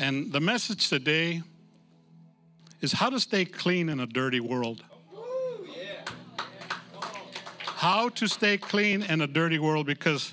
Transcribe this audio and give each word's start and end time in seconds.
And 0.00 0.32
the 0.32 0.40
message 0.40 0.88
today 0.88 1.42
is 2.80 2.90
how 2.90 3.10
to 3.10 3.20
stay 3.20 3.44
clean 3.44 3.90
in 3.90 4.00
a 4.00 4.06
dirty 4.06 4.40
world. 4.40 4.82
How 7.58 8.08
to 8.08 8.26
stay 8.26 8.56
clean 8.56 9.02
in 9.02 9.20
a 9.20 9.26
dirty 9.26 9.58
world 9.58 9.86
because 9.86 10.32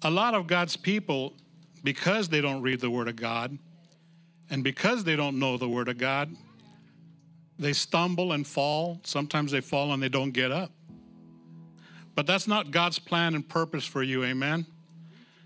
a 0.00 0.10
lot 0.10 0.32
of 0.32 0.46
God's 0.46 0.76
people, 0.76 1.34
because 1.84 2.30
they 2.30 2.40
don't 2.40 2.62
read 2.62 2.80
the 2.80 2.88
Word 2.88 3.08
of 3.08 3.16
God 3.16 3.58
and 4.48 4.64
because 4.64 5.04
they 5.04 5.14
don't 5.14 5.38
know 5.38 5.58
the 5.58 5.68
Word 5.68 5.88
of 5.90 5.98
God, 5.98 6.34
they 7.58 7.74
stumble 7.74 8.32
and 8.32 8.46
fall. 8.46 8.98
Sometimes 9.04 9.52
they 9.52 9.60
fall 9.60 9.92
and 9.92 10.02
they 10.02 10.08
don't 10.08 10.30
get 10.30 10.50
up. 10.50 10.72
But 12.14 12.26
that's 12.26 12.48
not 12.48 12.70
God's 12.70 12.98
plan 12.98 13.34
and 13.34 13.46
purpose 13.46 13.84
for 13.84 14.02
you, 14.02 14.24
amen? 14.24 14.64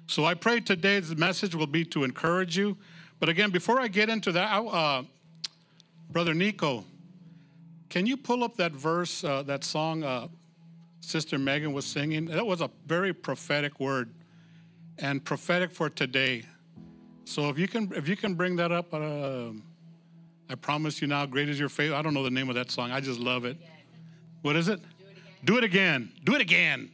So 0.07 0.25
I 0.25 0.35
pray 0.35 0.61
today's 0.61 1.17
message 1.17 1.57
will 1.57 1.67
be 1.67 1.85
to 1.87 2.05
encourage 2.05 2.57
you. 2.57 2.77
But 3.21 3.29
again, 3.29 3.51
before 3.51 3.81
I 3.81 3.89
get 3.89 4.09
into 4.09 4.33
that, 4.33 4.51
uh, 4.51 5.03
Brother 6.11 6.35
Nico, 6.35 6.85
can 7.89 8.07
you 8.07 8.17
pull 8.17 8.45
up 8.45 8.57
that 8.57 8.73
verse, 8.73 9.25
uh, 9.25 9.43
that 9.45 9.65
song 9.65 10.03
uh, 10.03 10.29
Sister 11.01 11.39
Megan 11.39 11.73
was 11.73 11.87
singing? 11.87 12.27
That 12.27 12.47
was 12.47 12.61
a 12.61 12.71
very 12.87 13.13
prophetic 13.13 13.79
word 13.81 14.11
and 14.99 15.25
prophetic 15.25 15.71
for 15.71 15.89
today. 15.89 16.45
So 17.25 17.49
if 17.49 17.59
you 17.59 17.69
can, 17.69 17.93
if 17.95 18.09
you 18.09 18.17
can 18.17 18.35
bring 18.35 18.57
that 18.57 18.73
up, 18.73 18.93
uh, 18.93 19.51
I 20.51 20.55
promise 20.57 21.01
you 21.01 21.09
now, 21.09 21.25
great 21.25 21.49
is 21.49 21.59
your 21.59 21.69
faith. 21.69 21.93
I 21.93 22.03
don't 22.03 22.15
know 22.15 22.23
the 22.23 22.31
name 22.31 22.49
of 22.49 22.55
that 22.57 22.71
song. 22.71 22.91
I 22.91 23.01
just 23.01 23.19
love 23.19 23.45
it. 23.45 23.57
What 24.43 24.57
is 24.57 24.69
it? 24.69 24.81
Do 25.45 25.57
it 25.57 25.65
again. 25.65 26.13
Do 26.25 26.35
it 26.35 26.41
again. 26.41 26.91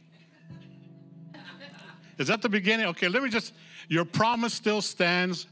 Is 2.17 2.27
that 2.27 2.41
the 2.41 2.49
beginning? 2.49 2.85
Okay, 2.87 3.07
let 3.07 3.23
me 3.23 3.29
just, 3.29 3.53
your 3.89 4.05
promise 4.05 4.53
still 4.53 4.81
stands. 4.81 5.47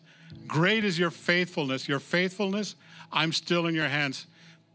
Great 0.47 0.83
is 0.83 0.97
your 0.97 1.11
faithfulness. 1.11 1.87
Your 1.87 1.99
faithfulness, 1.99 2.75
I'm 3.11 3.31
still 3.33 3.67
in 3.67 3.75
your 3.75 3.87
hands. 3.87 4.27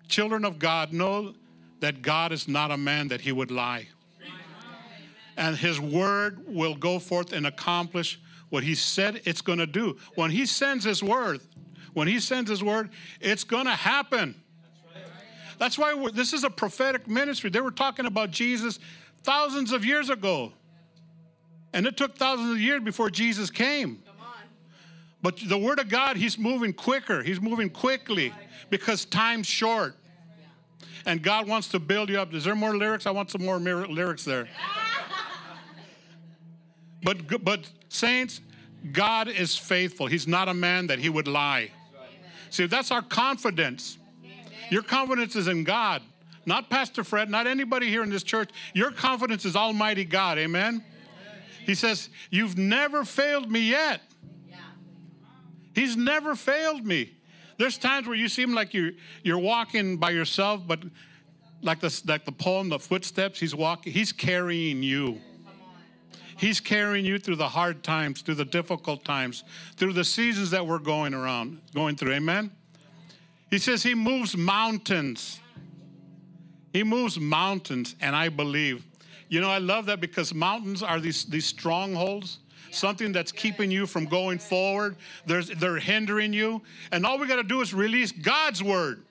Children 0.08 0.44
of 0.44 0.58
God, 0.58 0.92
know 0.92 1.34
that 1.80 2.02
God 2.02 2.32
is 2.32 2.48
not 2.48 2.70
a 2.70 2.76
man 2.76 3.08
that 3.08 3.20
he 3.20 3.32
would 3.32 3.50
lie. 3.50 3.88
And 5.36 5.56
his 5.56 5.80
word 5.80 6.44
will 6.46 6.76
go 6.76 6.98
forth 6.98 7.32
and 7.32 7.46
accomplish 7.46 8.20
what 8.50 8.62
he 8.62 8.74
said 8.74 9.20
it's 9.24 9.40
going 9.40 9.58
to 9.58 9.66
do. 9.66 9.96
When 10.14 10.30
he 10.30 10.46
sends 10.46 10.84
his 10.84 11.02
word, 11.02 11.40
when 11.92 12.06
he 12.06 12.20
sends 12.20 12.48
his 12.48 12.62
word, 12.62 12.90
it's 13.20 13.42
going 13.44 13.64
to 13.64 13.72
happen. 13.72 14.40
That's 15.58 15.78
why 15.78 16.08
this 16.12 16.32
is 16.32 16.44
a 16.44 16.50
prophetic 16.50 17.08
ministry. 17.08 17.50
They 17.50 17.60
were 17.60 17.70
talking 17.70 18.06
about 18.06 18.30
Jesus 18.30 18.78
thousands 19.22 19.72
of 19.72 19.84
years 19.84 20.10
ago. 20.10 20.52
And 21.72 21.86
it 21.86 21.96
took 21.96 22.16
thousands 22.16 22.52
of 22.52 22.60
years 22.60 22.82
before 22.82 23.10
Jesus 23.10 23.50
came. 23.50 24.02
But 25.24 25.38
the 25.42 25.56
Word 25.56 25.78
of 25.78 25.88
God, 25.88 26.18
He's 26.18 26.36
moving 26.36 26.74
quicker. 26.74 27.22
He's 27.22 27.40
moving 27.40 27.70
quickly 27.70 28.30
because 28.68 29.06
time's 29.06 29.46
short. 29.46 29.96
And 31.06 31.22
God 31.22 31.48
wants 31.48 31.68
to 31.68 31.78
build 31.78 32.10
you 32.10 32.20
up. 32.20 32.34
Is 32.34 32.44
there 32.44 32.54
more 32.54 32.76
lyrics? 32.76 33.06
I 33.06 33.10
want 33.10 33.30
some 33.30 33.42
more 33.42 33.56
lyrics 33.58 34.22
there. 34.26 34.48
but, 37.02 37.42
but, 37.42 37.70
saints, 37.88 38.42
God 38.92 39.28
is 39.28 39.56
faithful. 39.56 40.08
He's 40.08 40.28
not 40.28 40.50
a 40.50 40.54
man 40.54 40.88
that 40.88 40.98
He 40.98 41.08
would 41.08 41.26
lie. 41.26 41.70
See, 42.50 42.66
that's 42.66 42.90
our 42.90 43.00
confidence. 43.00 43.96
Your 44.68 44.82
confidence 44.82 45.36
is 45.36 45.48
in 45.48 45.64
God, 45.64 46.02
not 46.44 46.68
Pastor 46.68 47.02
Fred, 47.02 47.30
not 47.30 47.46
anybody 47.46 47.88
here 47.88 48.02
in 48.02 48.10
this 48.10 48.24
church. 48.24 48.50
Your 48.74 48.90
confidence 48.90 49.46
is 49.46 49.56
Almighty 49.56 50.04
God. 50.04 50.36
Amen. 50.36 50.84
He 51.64 51.74
says, 51.74 52.10
You've 52.28 52.58
never 52.58 53.06
failed 53.06 53.50
me 53.50 53.70
yet. 53.70 54.02
He's 55.74 55.96
never 55.96 56.34
failed 56.34 56.84
me. 56.84 57.12
There's 57.58 57.78
times 57.78 58.06
where 58.06 58.16
you 58.16 58.28
seem 58.28 58.52
like 58.54 58.74
you're, 58.74 58.92
you're 59.22 59.38
walking 59.38 59.96
by 59.96 60.10
yourself, 60.10 60.62
but 60.66 60.80
like 61.62 61.80
the, 61.80 62.02
like 62.06 62.24
the 62.24 62.32
poem, 62.32 62.68
The 62.68 62.78
Footsteps, 62.78 63.40
he's 63.40 63.54
walking, 63.54 63.92
he's 63.92 64.12
carrying 64.12 64.82
you. 64.82 65.20
He's 66.36 66.58
carrying 66.60 67.04
you 67.04 67.18
through 67.18 67.36
the 67.36 67.48
hard 67.48 67.82
times, 67.82 68.20
through 68.20 68.34
the 68.34 68.44
difficult 68.44 69.04
times, 69.04 69.44
through 69.76 69.92
the 69.92 70.04
seasons 70.04 70.50
that 70.50 70.66
we're 70.66 70.80
going 70.80 71.14
around, 71.14 71.60
going 71.74 71.96
through. 71.96 72.12
Amen? 72.12 72.50
He 73.50 73.58
says 73.58 73.82
he 73.82 73.94
moves 73.94 74.36
mountains. 74.36 75.40
He 76.72 76.82
moves 76.82 77.20
mountains, 77.20 77.94
and 78.00 78.16
I 78.16 78.30
believe. 78.30 78.84
You 79.28 79.40
know, 79.40 79.48
I 79.48 79.58
love 79.58 79.86
that 79.86 80.00
because 80.00 80.34
mountains 80.34 80.82
are 80.82 80.98
these, 80.98 81.24
these 81.24 81.46
strongholds 81.46 82.38
something 82.74 83.12
that's 83.12 83.32
keeping 83.32 83.70
you 83.70 83.86
from 83.86 84.04
going 84.06 84.38
forward. 84.38 84.96
There's, 85.26 85.48
they're 85.48 85.78
hindering 85.78 86.32
you. 86.32 86.62
And 86.92 87.06
all 87.06 87.18
we 87.18 87.26
got 87.26 87.36
to 87.36 87.42
do 87.42 87.60
is 87.60 87.72
release 87.72 88.12
God's 88.12 88.62
word. 88.62 89.02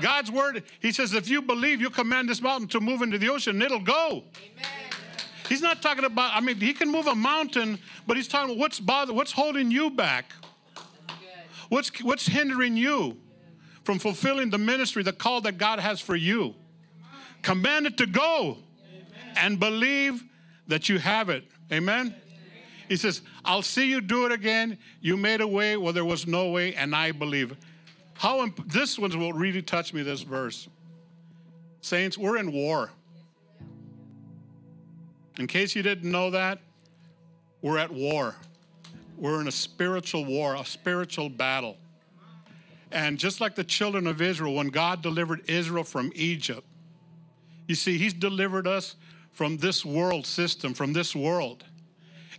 God's 0.00 0.30
word, 0.30 0.62
he 0.80 0.92
says, 0.92 1.12
if 1.12 1.28
you 1.28 1.42
believe, 1.42 1.80
you 1.80 1.90
command 1.90 2.28
this 2.28 2.40
mountain 2.40 2.68
to 2.68 2.80
move 2.80 3.02
into 3.02 3.18
the 3.18 3.28
ocean, 3.28 3.60
it'll 3.60 3.80
go. 3.80 4.22
Amen. 4.36 4.66
He's 5.48 5.62
not 5.62 5.82
talking 5.82 6.04
about, 6.04 6.34
I 6.34 6.40
mean, 6.40 6.56
he 6.56 6.74
can 6.74 6.90
move 6.90 7.06
a 7.06 7.14
mountain, 7.14 7.78
but 8.06 8.16
he's 8.16 8.28
talking 8.28 8.50
about 8.50 8.60
what's 8.60 8.78
bother, 8.78 9.12
what's 9.12 9.32
holding 9.32 9.70
you 9.70 9.90
back? 9.90 10.32
What's, 11.68 11.90
what's 12.02 12.26
hindering 12.26 12.76
you 12.76 13.16
from 13.82 13.98
fulfilling 13.98 14.50
the 14.50 14.58
ministry, 14.58 15.02
the 15.02 15.12
call 15.12 15.40
that 15.42 15.58
God 15.58 15.80
has 15.80 16.00
for 16.00 16.14
you? 16.16 16.54
Command 17.42 17.86
it 17.86 17.96
to 17.98 18.06
go 18.06 18.58
and 19.36 19.58
believe 19.58 20.22
that 20.66 20.88
you 20.88 20.98
have 20.98 21.28
it. 21.28 21.44
Amen? 21.72 22.14
He 22.88 22.96
says, 22.96 23.20
I'll 23.44 23.62
see 23.62 23.90
you 23.90 24.00
do 24.00 24.24
it 24.26 24.32
again. 24.32 24.78
You 25.00 25.16
made 25.16 25.40
a 25.40 25.46
way 25.46 25.76
where 25.76 25.92
there 25.92 26.04
was 26.04 26.26
no 26.26 26.50
way, 26.50 26.74
and 26.74 26.94
I 26.96 27.12
believe. 27.12 27.54
How 28.14 28.42
imp- 28.42 28.66
this 28.68 28.98
one 28.98 29.16
will 29.18 29.32
really 29.32 29.62
touch 29.62 29.92
me, 29.92 30.02
this 30.02 30.22
verse. 30.22 30.68
Saints, 31.82 32.16
we're 32.16 32.38
in 32.38 32.50
war. 32.50 32.90
In 35.38 35.46
case 35.46 35.76
you 35.76 35.82
didn't 35.82 36.10
know 36.10 36.30
that, 36.30 36.58
we're 37.62 37.78
at 37.78 37.92
war. 37.92 38.34
We're 39.16 39.40
in 39.40 39.48
a 39.48 39.52
spiritual 39.52 40.24
war, 40.24 40.54
a 40.54 40.64
spiritual 40.64 41.28
battle. 41.28 41.76
And 42.90 43.18
just 43.18 43.40
like 43.40 43.54
the 43.54 43.64
children 43.64 44.06
of 44.06 44.22
Israel, 44.22 44.54
when 44.54 44.68
God 44.68 45.02
delivered 45.02 45.42
Israel 45.46 45.84
from 45.84 46.10
Egypt, 46.14 46.66
you 47.66 47.74
see, 47.74 47.98
He's 47.98 48.14
delivered 48.14 48.66
us 48.66 48.96
from 49.30 49.58
this 49.58 49.84
world 49.84 50.26
system, 50.26 50.72
from 50.72 50.94
this 50.94 51.14
world. 51.14 51.64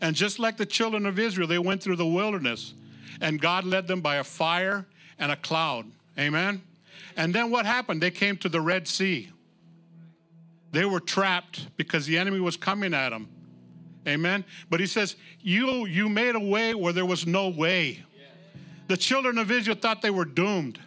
And 0.01 0.15
just 0.15 0.39
like 0.39 0.57
the 0.57 0.65
children 0.65 1.05
of 1.05 1.19
Israel, 1.19 1.47
they 1.47 1.59
went 1.59 1.83
through 1.83 1.97
the 1.97 2.05
wilderness, 2.05 2.73
and 3.21 3.39
God 3.39 3.65
led 3.65 3.87
them 3.87 4.01
by 4.01 4.15
a 4.15 4.23
fire 4.23 4.85
and 5.17 5.31
a 5.31 5.35
cloud. 5.35 5.85
Amen? 6.17 6.61
And 7.17 7.33
then 7.33 7.51
what 7.51 7.65
happened? 7.65 8.01
They 8.01 8.11
came 8.11 8.37
to 8.37 8.49
the 8.49 8.61
Red 8.61 8.87
Sea. 8.87 9.29
They 10.71 10.85
were 10.85 10.99
trapped 10.99 11.75
because 11.77 12.05
the 12.05 12.17
enemy 12.17 12.39
was 12.39 12.55
coming 12.55 12.93
at 12.93 13.09
them. 13.09 13.27
Amen? 14.07 14.45
But 14.69 14.79
he 14.79 14.87
says, 14.87 15.15
You, 15.41 15.85
you 15.85 16.07
made 16.07 16.35
a 16.35 16.39
way 16.39 16.73
where 16.73 16.93
there 16.93 17.05
was 17.05 17.27
no 17.27 17.49
way. 17.49 18.03
The 18.87 18.97
children 18.97 19.37
of 19.37 19.51
Israel 19.51 19.77
thought 19.79 20.01
they 20.01 20.09
were 20.09 20.25
doomed. 20.25 20.79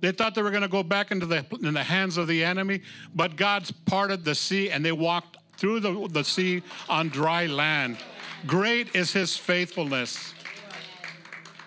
They 0.00 0.12
thought 0.12 0.34
they 0.34 0.42
were 0.42 0.50
going 0.50 0.62
to 0.62 0.68
go 0.68 0.82
back 0.82 1.10
into 1.10 1.26
the, 1.26 1.44
in 1.62 1.74
the 1.74 1.82
hands 1.82 2.16
of 2.16 2.26
the 2.26 2.42
enemy, 2.42 2.82
but 3.14 3.36
God's 3.36 3.70
parted 3.70 4.24
the 4.24 4.34
sea 4.34 4.70
and 4.70 4.84
they 4.84 4.92
walked 4.92 5.36
through 5.56 5.80
the, 5.80 6.08
the 6.10 6.24
sea 6.24 6.62
on 6.88 7.08
dry 7.08 7.46
land. 7.46 7.98
Great 8.46 8.94
is 8.94 9.12
his 9.12 9.36
faithfulness. 9.36 10.34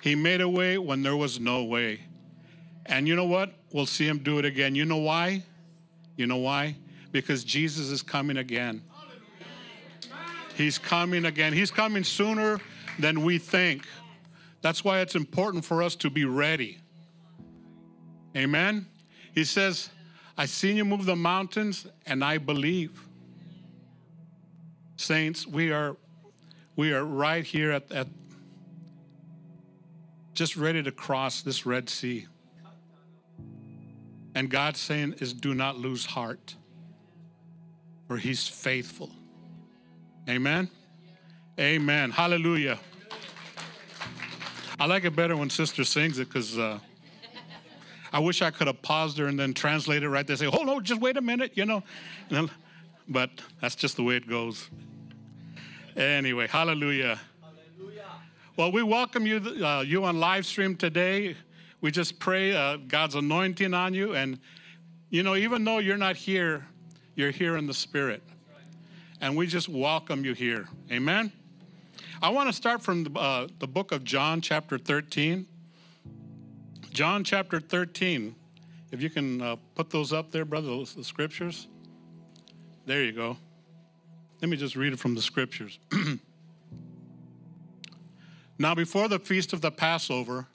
He 0.02 0.16
made 0.16 0.42
a 0.42 0.50
way 0.50 0.78
when 0.78 1.02
there 1.02 1.16
was 1.16 1.40
no 1.40 1.64
way. 1.64 2.02
And 2.86 3.08
you 3.08 3.16
know 3.16 3.26
what? 3.26 3.54
We'll 3.72 3.86
see 3.86 4.08
him 4.08 4.20
do 4.20 4.40
it 4.40 4.46
again. 4.46 4.76
You 4.76 4.86
know 4.86 4.98
why? 4.98 5.44
You 6.18 6.28
know 6.28 6.38
why? 6.38 6.76
Because 7.12 7.44
Jesus 7.44 7.90
is 7.90 8.02
coming 8.02 8.38
again. 8.38 8.82
He's 10.56 10.78
coming 10.78 11.26
again. 11.26 11.54
He's 11.54 11.72
coming 11.72 12.04
sooner 12.04 12.60
than 13.00 13.24
we 13.24 13.38
think. 13.38 13.88
That's 14.62 14.84
why 14.84 15.00
it's 15.00 15.16
important 15.16 15.66
for 15.66 15.82
us 15.82 15.96
to 15.98 16.10
be 16.10 16.26
ready. 16.26 16.80
Amen? 18.36 18.88
He 19.34 19.44
says, 19.44 19.90
I 20.38 20.46
seen 20.46 20.76
you 20.76 20.86
move 20.86 21.06
the 21.06 21.16
mountains 21.16 21.88
and 22.06 22.24
I 22.24 22.38
believe. 22.38 23.08
Saints, 24.96 25.46
we 25.46 25.72
are 25.72 25.98
we 26.76 26.94
are 26.94 27.04
right 27.04 27.46
here 27.46 27.72
at, 27.72 27.92
at 27.92 28.08
just 30.34 30.56
ready 30.56 30.82
to 30.84 30.92
cross 30.92 31.42
this 31.42 31.66
Red 31.66 31.90
Sea. 31.90 32.28
And 34.36 34.50
God's 34.50 34.80
saying 34.80 35.16
is 35.20 35.34
do 35.34 35.54
not 35.54 35.78
lose 35.78 36.06
heart, 36.06 36.56
for 38.08 38.18
he's 38.18 38.48
faithful. 38.48 39.12
Amen. 40.28 40.70
Amen. 41.60 42.10
Hallelujah. 42.10 42.80
I 44.80 44.88
like 44.88 45.04
it 45.04 45.16
better 45.16 45.38
when 45.38 45.52
sister 45.52 45.84
sings 45.84 46.18
it 46.18 46.28
because 46.30 46.58
uh, 46.58 46.80
I 48.12 48.20
wish 48.20 48.42
I 48.42 48.50
could 48.50 48.68
have 48.68 48.82
paused 48.82 49.20
her 49.20 49.28
and 49.28 49.40
then 49.40 49.54
translated 49.54 50.10
right 50.10 50.26
there. 50.26 50.36
Say, 50.36 50.48
"Oh 50.48 50.64
no, 50.64 50.80
just 50.80 51.00
wait 51.00 51.16
a 51.18 51.22
minute," 51.22 51.52
you 51.56 51.66
know. 51.66 51.84
But 53.06 53.32
that's 53.60 53.76
just 53.76 53.98
the 53.98 54.04
way 54.04 54.16
it 54.16 54.30
goes. 54.30 54.70
Anyway, 55.96 56.48
hallelujah. 56.48 57.20
hallelujah. 57.42 58.08
Well, 58.58 58.72
we 58.72 58.82
welcome 58.82 59.28
you, 59.28 59.38
uh, 59.64 59.82
you 59.82 60.04
on 60.06 60.20
live 60.20 60.46
stream 60.46 60.76
today. 60.76 61.36
We 61.82 61.92
just 61.92 62.18
pray 62.18 62.56
uh, 62.56 62.78
God's 62.78 63.14
anointing 63.14 63.76
on 63.76 63.94
you. 63.94 64.16
And, 64.16 64.40
you 65.12 65.22
know, 65.22 65.36
even 65.36 65.64
though 65.64 65.78
you're 65.78 65.98
not 65.98 66.16
here, 66.16 66.66
you're 67.14 67.30
here 67.30 67.58
in 67.58 67.68
the 67.68 67.76
Spirit. 67.76 68.24
And 69.22 69.38
we 69.38 69.46
just 69.46 69.70
welcome 69.70 70.26
you 70.26 70.34
here. 70.34 70.68
Amen. 70.92 71.32
I 72.24 72.30
want 72.30 72.50
to 72.50 72.54
start 72.54 72.82
from 72.82 73.04
the, 73.04 73.20
uh, 73.20 73.48
the 73.60 73.68
book 73.68 73.92
of 73.92 74.04
John, 74.04 74.42
chapter 74.42 74.80
13. 74.80 75.46
John, 76.92 77.24
chapter 77.24 77.60
13. 77.60 78.34
If 78.92 79.02
you 79.02 79.12
can 79.12 79.42
uh, 79.42 79.58
put 79.76 79.92
those 79.92 80.12
up 80.12 80.32
there, 80.32 80.46
brother, 80.46 80.70
the 80.96 81.04
scriptures. 81.04 81.68
There 82.88 83.04
you 83.04 83.12
go. 83.12 83.38
Let 84.44 84.50
me 84.50 84.58
just 84.58 84.76
read 84.76 84.92
it 84.92 85.00
from 85.00 85.16
the 85.16 85.22
scriptures. 85.22 85.80
Now, 88.60 88.76
before 88.76 89.08
the 89.08 89.18
feast 89.18 89.52
of 89.52 89.62
the 89.62 89.72
Passover, 89.72 90.48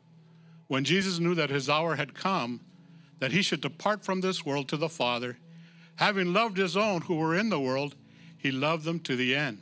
when 0.68 0.84
Jesus 0.84 1.18
knew 1.18 1.34
that 1.34 1.50
his 1.50 1.68
hour 1.68 1.96
had 1.96 2.14
come, 2.14 2.60
that 3.18 3.32
he 3.32 3.42
should 3.42 3.60
depart 3.60 4.04
from 4.04 4.20
this 4.20 4.46
world 4.46 4.68
to 4.68 4.76
the 4.76 4.88
Father, 4.88 5.36
having 5.96 6.32
loved 6.32 6.58
his 6.58 6.76
own 6.76 7.00
who 7.02 7.16
were 7.16 7.34
in 7.34 7.48
the 7.48 7.58
world, 7.58 7.96
he 8.36 8.52
loved 8.52 8.84
them 8.84 9.00
to 9.00 9.16
the 9.16 9.34
end. 9.34 9.58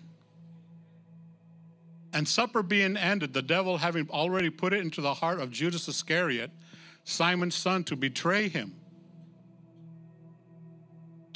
And 2.12 2.28
supper 2.28 2.62
being 2.62 2.96
ended, 2.96 3.32
the 3.32 3.43
devil 3.43 3.78
having 3.78 4.08
already 4.11 4.50
put 4.50 4.73
it 4.73 4.81
into 4.81 5.00
the 5.00 5.14
heart 5.14 5.40
of 5.40 5.50
Judas 5.50 5.88
Iscariot, 5.88 6.50
Simon's 7.05 7.55
son, 7.55 7.84
to 7.84 7.96
betray 7.96 8.49
him. 8.49 8.75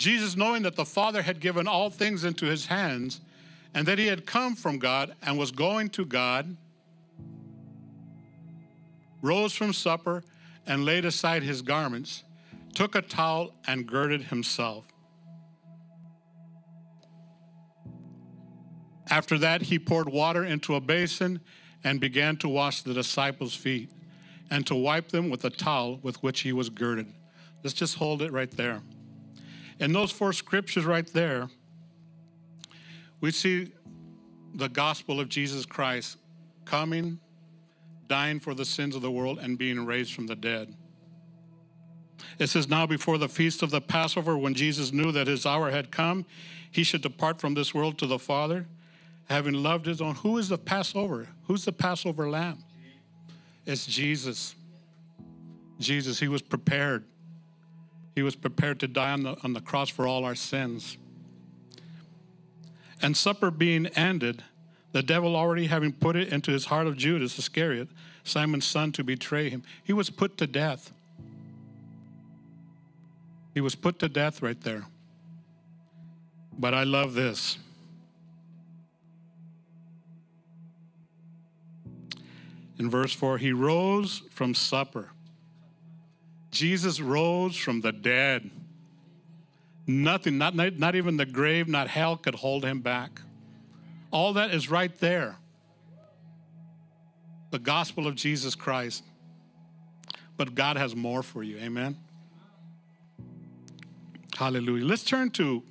Jesus, 0.00 0.34
knowing 0.34 0.62
that 0.62 0.76
the 0.76 0.84
Father 0.86 1.20
had 1.20 1.40
given 1.40 1.68
all 1.68 1.90
things 1.90 2.24
into 2.24 2.46
his 2.46 2.66
hands, 2.66 3.20
and 3.74 3.86
that 3.86 3.98
he 3.98 4.06
had 4.06 4.24
come 4.24 4.56
from 4.56 4.78
God 4.78 5.14
and 5.22 5.38
was 5.38 5.50
going 5.50 5.90
to 5.90 6.06
God, 6.06 6.56
rose 9.20 9.52
from 9.54 9.74
supper 9.74 10.24
and 10.66 10.86
laid 10.86 11.04
aside 11.04 11.42
his 11.42 11.60
garments, 11.60 12.24
took 12.74 12.94
a 12.94 13.02
towel 13.02 13.52
and 13.66 13.86
girded 13.86 14.22
himself. 14.22 14.86
After 19.10 19.36
that, 19.36 19.62
he 19.62 19.78
poured 19.78 20.08
water 20.08 20.44
into 20.44 20.76
a 20.76 20.80
basin 20.80 21.40
and 21.84 22.00
began 22.00 22.38
to 22.38 22.48
wash 22.48 22.80
the 22.80 22.94
disciples' 22.94 23.54
feet 23.54 23.90
and 24.50 24.66
to 24.66 24.74
wipe 24.74 25.08
them 25.08 25.28
with 25.28 25.42
the 25.42 25.50
towel 25.50 25.98
with 26.02 26.22
which 26.22 26.40
he 26.40 26.54
was 26.54 26.70
girded. 26.70 27.12
Let's 27.62 27.74
just 27.74 27.96
hold 27.96 28.22
it 28.22 28.32
right 28.32 28.50
there. 28.50 28.80
In 29.80 29.92
those 29.92 30.12
four 30.12 30.34
scriptures 30.34 30.84
right 30.84 31.06
there, 31.06 31.48
we 33.20 33.30
see 33.30 33.72
the 34.54 34.68
gospel 34.68 35.20
of 35.20 35.28
Jesus 35.28 35.64
Christ 35.64 36.18
coming, 36.66 37.18
dying 38.06 38.40
for 38.40 38.54
the 38.54 38.64
sins 38.64 38.94
of 38.94 39.00
the 39.00 39.10
world, 39.10 39.38
and 39.38 39.56
being 39.56 39.86
raised 39.86 40.12
from 40.12 40.26
the 40.26 40.36
dead. 40.36 40.74
It 42.38 42.48
says, 42.48 42.68
Now 42.68 42.86
before 42.86 43.16
the 43.16 43.28
feast 43.28 43.62
of 43.62 43.70
the 43.70 43.80
Passover, 43.80 44.36
when 44.36 44.54
Jesus 44.54 44.92
knew 44.92 45.12
that 45.12 45.26
his 45.26 45.46
hour 45.46 45.70
had 45.70 45.90
come, 45.90 46.26
he 46.70 46.84
should 46.84 47.00
depart 47.00 47.40
from 47.40 47.54
this 47.54 47.74
world 47.74 47.98
to 47.98 48.06
the 48.06 48.18
Father, 48.18 48.66
having 49.30 49.54
loved 49.54 49.86
his 49.86 50.02
own. 50.02 50.14
Who 50.16 50.36
is 50.36 50.50
the 50.50 50.58
Passover? 50.58 51.28
Who's 51.44 51.64
the 51.64 51.72
Passover 51.72 52.28
lamb? 52.28 52.58
It's 53.64 53.86
Jesus. 53.86 54.54
Jesus, 55.78 56.20
he 56.20 56.28
was 56.28 56.42
prepared. 56.42 57.04
He 58.14 58.22
was 58.22 58.36
prepared 58.36 58.80
to 58.80 58.88
die 58.88 59.12
on 59.12 59.22
the, 59.22 59.36
on 59.42 59.52
the 59.52 59.60
cross 59.60 59.88
for 59.88 60.06
all 60.06 60.24
our 60.24 60.34
sins. 60.34 60.96
And 63.02 63.16
supper 63.16 63.50
being 63.50 63.86
ended, 63.88 64.44
the 64.92 65.02
devil 65.02 65.36
already 65.36 65.66
having 65.66 65.92
put 65.92 66.16
it 66.16 66.32
into 66.32 66.50
his 66.50 66.66
heart 66.66 66.86
of 66.86 66.96
Judas 66.96 67.38
Iscariot, 67.38 67.88
Simon's 68.24 68.66
son, 68.66 68.92
to 68.92 69.04
betray 69.04 69.48
him, 69.48 69.62
he 69.82 69.92
was 69.92 70.10
put 70.10 70.36
to 70.38 70.46
death. 70.46 70.92
He 73.54 73.60
was 73.60 73.74
put 73.74 73.98
to 74.00 74.08
death 74.08 74.42
right 74.42 74.60
there. 74.60 74.86
But 76.58 76.74
I 76.74 76.84
love 76.84 77.14
this. 77.14 77.58
In 82.78 82.90
verse 82.90 83.12
4, 83.12 83.38
he 83.38 83.52
rose 83.52 84.22
from 84.30 84.54
supper. 84.54 85.10
Jesus 86.50 87.00
rose 87.00 87.56
from 87.56 87.80
the 87.80 87.92
dead. 87.92 88.50
Nothing, 89.86 90.38
not, 90.38 90.54
not 90.54 90.94
even 90.94 91.16
the 91.16 91.26
grave, 91.26 91.68
not 91.68 91.88
hell 91.88 92.16
could 92.16 92.34
hold 92.34 92.64
him 92.64 92.80
back. 92.80 93.20
All 94.10 94.32
that 94.34 94.52
is 94.52 94.70
right 94.70 94.96
there. 94.98 95.36
The 97.50 97.58
gospel 97.58 98.06
of 98.06 98.14
Jesus 98.14 98.54
Christ. 98.54 99.04
But 100.36 100.54
God 100.54 100.76
has 100.76 100.94
more 100.94 101.22
for 101.22 101.42
you. 101.42 101.58
Amen. 101.58 101.96
Hallelujah. 104.36 104.84
Let's 104.84 105.04
turn 105.04 105.30
to, 105.32 105.62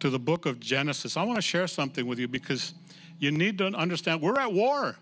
to 0.00 0.10
the 0.10 0.18
book 0.18 0.46
of 0.46 0.60
Genesis. 0.60 1.16
I 1.16 1.22
want 1.22 1.36
to 1.36 1.42
share 1.42 1.66
something 1.66 2.06
with 2.06 2.18
you 2.18 2.28
because 2.28 2.74
you 3.18 3.30
need 3.30 3.58
to 3.58 3.66
understand 3.66 4.20
we're 4.20 4.38
at 4.38 4.52
war. 4.52 4.96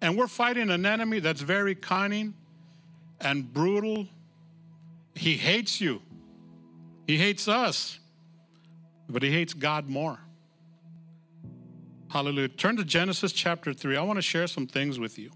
And 0.00 0.18
we're 0.18 0.26
fighting 0.26 0.68
an 0.68 0.84
enemy 0.84 1.20
that's 1.20 1.40
very 1.40 1.74
cunning 1.74 2.34
and 3.22 3.52
brutal. 3.52 4.08
He 5.14 5.36
hates 5.36 5.80
you, 5.80 6.02
he 7.06 7.16
hates 7.16 7.48
us, 7.48 7.98
but 9.08 9.22
he 9.22 9.30
hates 9.30 9.54
God 9.54 9.88
more. 9.88 10.18
Hallelujah. 12.08 12.48
Turn 12.48 12.76
to 12.76 12.84
Genesis 12.84 13.32
chapter 13.32 13.72
3. 13.72 13.96
I 13.96 14.02
want 14.02 14.18
to 14.18 14.22
share 14.22 14.46
some 14.46 14.66
things 14.66 14.98
with 14.98 15.18
you. 15.18 15.30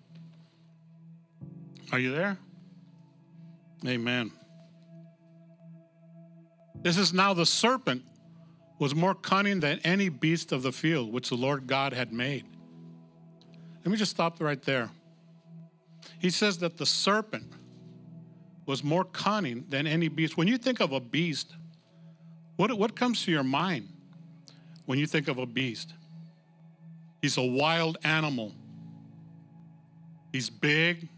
Are 1.90 1.98
you 1.98 2.12
there? 2.12 2.36
Amen. 3.86 4.30
This 6.82 6.98
is 6.98 7.14
now 7.14 7.32
the 7.32 7.46
serpent 7.46 8.02
was 8.78 8.94
more 8.94 9.14
cunning 9.14 9.60
than 9.60 9.78
any 9.84 10.08
beast 10.08 10.52
of 10.52 10.62
the 10.62 10.72
field 10.72 11.12
which 11.12 11.30
the 11.30 11.34
Lord 11.34 11.66
God 11.66 11.92
had 11.92 12.12
made. 12.12 12.44
Let 13.84 13.90
me 13.90 13.96
just 13.96 14.10
stop 14.10 14.40
right 14.42 14.60
there. 14.62 14.90
He 16.18 16.30
says 16.30 16.58
that 16.58 16.76
the 16.76 16.86
serpent 16.86 17.52
was 18.66 18.82
more 18.82 19.04
cunning 19.04 19.64
than 19.68 19.86
any 19.86 20.08
beast. 20.08 20.36
When 20.36 20.48
you 20.48 20.58
think 20.58 20.80
of 20.80 20.92
a 20.92 21.00
beast, 21.00 21.54
what, 22.56 22.76
what 22.76 22.96
comes 22.96 23.24
to 23.24 23.30
your 23.30 23.44
mind 23.44 23.88
when 24.86 24.98
you 24.98 25.06
think 25.06 25.28
of 25.28 25.38
a 25.38 25.46
beast? 25.46 25.94
He's 27.22 27.38
a 27.38 27.42
wild 27.42 27.98
animal. 28.04 28.52
He's 30.32 30.50
big. 30.50 31.08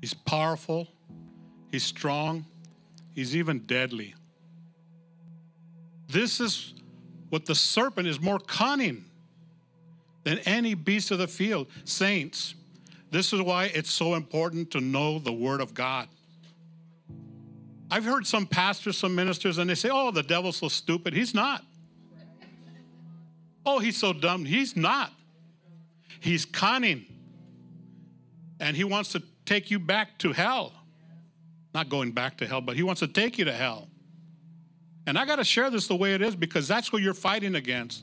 He's 0.00 0.14
powerful. 0.14 0.88
He's 1.70 1.84
strong. 1.84 2.44
He's 3.14 3.34
even 3.34 3.60
deadly. 3.60 4.14
This 6.08 6.40
is 6.40 6.74
what 7.30 7.46
the 7.46 7.54
serpent 7.54 8.06
is 8.06 8.20
more 8.20 8.38
cunning 8.38 9.04
than 10.24 10.38
any 10.40 10.74
beast 10.74 11.10
of 11.10 11.18
the 11.18 11.28
field. 11.28 11.68
Saints, 11.84 12.54
this 13.10 13.32
is 13.32 13.40
why 13.40 13.64
it's 13.66 13.90
so 13.90 14.14
important 14.14 14.70
to 14.72 14.80
know 14.80 15.18
the 15.18 15.32
Word 15.32 15.60
of 15.60 15.74
God. 15.74 16.08
I've 17.94 18.04
heard 18.04 18.26
some 18.26 18.44
pastors, 18.44 18.98
some 18.98 19.14
ministers, 19.14 19.58
and 19.58 19.70
they 19.70 19.76
say, 19.76 19.88
oh, 19.92 20.10
the 20.10 20.24
devil's 20.24 20.56
so 20.56 20.66
stupid. 20.66 21.14
He's 21.14 21.32
not. 21.32 21.64
Oh, 23.64 23.78
he's 23.78 23.96
so 23.96 24.12
dumb. 24.12 24.44
He's 24.44 24.76
not. 24.76 25.12
He's 26.18 26.44
cunning. 26.44 27.06
And 28.58 28.76
he 28.76 28.82
wants 28.82 29.12
to 29.12 29.22
take 29.46 29.70
you 29.70 29.78
back 29.78 30.18
to 30.18 30.32
hell. 30.32 30.72
Not 31.72 31.88
going 31.88 32.10
back 32.10 32.38
to 32.38 32.48
hell, 32.48 32.60
but 32.60 32.74
he 32.74 32.82
wants 32.82 32.98
to 32.98 33.06
take 33.06 33.38
you 33.38 33.44
to 33.44 33.52
hell. 33.52 33.86
And 35.06 35.16
I 35.16 35.24
got 35.24 35.36
to 35.36 35.44
share 35.44 35.70
this 35.70 35.86
the 35.86 35.94
way 35.94 36.14
it 36.14 36.20
is 36.20 36.34
because 36.34 36.66
that's 36.66 36.92
what 36.92 37.00
you're 37.00 37.14
fighting 37.14 37.54
against. 37.54 38.02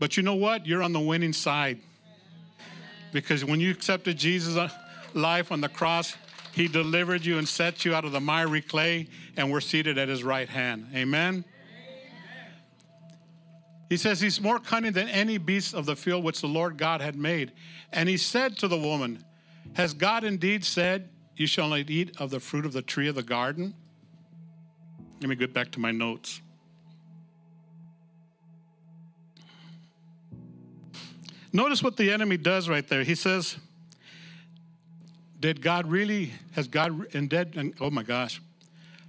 But 0.00 0.16
you 0.16 0.24
know 0.24 0.34
what? 0.34 0.66
You're 0.66 0.82
on 0.82 0.92
the 0.92 0.98
winning 0.98 1.34
side. 1.34 1.78
Because 3.12 3.44
when 3.44 3.60
you 3.60 3.70
accepted 3.70 4.18
Jesus' 4.18 4.72
life 5.14 5.52
on 5.52 5.60
the 5.60 5.68
cross, 5.68 6.16
he 6.52 6.68
delivered 6.68 7.24
you 7.24 7.38
and 7.38 7.48
set 7.48 7.84
you 7.84 7.94
out 7.94 8.04
of 8.04 8.12
the 8.12 8.20
miry 8.20 8.60
clay, 8.60 9.08
and 9.36 9.50
we're 9.50 9.60
seated 9.60 9.98
at 9.98 10.08
his 10.08 10.24
right 10.24 10.48
hand. 10.48 10.88
Amen. 10.94 11.44
He 13.88 13.96
says 13.96 14.20
he's 14.20 14.40
more 14.40 14.60
cunning 14.60 14.92
than 14.92 15.08
any 15.08 15.36
beast 15.36 15.74
of 15.74 15.84
the 15.84 15.96
field 15.96 16.22
which 16.22 16.40
the 16.40 16.46
Lord 16.46 16.76
God 16.76 17.00
had 17.00 17.16
made. 17.16 17.50
And 17.92 18.08
he 18.08 18.16
said 18.16 18.56
to 18.58 18.68
the 18.68 18.78
woman, 18.78 19.24
Has 19.74 19.94
God 19.94 20.22
indeed 20.22 20.64
said, 20.64 21.08
You 21.36 21.48
shall 21.48 21.68
not 21.68 21.90
eat 21.90 22.16
of 22.20 22.30
the 22.30 22.38
fruit 22.38 22.64
of 22.64 22.72
the 22.72 22.82
tree 22.82 23.08
of 23.08 23.16
the 23.16 23.24
garden? 23.24 23.74
Let 25.20 25.28
me 25.28 25.34
get 25.34 25.52
back 25.52 25.72
to 25.72 25.80
my 25.80 25.90
notes. 25.90 26.40
Notice 31.52 31.82
what 31.82 31.96
the 31.96 32.12
enemy 32.12 32.36
does 32.36 32.68
right 32.68 32.86
there. 32.86 33.02
He 33.02 33.16
says, 33.16 33.56
Did 35.40 35.62
God 35.62 35.86
really, 35.86 36.32
has 36.52 36.68
God 36.68 37.06
indeed, 37.14 37.74
oh 37.80 37.90
my 37.90 38.02
gosh, 38.02 38.42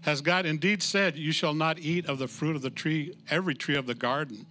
has 0.02 0.22
God 0.22 0.46
indeed 0.46 0.82
said, 0.82 1.18
You 1.18 1.32
shall 1.32 1.54
not 1.54 1.78
eat 1.78 2.08
of 2.08 2.18
the 2.18 2.28
fruit 2.28 2.56
of 2.56 2.62
the 2.62 2.70
tree, 2.70 3.14
every 3.30 3.54
tree 3.54 3.76
of 3.76 3.86
the 3.86 3.94
garden? 3.94 4.46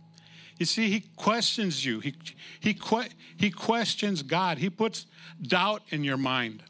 You 0.59 0.67
see, 0.67 0.91
he 0.91 1.01
questions 1.17 1.85
you. 1.85 2.01
He, 2.01 2.15
he, 2.61 2.79
he 3.39 3.51
questions 3.51 4.23
God. 4.23 4.59
He 4.59 4.69
puts 4.69 5.07
doubt 5.41 5.83
in 5.89 6.05
your 6.05 6.19
mind. 6.19 6.63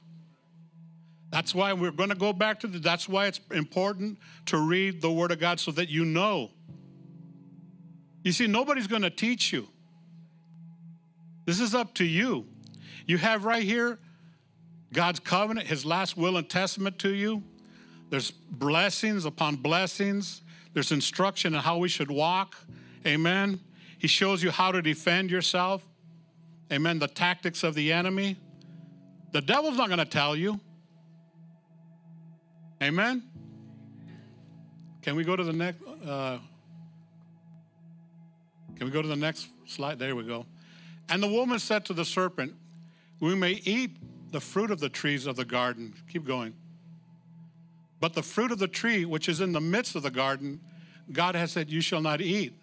That's 1.31 1.55
why 1.55 1.73
we're 1.73 1.91
going 1.91 2.09
to 2.11 2.15
go 2.15 2.33
back 2.33 2.61
to 2.61 2.69
the, 2.69 2.79
that's 2.79 3.09
why 3.09 3.27
it's 3.27 3.41
important 3.51 4.19
to 4.47 4.59
read 4.59 5.03
the 5.03 5.11
Word 5.11 5.33
of 5.33 5.41
God 5.41 5.59
so 5.59 5.73
that 5.73 5.89
you 5.89 6.05
know. 6.05 6.51
You 8.23 8.33
see, 8.33 8.47
nobody's 8.47 8.87
going 8.87 9.03
to 9.03 9.11
teach 9.11 9.53
you. 9.53 9.67
This 11.45 11.59
is 11.59 11.75
up 11.75 11.95
to 11.95 12.05
you. 12.05 12.47
You 13.07 13.19
have 13.19 13.45
right 13.45 13.63
here 13.63 13.99
God's 14.93 15.21
covenant, 15.21 15.67
His 15.67 15.85
last 15.85 16.17
will 16.17 16.37
and 16.37 16.49
testament 16.49 16.99
to 17.01 17.15
you. 17.15 17.43
There's 18.11 18.31
blessings 18.31 19.25
upon 19.25 19.57
blessings. 19.57 20.43
There's 20.73 20.93
instruction 20.93 21.55
on 21.55 21.63
how 21.63 21.79
we 21.79 21.89
should 21.89 22.11
walk. 22.11 22.57
Amen. 23.07 23.61
He 23.99 24.09
shows 24.09 24.43
you 24.43 24.51
how 24.51 24.73
to 24.73 24.83
defend 24.83 25.31
yourself. 25.31 25.87
Amen. 26.73 26.99
The 26.99 27.09
tactics 27.09 27.63
of 27.63 27.75
the 27.75 27.93
enemy. 27.93 28.37
The 29.33 29.41
devil's 29.41 29.77
not 29.77 29.89
going 29.89 29.99
to 29.99 30.05
tell 30.05 30.35
you. 30.35 30.59
Amen. 32.83 33.23
Can 35.03 35.17
we 35.17 35.25
go 35.25 35.37
to 35.37 35.45
the 35.45 35.53
next? 35.53 35.83
Uh, 35.87 36.39
can 38.77 38.87
we 38.87 38.91
go 38.91 39.03
to 39.03 39.09
the 39.09 39.17
next 39.17 39.49
slide? 39.67 39.99
There 39.99 40.17
we 40.17 40.25
go. 40.25 40.47
And 41.09 41.23
the 41.23 41.29
woman 41.29 41.59
said 41.59 41.85
to 41.87 41.93
the 41.93 42.05
serpent, 42.05 42.55
We 43.21 43.35
may 43.35 43.53
eat 43.53 43.97
the 44.31 44.41
fruit 44.41 44.71
of 44.71 44.81
the 44.81 44.89
trees 44.89 45.27
of 45.27 45.37
the 45.37 45.45
garden. 45.45 45.95
Keep 46.09 46.25
going. 46.25 46.55
But 48.01 48.15
the 48.15 48.23
fruit 48.23 48.53
of 48.53 48.59
the 48.59 48.69
tree 48.69 49.05
which 49.05 49.29
is 49.29 49.41
in 49.41 49.53
the 49.53 49.61
midst 49.61 49.95
of 49.95 50.03
the 50.03 50.11
garden, 50.11 50.61
God 51.13 51.35
has 51.35 51.53
said, 51.53 51.71
You 51.71 51.81
shall 51.81 52.01
not 52.01 52.21
eat, 52.21 52.55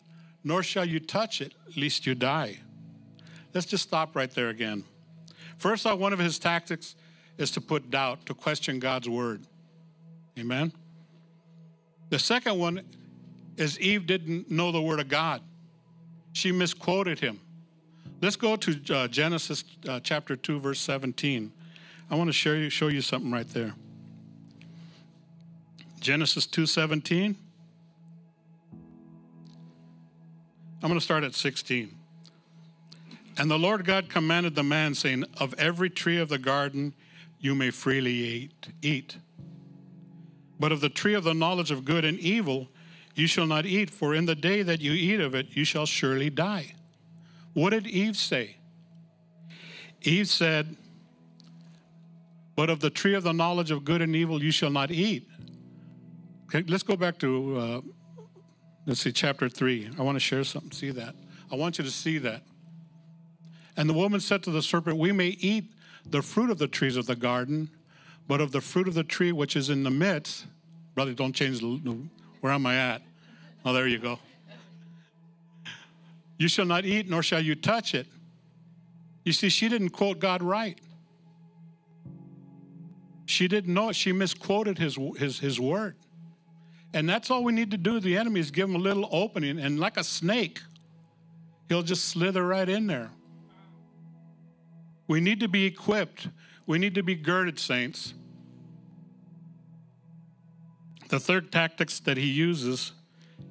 nor 0.43 0.63
shall 0.63 0.85
you 0.85 0.99
touch 0.99 1.41
it, 1.41 1.53
lest 1.75 2.05
you 2.05 2.15
die. 2.15 2.59
Let's 3.53 3.67
just 3.67 3.83
stop 3.83 4.15
right 4.15 4.31
there 4.31 4.49
again. 4.49 4.83
First 5.57 5.85
off, 5.85 5.99
one 5.99 6.13
of 6.13 6.19
his 6.19 6.39
tactics 6.39 6.95
is 7.37 7.51
to 7.51 7.61
put 7.61 7.89
doubt, 7.89 8.25
to 8.25 8.33
question 8.33 8.79
God's 8.79 9.09
word. 9.09 9.43
Amen. 10.37 10.71
The 12.09 12.19
second 12.19 12.57
one 12.57 12.81
is 13.57 13.79
Eve 13.79 14.05
didn't 14.05 14.49
know 14.49 14.71
the 14.71 14.81
word 14.81 14.99
of 14.99 15.07
God. 15.07 15.41
She 16.33 16.51
misquoted 16.51 17.19
him. 17.19 17.39
Let's 18.21 18.35
go 18.35 18.55
to 18.55 18.95
uh, 18.95 19.07
Genesis 19.07 19.63
uh, 19.87 19.99
chapter 19.99 20.35
2, 20.35 20.59
verse 20.59 20.79
17. 20.79 21.51
I 22.09 22.15
want 22.15 22.29
to 22.29 22.33
show 22.33 22.53
you, 22.53 22.69
show 22.69 22.87
you 22.87 23.01
something 23.01 23.31
right 23.31 23.47
there. 23.49 23.73
Genesis 25.99 26.47
2:17. 26.47 27.35
I'm 30.81 30.89
going 30.89 30.99
to 30.99 31.03
start 31.03 31.23
at 31.23 31.33
16. 31.33 31.95
And 33.37 33.49
the 33.49 33.57
Lord 33.57 33.83
God 33.83 34.09
commanded 34.09 34.55
the 34.55 34.63
man, 34.63 34.93
saying, 34.93 35.25
Of 35.39 35.53
every 35.55 35.89
tree 35.89 36.17
of 36.19 36.29
the 36.29 36.37
garden 36.37 36.93
you 37.39 37.55
may 37.55 37.71
freely 37.71 38.13
eat. 38.13 38.67
eat. 38.81 39.17
But 40.59 40.71
of 40.71 40.81
the 40.81 40.89
tree 40.89 41.13
of 41.13 41.23
the 41.23 41.33
knowledge 41.33 41.71
of 41.71 41.83
good 41.83 42.05
and 42.05 42.19
evil 42.19 42.69
you 43.15 43.27
shall 43.27 43.47
not 43.47 43.65
eat, 43.65 43.89
for 43.89 44.13
in 44.13 44.25
the 44.25 44.35
day 44.35 44.61
that 44.61 44.79
you 44.79 44.91
eat 44.93 45.19
of 45.19 45.33
it, 45.33 45.47
you 45.57 45.65
shall 45.65 45.87
surely 45.87 46.29
die. 46.29 46.75
What 47.53 47.71
did 47.71 47.87
Eve 47.87 48.15
say? 48.15 48.57
Eve 50.03 50.29
said, 50.29 50.77
But 52.57 52.71
of 52.71 52.79
the 52.79 52.89
tree 52.89 53.13
of 53.13 53.23
the 53.23 53.33
knowledge 53.33 53.69
of 53.69 53.85
good 53.85 54.01
and 54.01 54.15
evil 54.15 54.43
you 54.43 54.49
shall 54.49 54.71
not 54.71 54.89
eat. 54.89 55.29
Okay, 56.47 56.63
let's 56.67 56.81
go 56.81 56.97
back 56.97 57.19
to, 57.19 57.55
uh, 57.55 57.81
let's 58.87 58.99
see, 58.99 59.11
chapter 59.11 59.47
3. 59.47 59.91
I 59.99 60.01
want 60.01 60.15
to 60.15 60.19
share 60.19 60.43
something. 60.43 60.71
See 60.71 60.89
that. 60.89 61.13
I 61.51 61.55
want 61.55 61.77
you 61.77 61.83
to 61.83 61.91
see 61.91 62.17
that. 62.17 62.41
And 63.77 63.87
the 63.87 63.93
woman 63.93 64.19
said 64.19 64.41
to 64.43 64.51
the 64.51 64.63
serpent, 64.63 64.97
We 64.97 65.11
may 65.11 65.27
eat 65.27 65.71
the 66.03 66.23
fruit 66.23 66.49
of 66.49 66.57
the 66.57 66.67
trees 66.67 66.97
of 66.97 67.05
the 67.05 67.15
garden, 67.15 67.69
but 68.27 68.41
of 68.41 68.51
the 68.51 68.61
fruit 68.61 68.87
of 68.87 68.95
the 68.95 69.03
tree 69.03 69.31
which 69.31 69.55
is 69.55 69.69
in 69.69 69.83
the 69.83 69.91
midst, 69.91 70.47
brother, 70.95 71.13
don't 71.13 71.33
change 71.33 71.59
the, 71.59 72.09
where 72.41 72.51
am 72.51 72.65
I 72.65 72.75
at? 72.75 73.03
Oh, 73.65 73.71
there 73.71 73.87
you 73.87 73.99
go. 73.99 74.17
You 76.39 76.47
shall 76.47 76.65
not 76.65 76.85
eat, 76.85 77.07
nor 77.07 77.21
shall 77.21 77.41
you 77.41 77.53
touch 77.53 77.93
it. 77.93 78.07
You 79.25 79.33
see, 79.33 79.49
she 79.49 79.69
didn't 79.69 79.89
quote 79.89 80.17
God 80.17 80.41
right. 80.41 80.79
She 83.27 83.49
didn't 83.49 83.73
know 83.73 83.89
it. 83.89 83.95
She 83.95 84.13
misquoted 84.13 84.77
his, 84.77 84.97
his, 85.17 85.39
his 85.39 85.59
word. 85.59 85.95
And 86.93 87.07
that's 87.07 87.29
all 87.29 87.43
we 87.43 87.51
need 87.51 87.71
to 87.71 87.77
do. 87.77 87.99
The 87.99 88.17
enemy 88.17 88.39
is 88.39 88.51
give 88.51 88.69
him 88.69 88.75
a 88.75 88.79
little 88.79 89.07
opening, 89.11 89.59
and 89.59 89.79
like 89.79 89.97
a 89.97 90.03
snake, 90.03 90.61
he'll 91.67 91.83
just 91.83 92.05
slither 92.05 92.47
right 92.47 92.67
in 92.67 92.87
there. 92.87 93.11
We 95.07 95.19
need 95.19 95.41
to 95.41 95.49
be 95.49 95.65
equipped. 95.65 96.29
We 96.65 96.79
need 96.79 96.95
to 96.95 97.03
be 97.03 97.15
girded, 97.15 97.59
saints. 97.59 98.13
The 101.09 101.19
third 101.19 101.51
tactics 101.51 101.99
that 102.01 102.15
he 102.15 102.27
uses 102.27 102.93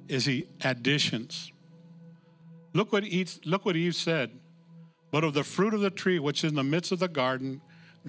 is 0.07 0.25
he 0.25 0.47
additions. 0.63 1.51
Look 2.73 2.91
what 2.91 3.03
Eve, 3.03 3.39
look 3.45 3.63
what 3.63 3.75
Eve 3.75 3.95
said. 3.95 4.31
But 5.11 5.23
of 5.23 5.35
the 5.35 5.43
fruit 5.43 5.75
of 5.75 5.81
the 5.81 5.91
tree 5.91 6.17
which 6.17 6.43
is 6.43 6.49
in 6.49 6.55
the 6.55 6.63
midst 6.63 6.91
of 6.91 6.99
the 6.99 7.07
garden, 7.07 7.61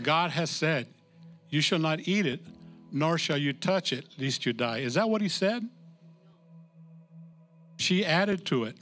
God 0.02 0.30
has 0.30 0.50
said, 0.50 0.88
You 1.50 1.60
shall 1.60 1.78
not 1.78 2.00
eat 2.06 2.26
it, 2.26 2.40
nor 2.92 3.18
shall 3.18 3.38
you 3.38 3.52
touch 3.52 3.92
it, 3.92 4.06
lest 4.18 4.44
you 4.44 4.52
die. 4.52 4.78
Is 4.78 4.94
that 4.94 5.08
what 5.08 5.20
he 5.20 5.28
said? 5.28 5.68
She 7.76 8.04
added 8.04 8.44
to 8.46 8.64
it. 8.64 8.76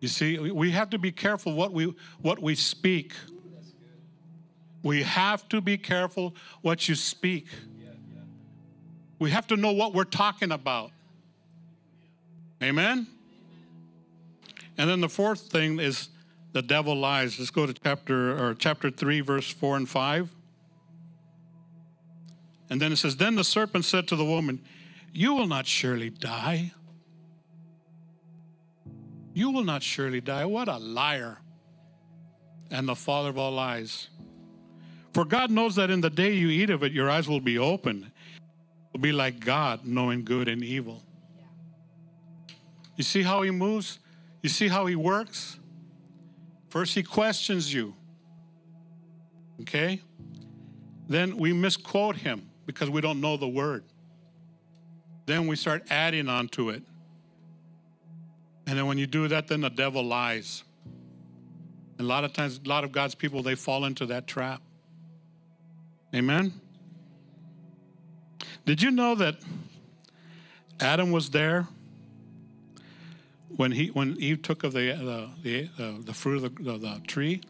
You 0.00 0.08
see, 0.08 0.38
we 0.38 0.70
have 0.72 0.90
to 0.90 0.98
be 0.98 1.10
careful 1.10 1.54
what 1.54 1.72
we 1.72 1.94
what 2.20 2.40
we 2.40 2.54
speak. 2.54 3.14
We 4.82 5.02
have 5.02 5.48
to 5.48 5.62
be 5.62 5.78
careful 5.78 6.34
what 6.60 6.88
you 6.88 6.94
speak. 6.94 7.46
We 9.18 9.30
have 9.30 9.46
to 9.46 9.56
know 9.56 9.72
what 9.72 9.94
we're 9.94 10.04
talking 10.04 10.52
about. 10.52 10.90
Amen? 12.62 13.06
And 14.76 14.90
then 14.90 15.00
the 15.00 15.08
fourth 15.08 15.40
thing 15.40 15.80
is 15.80 16.08
the 16.52 16.60
devil 16.60 16.94
lies. 16.94 17.38
Let's 17.38 17.50
go 17.50 17.64
to 17.64 17.72
chapter 17.72 18.38
or 18.38 18.54
chapter 18.54 18.90
3 18.90 19.20
verse 19.22 19.50
4 19.50 19.76
and 19.78 19.88
5. 19.88 20.34
And 22.74 22.82
then 22.82 22.90
it 22.90 22.96
says 22.96 23.14
then 23.14 23.36
the 23.36 23.44
serpent 23.44 23.84
said 23.84 24.08
to 24.08 24.16
the 24.16 24.24
woman, 24.24 24.60
"You 25.12 25.32
will 25.34 25.46
not 25.46 25.64
surely 25.64 26.10
die." 26.10 26.72
You 29.32 29.52
will 29.52 29.62
not 29.62 29.84
surely 29.84 30.20
die. 30.20 30.44
What 30.44 30.66
a 30.66 30.78
liar. 30.78 31.40
And 32.72 32.88
the 32.88 32.96
father 32.96 33.28
of 33.28 33.38
all 33.38 33.52
lies. 33.52 34.08
For 35.12 35.24
God 35.24 35.52
knows 35.52 35.76
that 35.76 35.88
in 35.88 36.00
the 36.00 36.10
day 36.10 36.34
you 36.34 36.48
eat 36.48 36.68
of 36.68 36.82
it, 36.82 36.90
your 36.90 37.08
eyes 37.08 37.28
will 37.28 37.38
be 37.38 37.58
open. 37.58 38.10
You'll 38.92 39.00
be 39.00 39.12
like 39.12 39.38
God, 39.38 39.86
knowing 39.86 40.24
good 40.24 40.48
and 40.48 40.64
evil. 40.64 41.04
You 42.96 43.04
see 43.04 43.22
how 43.22 43.42
he 43.42 43.52
moves? 43.52 44.00
You 44.42 44.48
see 44.48 44.66
how 44.66 44.86
he 44.86 44.96
works? 44.96 45.60
First, 46.70 46.96
he 46.96 47.04
questions 47.04 47.72
you. 47.72 47.94
Okay? 49.60 50.02
Then 51.06 51.36
we 51.36 51.52
misquote 51.52 52.16
him 52.16 52.50
because 52.66 52.90
we 52.90 53.00
don't 53.00 53.20
know 53.20 53.36
the 53.36 53.48
word. 53.48 53.84
Then 55.26 55.46
we 55.46 55.56
start 55.56 55.84
adding 55.90 56.28
on 56.28 56.48
to 56.48 56.70
it. 56.70 56.82
And 58.66 58.78
then 58.78 58.86
when 58.86 58.98
you 58.98 59.06
do 59.06 59.28
that, 59.28 59.48
then 59.48 59.60
the 59.60 59.70
devil 59.70 60.02
lies. 60.02 60.64
And 61.98 62.06
a 62.06 62.08
lot 62.08 62.24
of 62.24 62.32
times, 62.32 62.60
a 62.64 62.68
lot 62.68 62.84
of 62.84 62.92
God's 62.92 63.14
people, 63.14 63.42
they 63.42 63.54
fall 63.54 63.84
into 63.84 64.06
that 64.06 64.26
trap. 64.26 64.62
Amen? 66.14 66.52
Did 68.64 68.82
you 68.82 68.90
know 68.90 69.14
that 69.16 69.36
Adam 70.80 71.10
was 71.10 71.30
there 71.30 71.66
when 73.56 73.72
he 73.72 73.88
when 73.88 74.16
Eve 74.18 74.42
took 74.42 74.64
of 74.64 74.72
the 74.72 75.30
the 75.42 75.68
the, 75.76 76.02
the 76.04 76.14
fruit 76.14 76.42
of 76.42 76.54
the, 76.54 76.62
the, 76.62 76.78
the, 76.78 77.00
tree. 77.06 77.40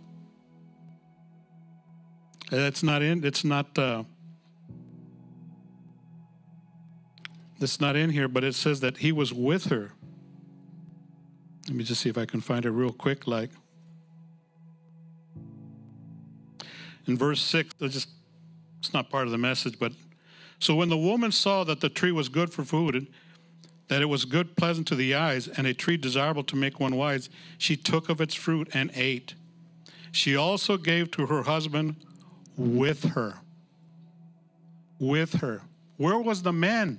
That's 2.50 2.82
not 2.82 3.02
in. 3.02 3.24
It's 3.24 3.44
not. 3.44 3.78
Uh, 3.78 4.04
it's 7.64 7.80
not 7.80 7.96
in 7.96 8.10
here, 8.10 8.28
but 8.28 8.44
it 8.44 8.54
says 8.54 8.80
that 8.80 8.98
he 8.98 9.10
was 9.10 9.32
with 9.32 9.66
her. 9.66 9.92
Let 11.66 11.76
me 11.76 11.84
just 11.84 12.02
see 12.02 12.10
if 12.10 12.18
I 12.18 12.26
can 12.26 12.40
find 12.40 12.64
it 12.64 12.70
real 12.70 12.92
quick. 12.92 13.26
Like 13.26 13.50
in 17.06 17.16
verse 17.18 17.40
six, 17.40 17.74
just 17.80 18.08
it's 18.78 18.92
not 18.92 19.10
part 19.10 19.26
of 19.26 19.32
the 19.32 19.38
message, 19.38 19.78
but 19.78 19.92
so 20.58 20.74
when 20.74 20.88
the 20.88 20.96
woman 20.96 21.32
saw 21.32 21.64
that 21.64 21.80
the 21.80 21.88
tree 21.88 22.12
was 22.12 22.28
good 22.28 22.52
for 22.52 22.64
food 22.64 23.08
that 23.88 24.00
it 24.00 24.06
was 24.06 24.24
good, 24.24 24.56
pleasant 24.56 24.86
to 24.88 24.94
the 24.94 25.14
eyes, 25.14 25.46
and 25.46 25.66
a 25.66 25.74
tree 25.74 25.96
desirable 25.96 26.42
to 26.44 26.56
make 26.56 26.80
one 26.80 26.96
wise, 26.96 27.28
she 27.58 27.76
took 27.76 28.08
of 28.08 28.20
its 28.20 28.34
fruit 28.34 28.68
and 28.72 28.90
ate. 28.94 29.34
She 30.10 30.36
also 30.36 30.76
gave 30.76 31.10
to 31.12 31.26
her 31.26 31.42
husband 31.42 31.96
with 32.56 33.04
her. 33.10 33.40
With 34.98 35.34
her. 35.34 35.62
Where 35.96 36.18
was 36.18 36.42
the 36.42 36.52
man? 36.52 36.98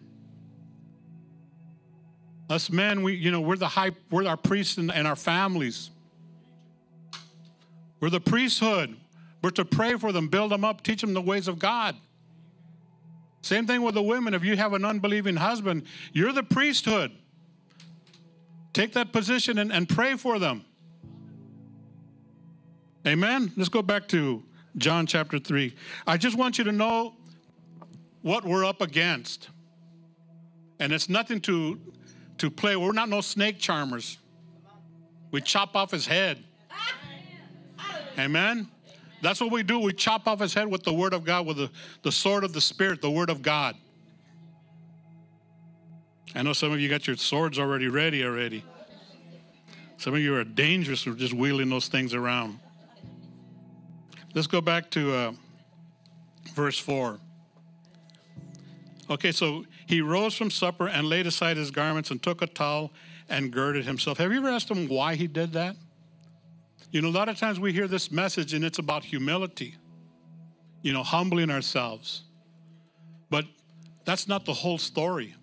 Us 2.50 2.70
men, 2.70 3.02
we, 3.02 3.16
you 3.16 3.32
know, 3.32 3.42
we're 3.42 3.58
the 3.58 3.68
high, 3.68 3.92
we're 4.12 4.28
our 4.28 4.38
priests 4.38 4.78
and, 4.78 4.92
and 4.92 5.08
our 5.08 5.16
families. 5.16 5.90
We're 8.00 8.12
the 8.12 8.20
priesthood. 8.20 8.96
We're 9.42 9.52
to 9.52 9.66
pray 9.66 9.96
for 9.96 10.12
them, 10.12 10.28
build 10.28 10.52
them 10.52 10.64
up, 10.64 10.84
teach 10.84 11.02
them 11.02 11.14
the 11.14 11.22
ways 11.22 11.48
of 11.48 11.60
God. 11.60 11.96
Same 13.42 13.68
thing 13.68 13.84
with 13.84 13.94
the 13.94 14.02
women. 14.02 14.34
If 14.34 14.44
you 14.44 14.58
have 14.58 14.74
an 14.74 14.84
unbelieving 14.84 15.36
husband, 15.36 15.84
you're 16.14 16.34
the 16.34 16.44
priesthood. 16.44 17.12
Take 18.74 18.94
that 18.94 19.14
position 19.14 19.60
and, 19.60 19.72
and 19.72 19.88
pray 19.88 20.16
for 20.16 20.40
them. 20.40 20.66
Amen. 23.08 23.54
Let's 23.56 23.70
go 23.70 23.84
back 23.84 24.08
to 24.10 24.44
John 24.78 25.06
chapter 25.06 25.38
3. 25.38 25.75
I 26.08 26.18
just 26.18 26.38
want 26.38 26.58
you 26.58 26.64
to 26.64 26.72
know 26.72 27.14
what 28.24 28.44
we're 28.44 28.66
up 28.66 28.82
against. 28.82 29.50
And 30.80 30.92
it's 30.92 31.08
nothing 31.08 31.40
to, 31.42 31.80
to 32.38 32.50
play. 32.50 32.75
We're 32.75 32.92
not 32.92 33.10
no 33.10 33.22
snake 33.22 33.60
charmers. 33.60 34.18
We 35.32 35.42
chop 35.42 35.75
off 35.75 35.92
his 35.92 36.06
head. 36.06 36.44
Amen. 38.18 38.70
That's 39.22 39.42
what 39.42 39.51
we 39.51 39.63
do. 39.63 39.80
We 39.80 39.94
chop 39.94 40.27
off 40.27 40.39
his 40.39 40.54
head 40.54 40.68
with 40.68 40.84
the 40.84 40.94
word 40.94 41.13
of 41.13 41.25
God, 41.25 41.46
with 41.46 41.58
the, 41.58 41.70
the 42.04 42.12
sword 42.12 42.44
of 42.44 42.54
the 42.54 42.62
Spirit, 42.62 43.01
the 43.01 43.12
word 43.12 43.30
of 43.30 43.42
God. 43.42 43.75
I 46.34 46.42
know 46.42 46.54
some 46.54 46.72
of 46.72 46.80
you 46.80 46.89
got 46.89 47.08
your 47.08 47.15
swords 47.15 47.58
already 47.58 47.88
ready 47.88 48.24
already. 48.24 48.63
Some 49.98 50.13
of 50.13 50.20
you 50.20 50.36
are 50.36 50.44
dangerous 50.44 51.04
for 51.04 51.13
just 51.13 51.34
wheeling 51.34 51.70
those 51.70 51.88
things 51.88 52.13
around. 52.13 52.60
Let's 54.34 54.48
go 54.48 54.60
back 54.60 54.92
to 54.92 55.13
uh, 55.13 55.32
verse 56.54 56.77
4. 56.77 57.20
Okay, 59.10 59.32
so 59.32 59.66
he 59.86 60.02
rose 60.02 60.36
from 60.36 60.50
supper 60.50 60.88
and 60.88 61.08
laid 61.08 61.28
aside 61.28 61.58
his 61.58 61.70
garments 61.70 62.10
and 62.10 62.22
took 62.22 62.42
a 62.42 62.48
towel 62.48 62.92
and 63.30 63.52
girded 63.52 63.86
himself. 63.86 64.18
Have 64.18 64.32
you 64.32 64.40
ever 64.40 64.50
asked 64.50 64.70
him 64.70 64.88
why 64.88 65.16
he 65.16 65.28
did 65.28 65.54
that? 65.54 65.76
You 66.92 67.02
know, 67.02 67.10
a 67.10 67.12
lot 67.12 67.30
of 67.30 67.38
times 67.38 67.60
we 67.60 67.74
hear 67.74 67.88
this 67.88 68.12
message 68.12 68.54
and 68.54 68.64
it's 68.64 68.80
about 68.80 69.04
humility, 69.04 69.76
you 70.82 70.94
know, 70.94 71.04
humbling 71.04 71.52
ourselves. 71.52 72.24
But 73.30 73.46
that's 74.06 74.28
not 74.28 74.46
the 74.46 74.54
whole 74.54 74.78
story. 74.78 75.36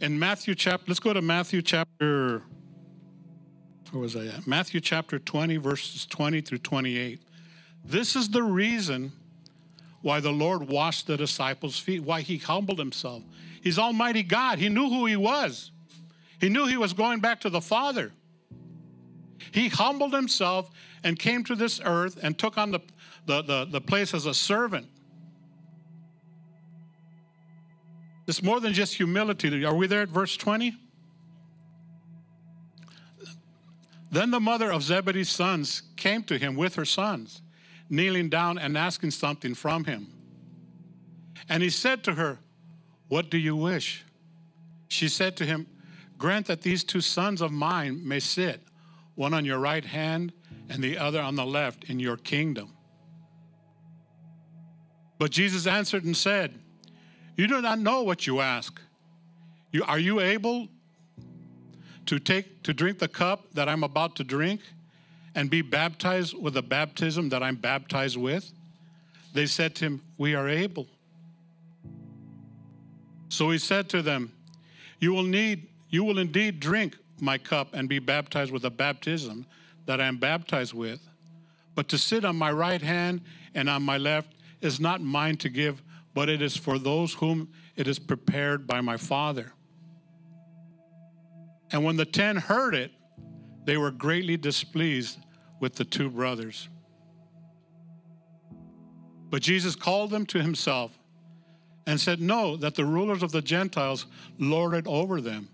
In 0.00 0.18
Matthew 0.18 0.54
chapter, 0.54 0.84
let's 0.88 1.00
go 1.00 1.12
to 1.12 1.22
Matthew 1.22 1.62
chapter, 1.62 2.42
where 3.90 4.00
was 4.00 4.16
I 4.16 4.26
at? 4.26 4.46
Matthew 4.46 4.80
chapter 4.80 5.18
20, 5.18 5.56
verses 5.56 6.06
20 6.06 6.40
through 6.40 6.58
28. 6.58 7.22
This 7.84 8.16
is 8.16 8.28
the 8.28 8.42
reason 8.42 9.12
why 10.06 10.20
the 10.20 10.30
Lord 10.30 10.68
washed 10.68 11.08
the 11.08 11.16
disciples' 11.16 11.80
feet, 11.80 12.04
why 12.04 12.20
he 12.20 12.38
humbled 12.38 12.78
himself. 12.78 13.24
He's 13.60 13.76
Almighty 13.76 14.22
God. 14.22 14.60
He 14.60 14.68
knew 14.68 14.88
who 14.88 15.04
he 15.06 15.16
was, 15.16 15.72
he 16.40 16.48
knew 16.48 16.66
he 16.66 16.76
was 16.76 16.92
going 16.92 17.18
back 17.18 17.40
to 17.40 17.50
the 17.50 17.60
Father. 17.60 18.12
He 19.50 19.66
humbled 19.66 20.12
himself 20.12 20.70
and 21.02 21.18
came 21.18 21.42
to 21.44 21.56
this 21.56 21.80
earth 21.84 22.20
and 22.22 22.38
took 22.38 22.56
on 22.56 22.70
the, 22.70 22.80
the, 23.26 23.42
the, 23.42 23.64
the 23.64 23.80
place 23.80 24.14
as 24.14 24.26
a 24.26 24.34
servant. 24.34 24.86
It's 28.28 28.44
more 28.44 28.60
than 28.60 28.74
just 28.74 28.94
humility. 28.94 29.64
Are 29.64 29.74
we 29.74 29.88
there 29.88 30.02
at 30.02 30.08
verse 30.08 30.36
20? 30.36 30.72
Then 34.12 34.30
the 34.30 34.40
mother 34.40 34.70
of 34.70 34.84
Zebedee's 34.84 35.30
sons 35.30 35.82
came 35.96 36.22
to 36.24 36.38
him 36.38 36.54
with 36.54 36.76
her 36.76 36.84
sons 36.84 37.42
kneeling 37.88 38.28
down 38.28 38.58
and 38.58 38.76
asking 38.76 39.10
something 39.10 39.54
from 39.54 39.84
him. 39.84 40.08
And 41.48 41.62
he 41.62 41.70
said 41.70 42.02
to 42.04 42.14
her, 42.14 42.38
What 43.08 43.30
do 43.30 43.38
you 43.38 43.56
wish? 43.56 44.04
She 44.88 45.08
said 45.08 45.36
to 45.36 45.44
him, 45.44 45.66
Grant 46.18 46.46
that 46.46 46.62
these 46.62 46.82
two 46.82 47.00
sons 47.00 47.40
of 47.40 47.52
mine 47.52 48.06
may 48.06 48.20
sit, 48.20 48.62
one 49.14 49.34
on 49.34 49.44
your 49.44 49.58
right 49.58 49.84
hand 49.84 50.32
and 50.68 50.82
the 50.82 50.98
other 50.98 51.20
on 51.20 51.36
the 51.36 51.46
left, 51.46 51.84
in 51.84 52.00
your 52.00 52.16
kingdom. 52.16 52.72
But 55.18 55.30
Jesus 55.30 55.66
answered 55.66 56.04
and 56.04 56.16
said, 56.16 56.58
You 57.36 57.46
do 57.46 57.60
not 57.60 57.78
know 57.78 58.02
what 58.02 58.26
you 58.26 58.40
ask. 58.40 58.80
You, 59.72 59.84
are 59.84 59.98
you 59.98 60.20
able 60.20 60.68
to 62.06 62.18
take 62.18 62.62
to 62.62 62.72
drink 62.72 62.98
the 62.98 63.08
cup 63.08 63.52
that 63.54 63.68
I'm 63.68 63.82
about 63.82 64.16
to 64.16 64.24
drink? 64.24 64.60
And 65.36 65.50
be 65.50 65.60
baptized 65.60 66.34
with 66.36 66.54
the 66.54 66.62
baptism 66.62 67.28
that 67.28 67.42
I'm 67.42 67.56
baptized 67.56 68.16
with? 68.16 68.50
They 69.34 69.46
said 69.46 69.74
to 69.76 69.84
him, 69.84 70.02
We 70.16 70.34
are 70.34 70.48
able. 70.48 70.86
So 73.28 73.50
he 73.50 73.58
said 73.58 73.90
to 73.90 74.00
them, 74.00 74.32
You 74.98 75.12
will 75.12 75.22
need, 75.22 75.68
you 75.90 76.02
will 76.04 76.18
indeed 76.18 76.58
drink 76.58 76.96
my 77.20 77.36
cup 77.36 77.74
and 77.74 77.86
be 77.86 77.98
baptized 77.98 78.50
with 78.50 78.62
the 78.62 78.70
baptism 78.70 79.46
that 79.84 80.00
I 80.00 80.06
am 80.06 80.16
baptized 80.16 80.72
with. 80.72 81.06
But 81.74 81.88
to 81.88 81.98
sit 81.98 82.24
on 82.24 82.36
my 82.36 82.50
right 82.50 82.80
hand 82.80 83.20
and 83.54 83.68
on 83.68 83.82
my 83.82 83.98
left 83.98 84.32
is 84.62 84.80
not 84.80 85.02
mine 85.02 85.36
to 85.38 85.50
give, 85.50 85.82
but 86.14 86.30
it 86.30 86.40
is 86.40 86.56
for 86.56 86.78
those 86.78 87.12
whom 87.12 87.50
it 87.76 87.86
is 87.86 87.98
prepared 87.98 88.66
by 88.66 88.80
my 88.80 88.96
Father. 88.96 89.52
And 91.70 91.84
when 91.84 91.96
the 91.96 92.06
ten 92.06 92.36
heard 92.36 92.74
it, 92.74 92.92
they 93.66 93.76
were 93.76 93.90
greatly 93.90 94.38
displeased 94.38 95.18
with 95.60 95.74
the 95.74 95.84
two 95.84 96.10
brothers. 96.10 96.68
But 99.30 99.42
Jesus 99.42 99.74
called 99.74 100.10
them 100.10 100.26
to 100.26 100.40
himself 100.40 100.98
and 101.86 102.00
said, 102.00 102.20
Know 102.20 102.56
that 102.56 102.74
the 102.74 102.84
rulers 102.84 103.22
of 103.22 103.32
the 103.32 103.42
Gentiles 103.42 104.06
lord 104.38 104.74
it 104.74 104.86
over 104.86 105.20
them, 105.20 105.48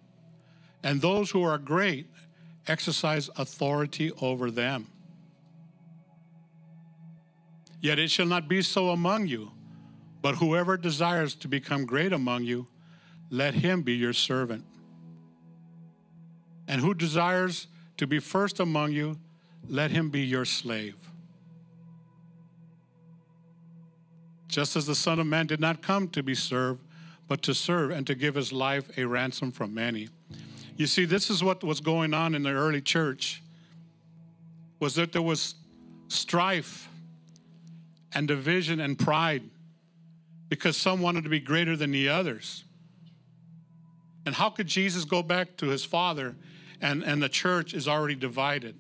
and 0.83 1.01
those 1.01 1.31
who 1.31 1.43
are 1.43 1.59
great 1.59 2.09
exercise 2.67 3.29
authority 3.37 4.13
over 4.21 4.51
them. 4.51 4.87
Yet 7.81 7.99
it 7.99 8.11
shall 8.11 8.27
not 8.27 8.49
be 8.49 8.63
so 8.63 8.91
among 8.91 9.27
you, 9.27 9.51
but 10.21 10.37
whoever 10.37 10.77
desires 10.77 11.35
to 11.37 11.49
become 11.49 11.85
great 11.85 12.13
among 12.13 12.45
you, 12.45 12.69
let 13.31 13.55
him 13.55 13.83
be 13.83 13.95
your 13.95 14.13
servant. 14.13 14.65
And 16.69 16.81
who 16.81 16.95
desires 16.95 17.67
to 17.97 18.07
be 18.07 18.21
first 18.21 18.61
among 18.61 18.93
you, 18.93 19.19
let 19.69 19.91
him 19.91 20.11
be 20.11 20.21
your 20.21 20.45
slave. 20.45 20.97
Just 24.49 24.77
as 24.77 24.87
the 24.87 24.95
Son 24.95 25.19
of 25.19 25.27
Man 25.27 25.47
did 25.47 25.61
not 25.61 25.83
come 25.83 26.09
to 26.09 26.23
be 26.23 26.35
served, 26.35 26.81
but 27.27 27.43
to 27.43 27.55
serve 27.55 27.91
and 27.91 28.07
to 28.07 28.15
give 28.15 28.35
his 28.35 28.53
life 28.53 28.91
a 28.99 29.05
ransom 29.05 29.51
for 29.51 29.67
many. 29.67 30.09
You 30.77 30.87
see, 30.87 31.05
this 31.05 31.31
is 31.31 31.43
what 31.43 31.65
was 31.65 31.81
going 31.81 32.13
on 32.13 32.35
in 32.35 32.43
the 32.43 32.51
early 32.51 32.81
church 32.81 33.43
was 34.81 34.95
that 34.97 35.13
there 35.13 35.23
was 35.23 35.55
strife 36.09 36.89
and 38.13 38.29
division 38.29 38.81
and 38.81 38.99
pride 38.99 39.43
because 40.49 40.77
some 40.77 41.01
wanted 41.01 41.25
to 41.25 41.31
be 41.31 41.41
greater 41.41 41.77
than 41.77 41.91
the 41.91 42.09
others. 42.09 42.65
And 44.27 44.35
how 44.35 44.51
could 44.51 44.67
Jesus 44.67 45.05
go 45.05 45.23
back 45.23 45.57
to 45.59 45.69
his 45.69 45.85
Father 45.85 46.35
and, 46.81 47.03
and 47.03 47.23
the 47.23 47.29
church 47.29 47.75
is 47.75 47.89
already 47.89 48.15
divided? 48.15 48.77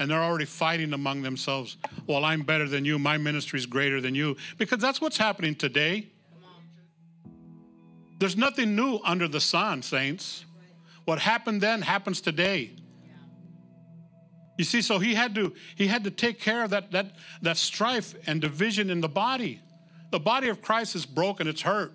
And 0.00 0.10
they're 0.10 0.22
already 0.22 0.46
fighting 0.46 0.94
among 0.94 1.20
themselves. 1.22 1.76
Well, 2.06 2.24
I'm 2.24 2.42
better 2.42 2.66
than 2.66 2.86
you. 2.86 2.98
My 2.98 3.18
ministry 3.18 3.58
is 3.58 3.66
greater 3.66 4.00
than 4.00 4.14
you. 4.14 4.36
Because 4.56 4.78
that's 4.78 5.00
what's 5.00 5.18
happening 5.18 5.54
today. 5.54 6.08
There's 8.18 8.36
nothing 8.36 8.74
new 8.74 8.98
under 9.04 9.28
the 9.28 9.40
sun, 9.40 9.82
saints. 9.82 10.46
What 11.04 11.18
happened 11.18 11.60
then 11.60 11.82
happens 11.82 12.20
today. 12.20 12.70
You 14.56 14.64
see, 14.64 14.82
so 14.82 14.98
he 14.98 15.14
had 15.14 15.34
to 15.36 15.54
he 15.74 15.86
had 15.86 16.04
to 16.04 16.10
take 16.10 16.40
care 16.40 16.64
of 16.64 16.70
that 16.70 16.92
that 16.92 17.12
that 17.40 17.56
strife 17.56 18.14
and 18.26 18.40
division 18.40 18.90
in 18.90 19.00
the 19.00 19.08
body. 19.08 19.60
The 20.10 20.20
body 20.20 20.48
of 20.48 20.60
Christ 20.60 20.94
is 20.94 21.06
broken, 21.06 21.46
it's 21.46 21.62
hurt. 21.62 21.92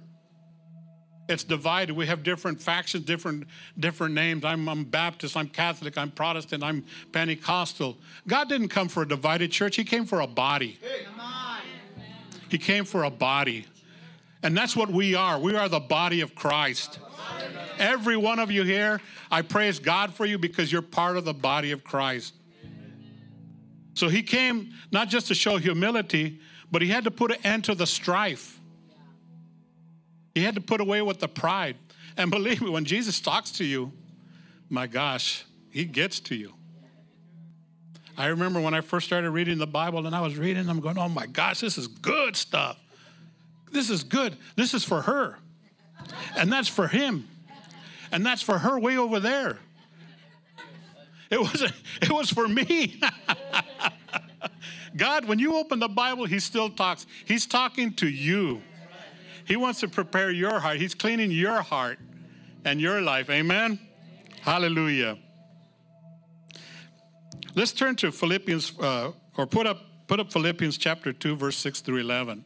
It's 1.27 1.43
divided. 1.43 1.95
We 1.95 2.05
have 2.05 2.21
different 2.21 2.61
factions, 2.61 3.05
different 3.05 3.47
different 3.79 4.13
names. 4.13 4.45
I'm, 4.45 4.69
I'm 4.69 4.83
Baptist, 4.83 5.35
I'm 5.35 5.47
Catholic, 5.47 5.97
I'm 5.97 6.11
Protestant, 6.11 6.63
I'm 6.63 6.85
Pentecostal. 7.11 7.97
God 8.27 8.47
didn't 8.47 8.69
come 8.69 8.88
for 8.89 9.03
a 9.03 9.07
divided 9.07 9.51
church. 9.51 9.75
He 9.75 9.83
came 9.83 10.05
for 10.05 10.21
a 10.21 10.27
body. 10.27 10.79
He 12.49 12.57
came 12.59 12.85
for 12.85 13.03
a 13.03 13.09
body. 13.09 13.65
And 14.43 14.55
that's 14.55 14.75
what 14.75 14.89
we 14.91 15.15
are. 15.15 15.39
We 15.39 15.55
are 15.55 15.67
the 15.67 15.79
body 15.79 16.21
of 16.21 16.35
Christ. 16.35 16.99
Every 17.79 18.15
one 18.15 18.38
of 18.38 18.51
you 18.51 18.63
here, 18.63 19.01
I 19.31 19.41
praise 19.41 19.79
God 19.79 20.13
for 20.13 20.25
you 20.25 20.38
because 20.38 20.71
you're 20.71 20.83
part 20.83 21.17
of 21.17 21.25
the 21.25 21.33
body 21.33 21.71
of 21.71 21.83
Christ. 21.83 22.35
So 23.95 24.09
he 24.09 24.21
came 24.21 24.73
not 24.91 25.09
just 25.09 25.27
to 25.27 25.35
show 25.35 25.57
humility, 25.57 26.39
but 26.71 26.81
he 26.81 26.89
had 26.89 27.05
to 27.05 27.11
put 27.11 27.31
an 27.31 27.38
end 27.43 27.63
to 27.65 27.75
the 27.75 27.88
strife. 27.88 28.54
He 30.36 30.43
had 30.43 30.54
to 30.56 30.62
put 30.62 30.82
away 30.82 31.02
with 31.02 31.19
the 31.19 31.28
pride. 31.28 31.78
And 32.17 32.30
believe 32.30 32.62
me, 32.62 32.69
when 32.69 32.86
Jesus 32.86 33.19
talks 33.19 33.52
to 33.52 33.65
you, 33.65 33.91
my 34.69 34.86
gosh, 34.86 35.45
he 35.71 35.86
gets 35.86 36.19
to 36.21 36.36
you. 36.36 36.54
I 38.17 38.28
remember 38.28 38.62
when 38.62 38.74
I 38.74 38.82
first 38.82 39.08
started 39.08 39.32
reading 39.32 39.58
the 39.58 39.67
Bible 39.67 40.06
and 40.06 40.15
I 40.15 40.21
was 40.21 40.38
reading, 40.38 40.69
I'm 40.69 40.80
going, 40.80 40.98
oh 40.98 41.10
my 41.10 41.26
gosh, 41.26 41.62
this 41.62 41.78
is 41.78 41.88
good 41.88 42.36
stuff. 42.36 42.80
This 43.71 43.89
is 43.89 44.04
good. 44.04 44.38
This 44.56 44.74
is 44.74 44.84
for 44.84 45.02
her. 45.02 45.38
And 46.38 46.52
that's 46.52 46.67
for 46.67 46.88
him. 46.88 47.28
And 48.12 48.26
that's 48.26 48.41
for 48.41 48.60
her 48.60 48.80
way 48.80 48.98
over 48.98 49.19
there. 49.19 49.60
It 51.30 51.39
was, 51.39 51.62
it 52.02 52.12
was 52.12 52.30
for 52.30 52.48
me. 52.48 53.02
God, 54.95 55.26
when 55.26 55.39
you 55.39 55.58
open 55.58 55.80
the 55.80 55.89
Bible, 55.89 56.26
He 56.26 56.39
still 56.39 56.69
talks. 56.69 57.06
He's 57.26 57.45
talking 57.45 57.93
to 57.95 58.08
you. 58.08 58.62
He 59.45 59.55
wants 59.55 59.79
to 59.81 59.88
prepare 59.88 60.31
your 60.31 60.60
heart. 60.60 60.77
He's 60.77 60.95
cleaning 60.95 61.31
your 61.31 61.62
heart 61.62 61.99
and 62.63 62.81
your 62.81 63.01
life. 63.01 63.29
Amen? 63.29 63.79
Hallelujah. 64.41 65.17
Let's 67.55 67.71
turn 67.71 67.95
to 67.97 68.12
Philippians, 68.12 68.77
uh, 68.79 69.12
or 69.38 69.45
put 69.47 69.65
up, 69.65 70.08
put 70.08 70.19
up 70.19 70.34
Philippians 70.34 70.77
chapter 70.77 71.13
2, 71.13 71.36
verse 71.36 71.58
6 71.58 71.81
through 71.81 71.97
11. 71.97 72.43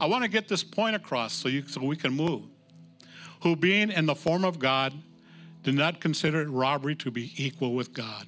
I 0.00 0.06
want 0.06 0.22
to 0.22 0.28
get 0.28 0.48
this 0.48 0.64
point 0.64 0.96
across 0.96 1.32
so, 1.32 1.48
you, 1.48 1.66
so 1.68 1.84
we 1.84 1.96
can 1.96 2.12
move. 2.14 2.42
Who, 3.42 3.56
being 3.56 3.90
in 3.90 4.06
the 4.06 4.14
form 4.14 4.44
of 4.44 4.58
God, 4.58 4.94
did 5.62 5.74
not 5.74 6.00
consider 6.00 6.40
it 6.42 6.48
robbery 6.48 6.94
to 6.96 7.10
be 7.10 7.32
equal 7.36 7.74
with 7.74 7.92
God. 7.92 8.26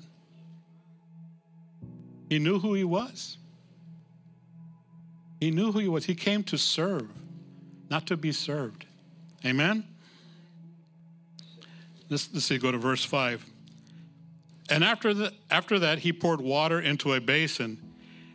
He 2.28 2.38
knew 2.38 2.58
who 2.58 2.74
he 2.74 2.84
was. 2.84 3.38
He 5.40 5.50
knew 5.50 5.72
who 5.72 5.78
he 5.78 5.88
was. 5.88 6.04
He 6.04 6.14
came 6.14 6.42
to 6.44 6.58
serve, 6.58 7.08
not 7.90 8.06
to 8.06 8.16
be 8.16 8.32
served. 8.32 8.86
Amen? 9.44 9.84
Let's, 12.08 12.28
let's 12.32 12.46
see, 12.46 12.58
go 12.58 12.72
to 12.72 12.78
verse 12.78 13.04
5. 13.04 13.44
And 14.70 14.82
after, 14.82 15.12
the, 15.12 15.32
after 15.50 15.78
that, 15.78 16.00
he 16.00 16.12
poured 16.12 16.40
water 16.40 16.80
into 16.80 17.12
a 17.12 17.20
basin 17.20 17.78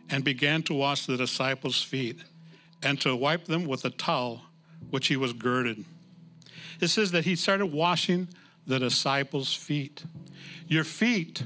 and 0.08 0.24
began 0.24 0.62
to 0.64 0.74
wash 0.74 1.06
the 1.06 1.16
disciples' 1.16 1.82
feet 1.82 2.18
and 2.82 3.00
to 3.00 3.14
wipe 3.14 3.46
them 3.46 3.66
with 3.66 3.84
a 3.84 3.90
towel 3.90 4.42
which 4.90 5.08
he 5.08 5.16
was 5.16 5.32
girded. 5.32 5.84
It 6.80 6.88
says 6.88 7.10
that 7.12 7.24
he 7.24 7.36
started 7.36 7.66
washing 7.66 8.28
the 8.66 8.78
disciples' 8.78 9.54
feet. 9.54 10.04
Your 10.66 10.84
feet 10.84 11.44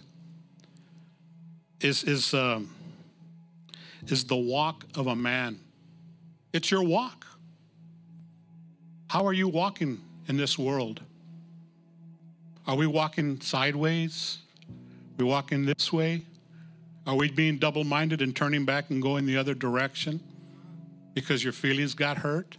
is, 1.81 2.05
is, 2.05 2.35
um, 2.35 2.75
is 4.07 4.25
the 4.25 4.37
walk 4.37 4.85
of 4.95 5.07
a 5.07 5.17
man, 5.17 5.61
it's 6.53 6.71
your 6.71 6.83
walk. 6.83 7.27
How 9.09 9.27
are 9.27 9.33
you 9.33 9.49
walking 9.49 10.01
in 10.29 10.37
this 10.37 10.59
world? 10.59 11.03
Are 12.67 12.77
we 12.77 12.87
walking 12.87 13.41
sideways? 13.41 14.39
Are 14.71 15.25
we 15.25 15.25
walking 15.25 15.67
this 15.67 15.93
way? 15.93 16.25
Are 17.07 17.15
we 17.15 17.31
being 17.31 17.59
double 17.59 17.85
minded 17.85 18.23
and 18.23 18.35
turning 18.35 18.65
back 18.65 18.91
and 18.91 19.03
going 19.03 19.27
the 19.27 19.37
other 19.37 19.55
direction 19.55 20.21
because 21.13 21.45
your 21.45 21.53
feelings 21.53 21.95
got 21.95 22.19
hurt? 22.19 22.57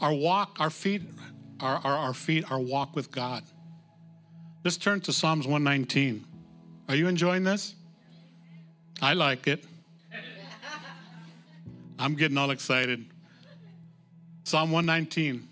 Our 0.00 0.12
walk, 0.12 0.58
our 0.60 0.70
feet, 0.70 1.02
our, 1.60 1.76
our, 1.76 1.96
our 1.96 2.14
feet, 2.14 2.50
our 2.50 2.60
walk 2.60 2.94
with 2.94 3.10
God. 3.10 3.42
Let's 4.64 4.76
turn 4.76 5.00
to 5.02 5.12
Psalms 5.12 5.46
119. 5.46 6.24
Are 6.88 6.94
you 6.94 7.08
enjoying 7.08 7.44
this? 7.44 7.74
I 9.00 9.14
like 9.14 9.46
it. 9.46 9.64
I'm 11.98 12.14
getting 12.14 12.36
all 12.36 12.50
excited. 12.50 13.06
Psalm 14.48 14.70
119. 14.70 15.46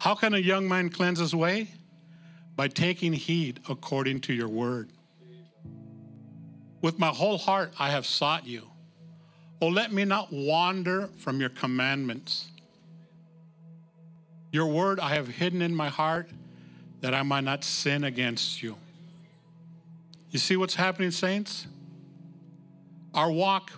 How 0.00 0.14
can 0.14 0.34
a 0.34 0.38
young 0.38 0.68
man 0.68 0.90
cleanse 0.90 1.18
his 1.18 1.34
way? 1.34 1.68
By 2.54 2.68
taking 2.68 3.14
heed 3.14 3.58
according 3.70 4.20
to 4.22 4.34
your 4.34 4.48
word. 4.48 4.90
With 6.82 6.98
my 6.98 7.08
whole 7.08 7.38
heart 7.38 7.72
I 7.78 7.88
have 7.88 8.04
sought 8.04 8.46
you. 8.46 8.68
Oh, 9.62 9.68
let 9.68 9.94
me 9.94 10.04
not 10.04 10.30
wander 10.30 11.06
from 11.06 11.40
your 11.40 11.48
commandments. 11.48 12.48
Your 14.52 14.66
word 14.66 15.00
I 15.00 15.14
have 15.14 15.28
hidden 15.28 15.62
in 15.62 15.74
my 15.74 15.88
heart 15.88 16.28
that 17.00 17.14
I 17.14 17.22
might 17.22 17.44
not 17.44 17.64
sin 17.64 18.04
against 18.04 18.62
you. 18.62 18.76
You 20.30 20.38
see 20.38 20.58
what's 20.58 20.74
happening, 20.74 21.12
saints? 21.12 21.66
Our 23.14 23.32
walk 23.32 23.72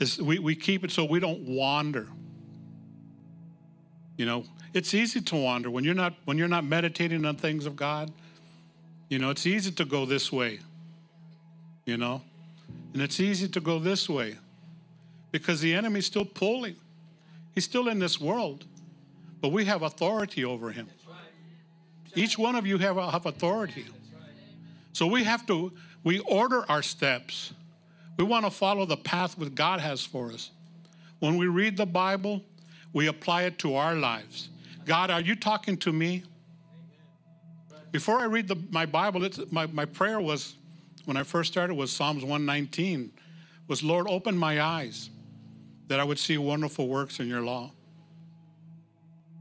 is 0.00 0.20
we, 0.20 0.38
we 0.38 0.54
keep 0.54 0.84
it 0.84 0.90
so 0.90 1.06
we 1.06 1.18
don't 1.18 1.48
wander. 1.48 2.08
You 4.16 4.26
know, 4.26 4.44
it's 4.72 4.94
easy 4.94 5.20
to 5.20 5.36
wander 5.36 5.70
when 5.70 5.84
you're 5.84 5.94
not 5.94 6.14
when 6.24 6.38
you're 6.38 6.48
not 6.48 6.64
meditating 6.64 7.24
on 7.24 7.36
things 7.36 7.66
of 7.66 7.76
God. 7.76 8.12
You 9.08 9.18
know, 9.18 9.30
it's 9.30 9.46
easy 9.46 9.70
to 9.72 9.84
go 9.84 10.06
this 10.06 10.32
way. 10.32 10.60
You 11.84 11.96
know? 11.96 12.22
And 12.92 13.02
it's 13.02 13.20
easy 13.20 13.48
to 13.48 13.60
go 13.60 13.78
this 13.78 14.08
way 14.08 14.36
because 15.32 15.60
the 15.60 15.74
enemy's 15.74 16.06
still 16.06 16.24
pulling. 16.24 16.76
He's 17.54 17.64
still 17.64 17.88
in 17.88 17.98
this 17.98 18.20
world, 18.20 18.64
but 19.40 19.48
we 19.48 19.64
have 19.64 19.82
authority 19.82 20.44
over 20.44 20.70
him. 20.70 20.88
Each 22.14 22.38
one 22.38 22.54
of 22.54 22.66
you 22.66 22.78
have, 22.78 22.96
have 22.96 23.26
authority. 23.26 23.86
So 24.92 25.06
we 25.06 25.24
have 25.24 25.44
to, 25.46 25.72
we 26.04 26.20
order 26.20 26.64
our 26.68 26.82
steps. 26.82 27.52
We 28.16 28.24
want 28.24 28.44
to 28.44 28.50
follow 28.50 28.86
the 28.86 28.96
path 28.96 29.34
that 29.36 29.56
God 29.56 29.80
has 29.80 30.04
for 30.04 30.30
us. 30.30 30.50
When 31.18 31.36
we 31.36 31.48
read 31.48 31.76
the 31.76 31.86
Bible, 31.86 32.42
we 32.94 33.08
apply 33.08 33.42
it 33.42 33.58
to 33.58 33.74
our 33.74 33.94
lives. 33.94 34.48
God, 34.86 35.10
are 35.10 35.20
you 35.20 35.34
talking 35.36 35.76
to 35.78 35.92
me? 35.92 36.22
Before 37.90 38.20
I 38.20 38.24
read 38.24 38.48
the, 38.48 38.56
my 38.70 38.86
Bible, 38.86 39.28
my, 39.50 39.66
my 39.66 39.84
prayer 39.84 40.20
was, 40.20 40.54
when 41.04 41.16
I 41.16 41.24
first 41.24 41.52
started, 41.52 41.74
was 41.74 41.92
Psalms 41.92 42.22
119, 42.22 43.12
was 43.68 43.82
Lord, 43.82 44.06
open 44.08 44.38
my 44.38 44.62
eyes 44.62 45.10
that 45.88 46.00
I 46.00 46.04
would 46.04 46.18
see 46.18 46.38
wonderful 46.38 46.88
works 46.88 47.20
in 47.20 47.28
your 47.28 47.42
law. 47.42 47.72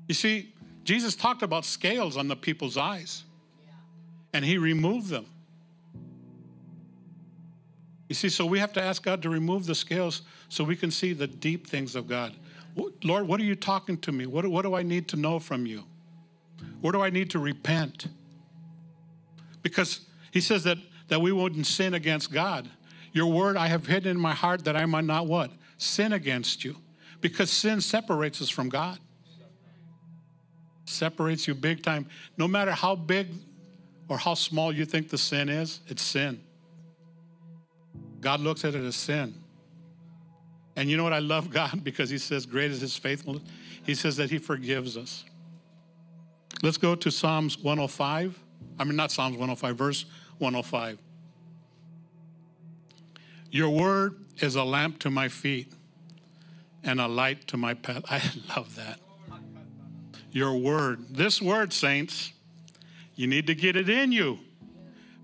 You 0.08 0.16
see, 0.16 0.54
Jesus 0.84 1.16
talked 1.16 1.44
about 1.44 1.64
scales 1.64 2.18
on 2.18 2.28
the 2.28 2.36
people's 2.36 2.76
eyes, 2.76 3.24
and 4.34 4.44
he 4.44 4.58
removed 4.58 5.10
them. 5.10 5.28
You 8.10 8.16
see, 8.16 8.30
so 8.30 8.46
we 8.46 8.60
have 8.60 8.74
to 8.74 8.82
ask 8.82 9.04
God 9.04 9.22
to 9.22 9.30
remove 9.30 9.66
the 9.66 9.76
scales 9.76 10.24
so 10.50 10.64
we 10.64 10.76
can 10.76 10.92
see 10.92 11.14
the 11.14 11.28
deep 11.28 11.68
things 11.68 11.96
of 11.96 12.08
God. 12.08 12.34
Lord, 12.76 13.28
what 13.28 13.40
are 13.40 13.44
you 13.44 13.56
talking 13.56 13.98
to 14.00 14.12
me? 14.12 14.26
What, 14.26 14.48
what 14.48 14.64
do 14.64 14.74
I 14.76 14.84
need 14.84 15.08
to 15.10 15.16
know 15.16 15.40
from 15.40 15.66
you? 15.66 15.84
Where 16.82 16.92
do 16.92 17.02
I 17.02 17.10
need 17.10 17.30
to 17.32 17.40
repent? 17.40 18.08
Because 19.62 20.02
he 20.32 20.42
says 20.42 20.64
that, 20.64 20.78
that 21.08 21.22
we 21.22 21.32
wouldn't 21.32 21.68
sin 21.68 21.94
against 21.94 22.32
God. 22.32 22.70
Your 23.12 23.28
word 23.28 23.58
I 23.58 23.68
have 23.68 23.86
hidden 23.86 24.12
in 24.12 24.20
my 24.20 24.34
heart 24.34 24.66
that 24.66 24.76
I 24.76 24.86
might 24.86 25.06
not 25.06 25.28
what? 25.28 25.52
Sin 25.78 26.14
against 26.14 26.64
you. 26.64 26.78
Because 27.22 27.52
sin 27.52 27.80
separates 27.80 28.42
us 28.42 28.50
from 28.50 28.70
God. 28.70 29.00
Separates 30.86 31.48
you 31.48 31.56
big 31.56 31.84
time. 31.84 32.08
No 32.38 32.48
matter 32.48 32.72
how 32.72 32.96
big 32.96 33.28
or 34.10 34.18
how 34.18 34.34
small 34.34 34.74
you 34.74 34.86
think 34.86 35.10
the 35.10 35.18
sin 35.18 35.48
is, 35.48 35.80
it's 35.88 36.02
sin. 36.02 36.42
God 38.20 38.40
looks 38.40 38.66
at 38.66 38.76
it 38.76 38.84
as 38.84 38.96
sin. 38.96 39.43
And 40.76 40.90
you 40.90 40.98
know 40.98 41.04
what? 41.04 41.14
I 41.14 41.20
love 41.20 41.50
God 41.50 41.84
because 41.84 42.10
He 42.10 42.18
says, 42.18 42.46
Great 42.46 42.72
is 42.72 42.82
His 42.82 42.98
faithfulness. 42.98 43.44
He 43.86 43.96
says 43.96 44.18
that 44.18 44.30
He 44.30 44.38
forgives 44.38 44.98
us. 44.98 45.26
Let's 46.62 46.78
go 46.78 46.96
to 46.96 47.12
Psalms 47.12 47.58
105. 47.58 48.40
I 48.80 48.84
mean, 48.84 48.96
not 48.96 49.12
Psalms 49.12 49.34
105, 49.34 49.76
verse 49.76 50.06
105. 50.38 50.98
Your 53.52 53.70
word 53.70 54.16
is 54.40 54.56
a 54.56 54.64
lamp 54.64 55.00
to 55.00 55.12
my 55.12 55.30
feet 55.30 55.72
and 56.84 57.00
a 57.00 57.08
light 57.08 57.48
to 57.48 57.58
my 57.58 57.74
path. 57.74 58.04
I 58.10 58.22
love 58.56 58.76
that. 58.76 59.00
Your 60.32 60.58
word. 60.58 61.06
This 61.12 61.42
word, 61.42 61.72
saints, 61.72 62.34
you 63.16 63.28
need 63.28 63.46
to 63.48 63.56
get 63.56 63.76
it 63.76 63.90
in 63.90 64.12
you. 64.12 64.40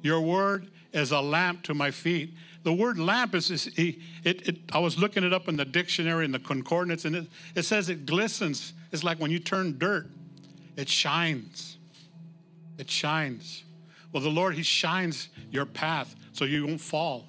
Your 0.02 0.22
word 0.22 0.68
is 0.94 1.12
a 1.12 1.22
lamp 1.22 1.64
to 1.64 1.74
my 1.74 1.92
feet 1.92 2.34
the 2.70 2.76
word 2.76 3.00
lamp 3.00 3.34
is, 3.34 3.50
is 3.50 3.66
it, 3.76 3.98
it, 4.24 4.60
I 4.72 4.78
was 4.78 5.00
looking 5.00 5.24
it 5.24 5.34
up 5.34 5.48
in 5.48 5.58
the 5.58 5.66
dictionary 5.66 6.24
and 6.24 6.32
the 6.32 6.38
concordance, 6.38 7.04
and 7.04 7.16
it, 7.16 7.26
it 7.56 7.64
says 7.64 7.90
it 7.90 8.06
glistens. 8.06 8.74
It's 8.92 9.04
like 9.04 9.20
when 9.20 9.32
you 9.32 9.40
turn 9.40 9.80
dirt, 9.80 10.06
it 10.78 10.88
shines. 10.88 11.78
It 12.78 12.88
shines. 12.88 13.64
Well, 14.12 14.22
the 14.22 14.30
Lord, 14.30 14.54
He 14.54 14.62
shines 14.62 15.30
your 15.50 15.66
path 15.66 16.16
so 16.32 16.46
you 16.46 16.68
won't 16.68 16.80
fall. 16.80 17.26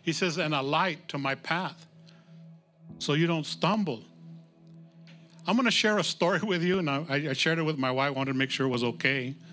He 0.00 0.14
says, 0.14 0.38
and 0.38 0.54
a 0.54 0.62
light 0.62 1.06
to 1.08 1.18
my 1.18 1.34
path 1.34 1.86
so 2.98 3.12
you 3.12 3.26
don't 3.26 3.44
stumble. 3.44 4.02
I'm 5.46 5.54
going 5.54 5.66
to 5.66 5.70
share 5.70 5.98
a 5.98 6.04
story 6.04 6.40
with 6.42 6.62
you, 6.62 6.78
and 6.78 6.88
I, 6.88 7.04
I 7.10 7.32
shared 7.34 7.58
it 7.58 7.62
with 7.64 7.76
my 7.76 7.90
wife, 7.90 8.16
wanted 8.16 8.32
to 8.32 8.38
make 8.38 8.48
sure 8.48 8.64
it 8.64 8.70
was 8.70 8.84
okay. 8.84 9.34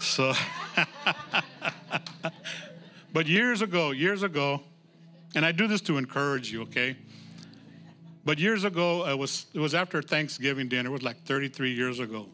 So. 0.00 0.32
but 3.12 3.26
years 3.26 3.62
ago, 3.62 3.90
years 3.90 4.22
ago, 4.22 4.62
and 5.34 5.44
I 5.44 5.52
do 5.52 5.66
this 5.66 5.80
to 5.82 5.98
encourage 5.98 6.52
you, 6.52 6.62
okay? 6.62 6.96
But 8.24 8.38
years 8.38 8.64
ago, 8.64 9.06
it 9.06 9.18
was, 9.18 9.46
it 9.54 9.58
was 9.60 9.74
after 9.74 10.02
Thanksgiving 10.02 10.68
dinner. 10.68 10.90
It 10.90 10.92
was 10.92 11.02
like 11.02 11.24
33 11.24 11.72
years 11.72 12.00
ago. 12.00 12.26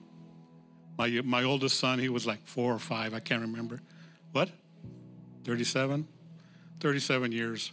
My, 0.98 1.08
my 1.24 1.44
oldest 1.44 1.78
son, 1.78 1.98
he 1.98 2.08
was 2.08 2.26
like 2.26 2.44
four 2.46 2.72
or 2.72 2.78
five. 2.78 3.14
I 3.14 3.20
can't 3.20 3.42
remember. 3.42 3.80
What? 4.32 4.50
37? 5.44 6.08
37 6.80 7.32
years. 7.32 7.72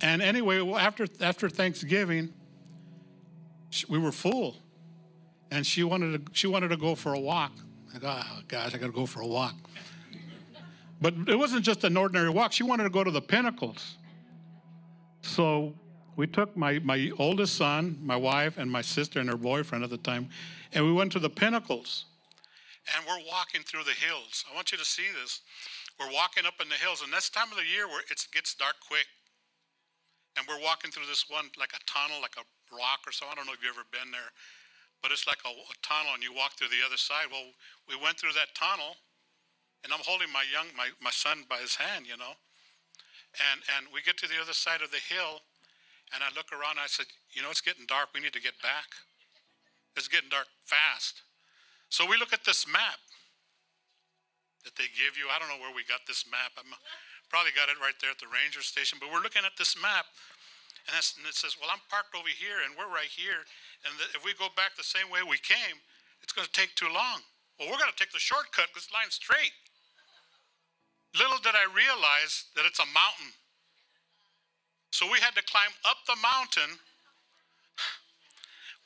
And 0.00 0.20
anyway, 0.20 0.58
after, 0.74 1.06
after 1.20 1.48
Thanksgiving, 1.48 2.32
we 3.88 3.98
were 3.98 4.12
full. 4.12 4.56
and 5.50 5.66
she 5.66 5.84
wanted 5.84 6.26
to, 6.26 6.32
she 6.32 6.46
wanted 6.46 6.68
to 6.68 6.76
go 6.76 6.94
for 6.94 7.14
a 7.14 7.20
walk. 7.20 7.52
I 7.94 7.98
go, 7.98 8.08
oh, 8.08 8.40
gosh, 8.48 8.74
I 8.74 8.78
got 8.78 8.86
to 8.86 8.92
go 8.92 9.06
for 9.06 9.20
a 9.20 9.26
walk. 9.26 9.54
But 11.00 11.14
it 11.28 11.36
wasn't 11.36 11.64
just 11.64 11.84
an 11.84 11.96
ordinary 11.96 12.30
walk. 12.30 12.52
She 12.52 12.62
wanted 12.62 12.84
to 12.84 12.90
go 12.90 13.04
to 13.04 13.10
the 13.10 13.20
pinnacles. 13.20 13.96
So 15.20 15.74
we 16.16 16.26
took 16.26 16.56
my, 16.56 16.78
my 16.80 17.10
oldest 17.18 17.56
son, 17.56 17.98
my 18.00 18.16
wife, 18.16 18.56
and 18.56 18.70
my 18.70 18.80
sister 18.80 19.20
and 19.20 19.28
her 19.28 19.36
boyfriend 19.36 19.84
at 19.84 19.90
the 19.90 19.98
time, 19.98 20.30
and 20.72 20.84
we 20.84 20.92
went 20.92 21.12
to 21.12 21.18
the 21.18 21.28
pinnacles. 21.28 22.06
And 22.94 23.04
we're 23.04 23.26
walking 23.28 23.62
through 23.62 23.84
the 23.84 23.98
hills. 23.98 24.44
I 24.50 24.54
want 24.54 24.72
you 24.72 24.78
to 24.78 24.84
see 24.84 25.10
this. 25.20 25.42
We're 25.98 26.12
walking 26.12 26.46
up 26.46 26.54
in 26.62 26.68
the 26.68 26.76
hills, 26.76 27.02
and 27.02 27.12
this 27.12 27.28
time 27.28 27.50
of 27.50 27.58
the 27.58 27.66
year 27.66 27.88
where 27.88 28.00
it 28.00 28.08
gets 28.32 28.54
dark 28.54 28.76
quick. 28.80 29.06
And 30.36 30.44
we're 30.44 30.60
walking 30.60 30.92
through 30.92 31.08
this 31.08 31.24
one, 31.28 31.48
like 31.56 31.72
a 31.72 31.80
tunnel, 31.88 32.20
like 32.20 32.36
a 32.36 32.44
rock 32.68 33.08
or 33.08 33.12
so. 33.12 33.24
I 33.24 33.34
don't 33.34 33.48
know 33.48 33.56
if 33.56 33.64
you've 33.64 33.72
ever 33.72 33.88
been 33.88 34.12
there, 34.12 34.28
but 35.00 35.08
it's 35.08 35.24
like 35.24 35.40
a, 35.44 35.52
a 35.52 35.76
tunnel, 35.80 36.12
and 36.12 36.22
you 36.22 36.32
walk 36.32 36.56
through 36.56 36.68
the 36.68 36.84
other 36.84 37.00
side. 37.00 37.32
Well, 37.32 37.56
we 37.88 37.96
went 37.96 38.20
through 38.20 38.36
that 38.36 38.52
tunnel, 38.52 39.00
and 39.86 39.94
I'm 39.94 40.02
holding 40.02 40.26
my 40.34 40.42
young, 40.50 40.66
my, 40.74 40.90
my 40.98 41.14
son 41.14 41.46
by 41.46 41.62
his 41.62 41.78
hand, 41.78 42.10
you 42.10 42.18
know. 42.18 42.34
And, 43.38 43.62
and 43.78 43.86
we 43.94 44.02
get 44.02 44.18
to 44.18 44.26
the 44.26 44.42
other 44.42 44.50
side 44.50 44.82
of 44.82 44.90
the 44.90 44.98
hill, 44.98 45.46
and 46.10 46.26
I 46.26 46.34
look 46.34 46.50
around, 46.50 46.82
and 46.82 46.84
I 46.84 46.90
said, 46.90 47.06
you 47.30 47.38
know, 47.38 47.54
it's 47.54 47.62
getting 47.62 47.86
dark. 47.86 48.10
We 48.10 48.18
need 48.18 48.34
to 48.34 48.42
get 48.42 48.58
back. 48.58 48.90
It's 49.94 50.10
getting 50.10 50.26
dark 50.26 50.50
fast. 50.66 51.22
So 51.86 52.02
we 52.02 52.18
look 52.18 52.34
at 52.34 52.42
this 52.42 52.66
map 52.66 52.98
that 54.66 54.74
they 54.74 54.90
give 54.90 55.14
you. 55.14 55.30
I 55.30 55.38
don't 55.38 55.46
know 55.46 55.62
where 55.62 55.70
we 55.70 55.86
got 55.86 56.02
this 56.10 56.26
map. 56.26 56.58
I 56.58 56.66
probably 57.30 57.54
got 57.54 57.70
it 57.70 57.78
right 57.78 57.94
there 58.02 58.10
at 58.10 58.18
the 58.18 58.26
ranger 58.26 58.66
station. 58.66 58.98
But 58.98 59.14
we're 59.14 59.22
looking 59.22 59.46
at 59.46 59.54
this 59.54 59.78
map, 59.78 60.10
and, 60.90 60.98
and 60.98 61.24
it 61.30 61.38
says, 61.38 61.54
"Well, 61.54 61.70
I'm 61.70 61.80
parked 61.86 62.18
over 62.18 62.26
here, 62.26 62.66
and 62.66 62.74
we're 62.74 62.90
right 62.90 63.08
here. 63.08 63.46
And 63.86 63.94
the, 64.02 64.18
if 64.18 64.26
we 64.26 64.34
go 64.34 64.50
back 64.58 64.74
the 64.74 64.84
same 64.84 65.06
way 65.06 65.22
we 65.22 65.38
came, 65.38 65.78
it's 66.26 66.34
going 66.34 66.50
to 66.50 66.56
take 66.56 66.74
too 66.74 66.90
long. 66.90 67.22
Well, 67.56 67.70
we're 67.70 67.80
going 67.80 67.94
to 67.94 68.00
take 68.00 68.10
the 68.10 68.20
shortcut. 68.20 68.74
because 68.74 68.90
This 68.90 68.96
line's 68.96 69.14
straight." 69.14 69.54
Little 71.18 71.38
did 71.38 71.54
I 71.54 71.66
realize 71.74 72.44
that 72.56 72.66
it's 72.66 72.78
a 72.78 72.86
mountain. 72.86 73.32
So 74.90 75.06
we 75.10 75.18
had 75.18 75.34
to 75.34 75.42
climb 75.42 75.70
up 75.88 75.96
the 76.06 76.16
mountain. 76.22 76.78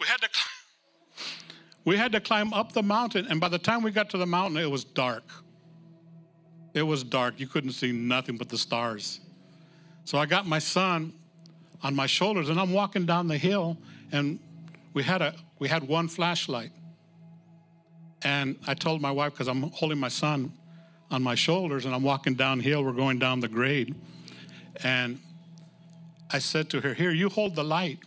We 0.01 0.07
had 0.07 0.21
to. 0.21 0.29
We 1.85 1.97
had 1.97 2.12
to 2.12 2.21
climb 2.21 2.53
up 2.53 2.73
the 2.73 2.83
mountain, 2.83 3.27
and 3.31 3.40
by 3.40 3.49
the 3.49 3.59
time 3.59 3.83
we 3.83 3.90
got 3.90 4.11
to 4.11 4.19
the 4.19 4.27
mountain, 4.27 4.59
it 4.59 4.71
was 4.71 4.85
dark. 4.85 5.25
It 6.75 6.83
was 6.83 7.03
dark. 7.03 7.40
You 7.40 7.47
couldn't 7.47 7.73
see 7.73 7.90
nothing 7.90 8.37
but 8.37 8.49
the 8.49 8.59
stars. 8.59 9.21
So 10.05 10.19
I 10.19 10.27
got 10.27 10.47
my 10.47 10.59
son 10.59 11.14
on 11.83 11.97
my 11.97 12.07
shoulders, 12.07 12.49
and 12.49 12.61
I'm 12.61 12.73
walking 12.73 13.07
down 13.07 13.29
the 13.29 13.38
hill, 13.38 13.79
and 14.12 14.38
we 14.93 15.03
had 15.03 15.23
a 15.23 15.35
we 15.59 15.69
had 15.69 15.87
one 15.87 16.07
flashlight. 16.07 16.71
And 18.23 18.57
I 18.66 18.75
told 18.75 19.01
my 19.01 19.11
wife 19.11 19.33
because 19.33 19.49
I'm 19.49 19.62
holding 19.71 19.99
my 19.99 20.09
son 20.09 20.53
on 21.11 21.23
my 21.23 21.35
shoulders, 21.35 21.85
and 21.85 21.94
I'm 21.94 22.03
walking 22.03 22.35
downhill. 22.35 22.85
We're 22.85 22.92
going 22.92 23.18
down 23.18 23.40
the 23.40 23.49
grade, 23.49 23.94
and 24.83 25.18
I 26.31 26.38
said 26.38 26.70
to 26.70 26.81
her, 26.81 26.94
"Here, 26.94 27.11
you 27.11 27.29
hold 27.29 27.55
the 27.55 27.64
light, 27.64 27.99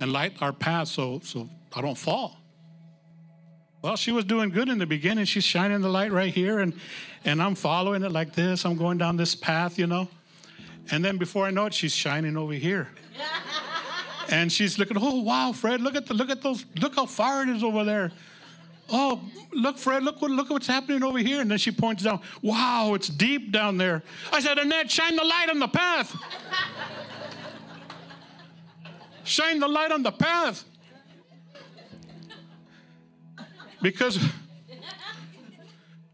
and 0.00 0.12
light 0.12 0.40
our 0.40 0.52
path, 0.52 0.88
so 0.88 1.20
so 1.22 1.48
I 1.74 1.80
don't 1.80 1.98
fall." 1.98 2.44
Well, 3.84 3.96
she 3.96 4.12
was 4.12 4.24
doing 4.24 4.48
good 4.48 4.70
in 4.70 4.78
the 4.78 4.86
beginning. 4.86 5.26
She's 5.26 5.44
shining 5.44 5.82
the 5.82 5.90
light 5.90 6.10
right 6.10 6.32
here, 6.32 6.60
and, 6.60 6.72
and 7.26 7.42
I'm 7.42 7.54
following 7.54 8.02
it 8.02 8.12
like 8.12 8.32
this. 8.32 8.64
I'm 8.64 8.78
going 8.78 8.96
down 8.96 9.18
this 9.18 9.34
path, 9.34 9.78
you 9.78 9.86
know. 9.86 10.08
And 10.90 11.04
then 11.04 11.18
before 11.18 11.44
I 11.44 11.50
know 11.50 11.66
it, 11.66 11.74
she's 11.74 11.94
shining 11.94 12.38
over 12.38 12.54
here. 12.54 12.88
and 14.30 14.50
she's 14.50 14.78
looking, 14.78 14.96
oh 14.98 15.20
wow, 15.20 15.52
Fred, 15.52 15.82
look 15.82 15.96
at 15.96 16.06
the 16.06 16.14
look 16.14 16.30
at 16.30 16.40
those, 16.40 16.64
look 16.80 16.94
how 16.94 17.04
far 17.04 17.42
it 17.42 17.50
is 17.50 17.62
over 17.62 17.84
there. 17.84 18.10
Oh, 18.90 19.20
look, 19.52 19.78
Fred, 19.78 20.02
look 20.02 20.20
what 20.20 20.30
look 20.30 20.50
what's 20.50 20.66
happening 20.66 21.02
over 21.02 21.18
here. 21.18 21.40
And 21.40 21.50
then 21.50 21.58
she 21.58 21.70
points 21.70 22.02
down, 22.02 22.20
wow, 22.42 22.92
it's 22.94 23.08
deep 23.08 23.50
down 23.50 23.78
there. 23.78 24.02
I 24.32 24.40
said, 24.40 24.58
Annette, 24.58 24.90
shine 24.90 25.16
the 25.16 25.24
light 25.24 25.48
on 25.50 25.58
the 25.58 25.68
path. 25.68 26.14
shine 29.24 29.58
the 29.58 29.68
light 29.68 29.90
on 29.90 30.02
the 30.02 30.12
path. 30.12 30.64
Because 33.80 34.18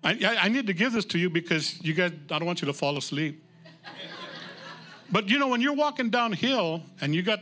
I, 0.03 0.39
I 0.41 0.49
need 0.49 0.67
to 0.67 0.73
give 0.73 0.93
this 0.93 1.05
to 1.07 1.19
you 1.19 1.31
because 1.31 1.83
you 1.85 1.95
guys, 1.95 2.13
I 2.31 2.39
don't 2.39 2.47
want 2.47 2.63
you 2.63 2.67
to 2.67 2.73
fall 2.73 2.97
asleep. 2.97 3.45
But 5.13 5.29
you 5.29 5.39
know, 5.39 5.49
when 5.49 5.61
you're 5.61 5.75
walking 5.75 6.11
downhill 6.11 6.83
and 7.01 7.15
you 7.15 7.23
got, 7.23 7.41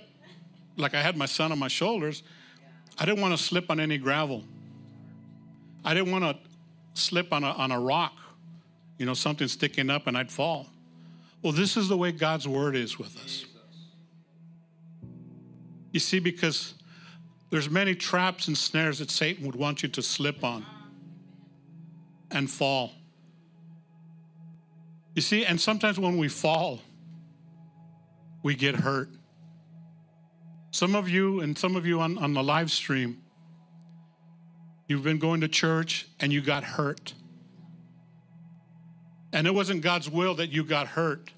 like 0.76 0.94
I 0.94 1.02
had 1.02 1.16
my 1.16 1.26
son 1.26 1.52
on 1.52 1.58
my 1.58 1.68
shoulders, 1.68 2.22
I 2.98 3.04
didn't 3.04 3.20
want 3.20 3.36
to 3.36 3.42
slip 3.42 3.70
on 3.70 3.78
any 3.78 3.98
gravel. 3.98 4.44
I 5.88 5.94
didn't 5.94 6.12
want 6.12 6.22
to 6.22 6.37
slip 7.01 7.33
on 7.33 7.44
a, 7.44 7.51
on 7.53 7.72
a 7.72 7.81
rock, 7.81 8.12
you 8.98 9.07
know, 9.07 9.14
something 9.14 9.48
sticking 9.48 9.88
up 9.88 10.07
and 10.07 10.18
I'd 10.18 10.31
fall. 10.31 10.66
Well, 11.40 11.55
this 11.55 11.79
is 11.79 11.88
the 11.88 11.96
way 11.96 12.12
God's 12.12 12.46
word 12.46 12.77
is 12.77 12.98
with 12.98 13.16
us. 13.24 13.46
You 15.90 15.98
see, 15.98 16.18
because 16.18 16.74
there's 17.48 17.70
many 17.70 17.94
traps 17.94 18.48
and 18.48 18.59
snares 18.59 18.98
that 18.98 19.11
Satan 19.11 19.46
would 19.46 19.57
want 19.57 19.83
you 19.83 19.88
to 19.88 20.03
slip 20.03 20.44
on 20.44 20.66
and 22.31 22.51
fall. 22.51 22.92
You 25.14 25.22
see, 25.22 25.46
and 25.46 25.59
sometimes 25.59 25.98
when 25.98 26.18
we 26.18 26.29
fall, 26.29 26.81
we 28.42 28.55
get 28.55 28.74
hurt. 28.74 29.09
Some 30.70 30.94
of 30.94 31.09
you 31.09 31.40
and 31.40 31.57
some 31.57 31.77
of 31.77 31.87
you 31.87 31.98
on, 32.01 32.18
on 32.18 32.35
the 32.35 32.42
live 32.42 32.70
stream, 32.70 33.22
you've 34.88 35.05
been 35.05 35.18
going 35.18 35.42
to 35.42 35.48
church 35.48 36.09
and 36.18 36.33
you 36.33 36.40
got 36.40 36.64
hurt. 36.64 37.14
And 39.33 39.46
it 39.46 39.55
wasn't 39.55 39.83
God's 39.83 40.11
will 40.11 40.35
that 40.37 40.51
you 40.51 40.64
got 40.64 40.88
hurt 40.88 41.31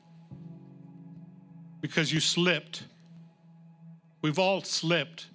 because 1.80 2.12
you 2.12 2.20
slipped. 2.20 2.84
We've 4.22 4.38
all 4.38 4.62
slipped. 4.62 5.26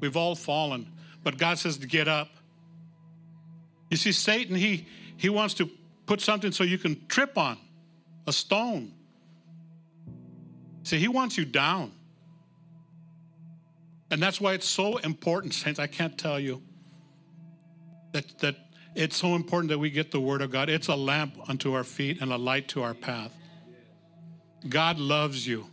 We've 0.00 0.16
all 0.16 0.34
fallen, 0.34 0.92
but 1.24 1.38
God 1.38 1.58
says 1.58 1.78
to 1.78 1.86
get 1.86 2.06
up. 2.06 2.28
You 3.90 3.96
see, 3.96 4.12
Satan, 4.12 4.54
he, 4.54 4.86
he 5.16 5.28
wants 5.28 5.54
to 5.54 5.70
put 6.06 6.20
something 6.20 6.52
so 6.52 6.64
you 6.64 6.78
can 6.78 7.06
trip 7.08 7.36
on 7.36 7.58
a 8.26 8.32
stone. 8.32 8.92
See, 10.82 10.98
he 10.98 11.08
wants 11.08 11.36
you 11.36 11.44
down. 11.44 11.92
And 14.10 14.22
that's 14.22 14.40
why 14.40 14.52
it's 14.52 14.68
so 14.68 14.98
important, 14.98 15.54
saints. 15.54 15.80
I 15.80 15.88
can't 15.88 16.16
tell 16.16 16.38
you 16.38 16.62
that, 18.16 18.38
that 18.38 18.56
it's 18.94 19.16
so 19.16 19.34
important 19.34 19.68
that 19.68 19.78
we 19.78 19.90
get 19.90 20.10
the 20.10 20.20
Word 20.20 20.40
of 20.40 20.50
God. 20.50 20.68
It's 20.68 20.88
a 20.88 20.96
lamp 20.96 21.34
unto 21.48 21.74
our 21.74 21.84
feet 21.84 22.20
and 22.22 22.32
a 22.32 22.36
light 22.36 22.66
to 22.68 22.82
our 22.82 22.94
path. 22.94 23.36
God 24.68 24.98
loves 24.98 25.46
you. 25.46 25.66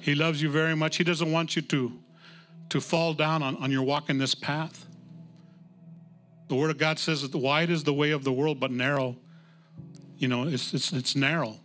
He 0.00 0.14
loves 0.14 0.40
you 0.40 0.50
very 0.50 0.74
much. 0.74 0.96
He 0.96 1.04
doesn't 1.04 1.30
want 1.30 1.56
you 1.56 1.62
to 1.62 1.92
to 2.70 2.80
fall 2.80 3.14
down 3.14 3.42
on, 3.42 3.56
on 3.56 3.70
your 3.72 3.82
walk 3.82 4.08
in 4.08 4.18
this 4.18 4.34
path. 4.34 4.86
The 6.48 6.54
Word 6.54 6.70
of 6.70 6.78
God 6.78 6.98
says 7.00 7.28
that 7.28 7.36
wide 7.36 7.68
is 7.68 7.84
the 7.84 7.92
way 7.92 8.12
of 8.12 8.22
the 8.22 8.32
world, 8.32 8.60
but 8.60 8.70
narrow, 8.70 9.16
you 10.18 10.28
know, 10.28 10.44
it's, 10.44 10.72
it's, 10.72 10.92
it's 10.92 11.16
narrow. 11.16 11.56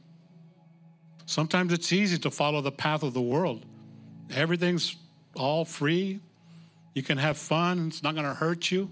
Sometimes 1.27 1.73
it's 1.73 1.93
easy 1.93 2.17
to 2.17 2.31
follow 2.31 2.59
the 2.61 2.71
path 2.71 3.03
of 3.03 3.13
the 3.13 3.21
world. 3.21 3.65
Everything's 4.33 4.95
all 5.35 5.63
free. 5.63 6.19
You 6.95 7.03
can 7.03 7.19
have 7.19 7.37
fun, 7.37 7.87
it's 7.87 8.01
not 8.01 8.15
going 8.15 8.25
to 8.25 8.33
hurt 8.33 8.71
you. 8.71 8.89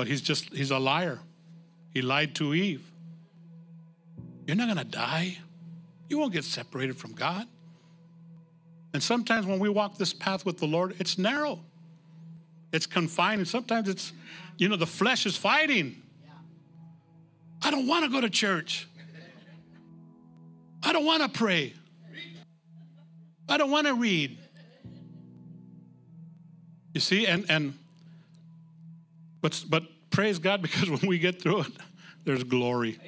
But 0.00 0.08
he's 0.08 0.22
just, 0.22 0.48
he's 0.54 0.70
a 0.70 0.78
liar. 0.78 1.18
He 1.92 2.00
lied 2.00 2.34
to 2.36 2.54
Eve. 2.54 2.90
You're 4.46 4.56
not 4.56 4.64
going 4.64 4.78
to 4.78 4.90
die. 4.90 5.36
You 6.08 6.18
won't 6.18 6.32
get 6.32 6.44
separated 6.44 6.96
from 6.96 7.12
God. 7.12 7.46
And 8.94 9.02
sometimes 9.02 9.44
when 9.44 9.58
we 9.58 9.68
walk 9.68 9.98
this 9.98 10.14
path 10.14 10.46
with 10.46 10.56
the 10.56 10.64
Lord, 10.64 10.96
it's 10.98 11.18
narrow, 11.18 11.60
it's 12.72 12.86
confined, 12.86 13.40
and 13.40 13.46
sometimes 13.46 13.90
it's, 13.90 14.14
you 14.56 14.70
know, 14.70 14.76
the 14.76 14.86
flesh 14.86 15.26
is 15.26 15.36
fighting. 15.36 16.00
I 17.60 17.70
don't 17.70 17.86
want 17.86 18.06
to 18.06 18.10
go 18.10 18.22
to 18.22 18.30
church. 18.30 18.88
I 20.82 20.94
don't 20.94 21.04
want 21.04 21.22
to 21.24 21.28
pray. 21.28 21.74
I 23.50 23.58
don't 23.58 23.70
want 23.70 23.86
to 23.86 23.92
read. 23.92 24.38
You 26.94 27.00
see, 27.02 27.26
and 27.26 27.44
and 27.50 27.74
but 29.40 29.64
but 29.68 29.84
praise 30.10 30.38
God 30.38 30.62
because 30.62 30.88
when 30.90 31.06
we 31.06 31.18
get 31.18 31.42
through 31.42 31.62
it, 31.62 31.72
there's 32.24 32.44
glory. 32.44 32.98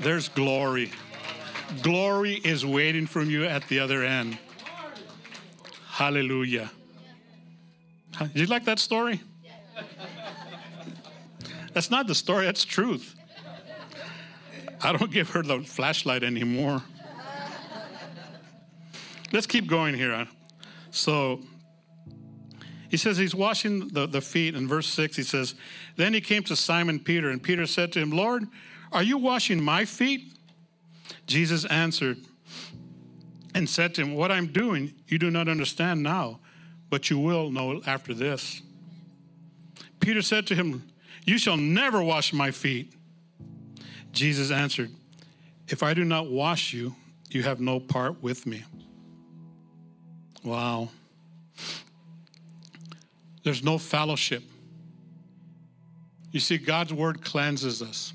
There's 0.00 0.28
glory. 0.28 0.92
Glory 1.82 2.34
is 2.34 2.66
waiting 2.66 3.06
for 3.06 3.22
you 3.22 3.44
at 3.44 3.68
the 3.68 3.78
other 3.80 4.02
end. 4.02 4.38
Hallelujah. 5.88 6.70
Did 8.18 8.36
you 8.36 8.46
like 8.46 8.64
that 8.64 8.78
story? 8.78 9.20
That's 11.72 11.90
not 11.90 12.06
the 12.06 12.14
story, 12.14 12.44
that's 12.44 12.64
truth. 12.64 13.14
I 14.82 14.92
don't 14.92 15.10
give 15.10 15.30
her 15.30 15.42
the 15.42 15.60
flashlight 15.60 16.22
anymore. 16.22 16.82
Let's 19.32 19.46
keep 19.46 19.66
going 19.66 19.94
here. 19.94 20.26
So, 20.90 21.40
He 22.92 22.98
says 22.98 23.16
he's 23.16 23.34
washing 23.34 23.88
the, 23.88 24.06
the 24.06 24.20
feet. 24.20 24.54
In 24.54 24.68
verse 24.68 24.86
6, 24.86 25.16
he 25.16 25.22
says, 25.22 25.54
Then 25.96 26.12
he 26.12 26.20
came 26.20 26.42
to 26.42 26.54
Simon 26.54 27.00
Peter, 27.00 27.30
and 27.30 27.42
Peter 27.42 27.66
said 27.66 27.90
to 27.92 27.98
him, 27.98 28.10
Lord, 28.10 28.44
are 28.92 29.02
you 29.02 29.16
washing 29.16 29.62
my 29.62 29.86
feet? 29.86 30.34
Jesus 31.26 31.64
answered 31.64 32.18
and 33.54 33.66
said 33.66 33.94
to 33.94 34.02
him, 34.02 34.14
What 34.14 34.30
I'm 34.30 34.48
doing, 34.48 34.92
you 35.08 35.18
do 35.18 35.30
not 35.30 35.48
understand 35.48 36.02
now, 36.02 36.40
but 36.90 37.08
you 37.08 37.18
will 37.18 37.50
know 37.50 37.80
after 37.86 38.12
this. 38.12 38.60
Peter 40.00 40.20
said 40.20 40.46
to 40.48 40.54
him, 40.54 40.82
You 41.24 41.38
shall 41.38 41.56
never 41.56 42.02
wash 42.02 42.34
my 42.34 42.50
feet. 42.50 42.92
Jesus 44.12 44.50
answered, 44.50 44.90
If 45.66 45.82
I 45.82 45.94
do 45.94 46.04
not 46.04 46.30
wash 46.30 46.74
you, 46.74 46.94
you 47.30 47.42
have 47.44 47.58
no 47.58 47.80
part 47.80 48.22
with 48.22 48.44
me. 48.44 48.64
Wow. 50.44 50.90
There's 53.42 53.62
no 53.62 53.78
fellowship. 53.78 54.42
You 56.30 56.40
see, 56.40 56.58
God's 56.58 56.92
word 56.92 57.22
cleanses 57.22 57.82
us, 57.82 58.12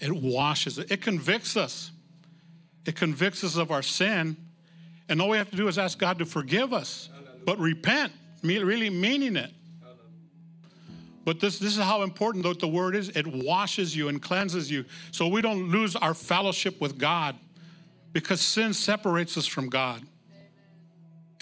it 0.00 0.12
washes 0.12 0.78
it, 0.78 0.90
it 0.90 1.00
convicts 1.00 1.56
us. 1.56 1.90
It 2.86 2.96
convicts 2.96 3.42
us 3.44 3.56
of 3.56 3.70
our 3.70 3.82
sin. 3.82 4.36
And 5.08 5.20
all 5.20 5.30
we 5.30 5.38
have 5.38 5.50
to 5.50 5.56
do 5.56 5.68
is 5.68 5.78
ask 5.78 5.98
God 5.98 6.18
to 6.18 6.26
forgive 6.26 6.72
us, 6.72 7.08
but 7.44 7.58
repent, 7.58 8.12
really 8.42 8.90
meaning 8.90 9.36
it. 9.36 9.50
But 11.24 11.40
this, 11.40 11.58
this 11.58 11.76
is 11.76 11.82
how 11.82 12.02
important 12.02 12.60
the 12.60 12.68
word 12.68 12.94
is. 12.94 13.08
It 13.10 13.26
washes 13.26 13.96
you 13.96 14.08
and 14.08 14.20
cleanses 14.20 14.70
you 14.70 14.84
so 15.10 15.26
we 15.26 15.40
don't 15.40 15.70
lose 15.70 15.96
our 15.96 16.12
fellowship 16.12 16.80
with 16.80 16.98
God 16.98 17.36
because 18.12 18.40
sin 18.42 18.74
separates 18.74 19.38
us 19.38 19.46
from 19.46 19.70
God. 19.70 20.02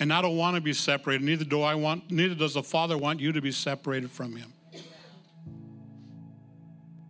And 0.03 0.13
I 0.13 0.21
don't 0.21 0.37
want 0.37 0.57
to 0.57 0.61
be 0.61 0.73
separated. 0.73 1.25
Neither 1.25 1.45
do 1.45 1.63
I 1.63 1.77
want, 1.77 2.11
neither 2.11 2.35
does 2.35 2.55
the 2.55 2.63
Father 2.65 2.99
want 2.99 3.21
you 3.21 3.31
to 3.31 3.41
be 3.41 3.53
separated 3.53 4.11
from 4.11 4.35
Him. 4.35 4.53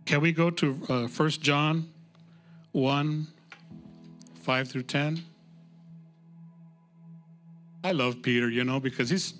Can 0.05 0.21
we 0.21 0.31
go 0.31 0.51
to 0.51 0.79
uh, 0.87 1.07
1 1.07 1.29
John 1.31 1.89
1 2.71 3.27
5 4.43 4.69
through 4.69 4.83
10? 4.83 5.23
I 7.83 7.93
love 7.93 8.21
Peter, 8.21 8.47
you 8.47 8.63
know, 8.63 8.79
because 8.79 9.09
he's, 9.09 9.33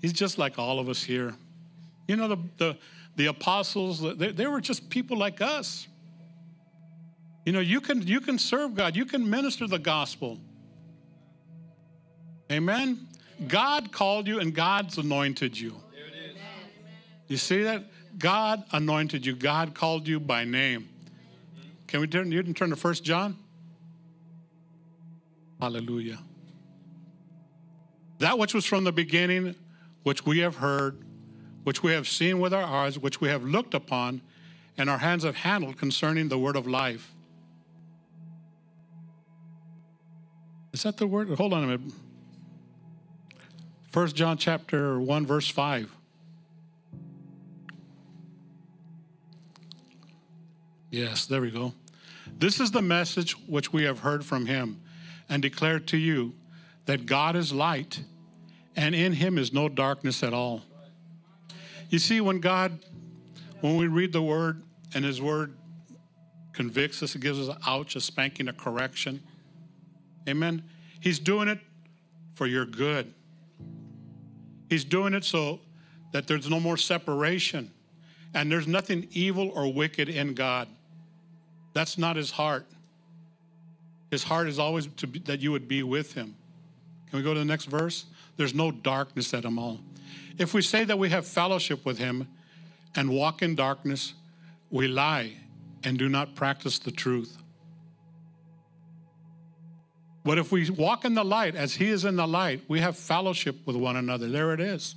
he's 0.00 0.12
just 0.12 0.36
like 0.36 0.58
all 0.58 0.80
of 0.80 0.88
us 0.88 1.04
here. 1.04 1.36
You 2.08 2.16
know, 2.16 2.26
the, 2.26 2.38
the, 2.56 2.78
the 3.14 3.26
apostles, 3.26 4.00
they, 4.18 4.32
they 4.32 4.48
were 4.48 4.60
just 4.60 4.90
people 4.90 5.16
like 5.16 5.40
us. 5.40 5.86
You 7.46 7.52
know, 7.52 7.60
you 7.60 7.80
can, 7.80 8.04
you 8.04 8.20
can 8.20 8.40
serve 8.40 8.74
God, 8.74 8.96
you 8.96 9.04
can 9.04 9.30
minister 9.30 9.68
the 9.68 9.78
gospel. 9.78 10.40
Amen. 12.52 13.08
God 13.48 13.92
called 13.92 14.28
you 14.28 14.38
and 14.38 14.54
God's 14.54 14.98
anointed 14.98 15.58
you. 15.58 15.74
You 17.26 17.38
see 17.38 17.62
that? 17.62 17.84
God 18.18 18.62
anointed 18.72 19.24
you. 19.24 19.34
God 19.34 19.74
called 19.74 20.06
you 20.06 20.20
by 20.20 20.44
name. 20.44 20.88
Can 21.86 22.00
we 22.00 22.06
turn? 22.06 22.30
You 22.30 22.42
can 22.42 22.52
turn 22.52 22.70
to 22.70 22.76
First 22.76 23.04
John. 23.04 23.38
Hallelujah. 25.60 26.18
That 28.18 28.38
which 28.38 28.52
was 28.52 28.66
from 28.66 28.84
the 28.84 28.92
beginning, 28.92 29.54
which 30.02 30.26
we 30.26 30.40
have 30.40 30.56
heard, 30.56 31.02
which 31.64 31.82
we 31.82 31.92
have 31.92 32.06
seen 32.06 32.38
with 32.38 32.52
our 32.52 32.64
eyes, 32.64 32.98
which 32.98 33.20
we 33.20 33.28
have 33.28 33.44
looked 33.44 33.72
upon, 33.72 34.20
and 34.76 34.90
our 34.90 34.98
hands 34.98 35.24
have 35.24 35.36
handled 35.36 35.78
concerning 35.78 36.28
the 36.28 36.38
word 36.38 36.56
of 36.56 36.66
life. 36.66 37.14
Is 40.72 40.82
that 40.82 40.98
the 40.98 41.06
word? 41.06 41.28
Hold 41.30 41.52
on 41.54 41.64
a 41.64 41.66
minute. 41.66 41.92
First 43.92 44.16
John 44.16 44.38
chapter 44.38 44.98
1 44.98 45.26
verse 45.26 45.50
5. 45.50 45.94
Yes, 50.90 51.26
there 51.26 51.42
we 51.42 51.50
go. 51.50 51.74
This 52.38 52.58
is 52.58 52.70
the 52.70 52.80
message 52.80 53.32
which 53.46 53.70
we 53.70 53.82
have 53.84 53.98
heard 53.98 54.24
from 54.24 54.46
him 54.46 54.80
and 55.28 55.42
declared 55.42 55.86
to 55.88 55.98
you 55.98 56.32
that 56.86 57.04
God 57.04 57.36
is 57.36 57.52
light 57.52 58.02
and 58.76 58.94
in 58.94 59.12
him 59.12 59.36
is 59.36 59.52
no 59.52 59.68
darkness 59.68 60.22
at 60.22 60.32
all. 60.32 60.62
You 61.90 61.98
see, 61.98 62.22
when 62.22 62.40
God, 62.40 62.78
when 63.60 63.76
we 63.76 63.88
read 63.88 64.14
the 64.14 64.22
word 64.22 64.62
and 64.94 65.04
his 65.04 65.20
word 65.20 65.54
convicts 66.54 67.02
us, 67.02 67.14
it 67.14 67.20
gives 67.20 67.38
us 67.38 67.54
an 67.54 67.60
ouch, 67.66 67.94
a 67.94 68.00
spanking, 68.00 68.48
a 68.48 68.54
correction. 68.54 69.22
Amen. 70.26 70.62
He's 70.98 71.18
doing 71.18 71.48
it 71.48 71.58
for 72.32 72.46
your 72.46 72.64
good. 72.64 73.12
He's 74.72 74.84
doing 74.84 75.12
it 75.12 75.22
so 75.22 75.60
that 76.12 76.26
there's 76.26 76.48
no 76.48 76.58
more 76.58 76.78
separation 76.78 77.70
and 78.32 78.50
there's 78.50 78.66
nothing 78.66 79.06
evil 79.12 79.50
or 79.50 79.70
wicked 79.70 80.08
in 80.08 80.32
God. 80.32 80.66
That's 81.74 81.98
not 81.98 82.16
his 82.16 82.30
heart. 82.30 82.64
His 84.10 84.24
heart 84.24 84.48
is 84.48 84.58
always 84.58 84.86
be, 84.86 85.18
that 85.26 85.40
you 85.40 85.52
would 85.52 85.68
be 85.68 85.82
with 85.82 86.14
him. 86.14 86.34
Can 87.10 87.18
we 87.18 87.22
go 87.22 87.34
to 87.34 87.40
the 87.40 87.44
next 87.44 87.66
verse? 87.66 88.06
There's 88.38 88.54
no 88.54 88.70
darkness 88.70 89.34
at 89.34 89.44
all. 89.44 89.78
If 90.38 90.54
we 90.54 90.62
say 90.62 90.84
that 90.84 90.98
we 90.98 91.10
have 91.10 91.26
fellowship 91.26 91.84
with 91.84 91.98
him 91.98 92.26
and 92.94 93.10
walk 93.10 93.42
in 93.42 93.54
darkness, 93.54 94.14
we 94.70 94.88
lie 94.88 95.34
and 95.84 95.98
do 95.98 96.08
not 96.08 96.34
practice 96.34 96.78
the 96.78 96.92
truth. 96.92 97.41
But 100.24 100.38
if 100.38 100.52
we 100.52 100.70
walk 100.70 101.04
in 101.04 101.14
the 101.14 101.24
light 101.24 101.56
as 101.56 101.74
he 101.74 101.88
is 101.88 102.04
in 102.04 102.16
the 102.16 102.26
light, 102.26 102.62
we 102.68 102.80
have 102.80 102.96
fellowship 102.96 103.56
with 103.66 103.76
one 103.76 103.96
another. 103.96 104.28
There 104.28 104.54
it 104.54 104.60
is. 104.60 104.94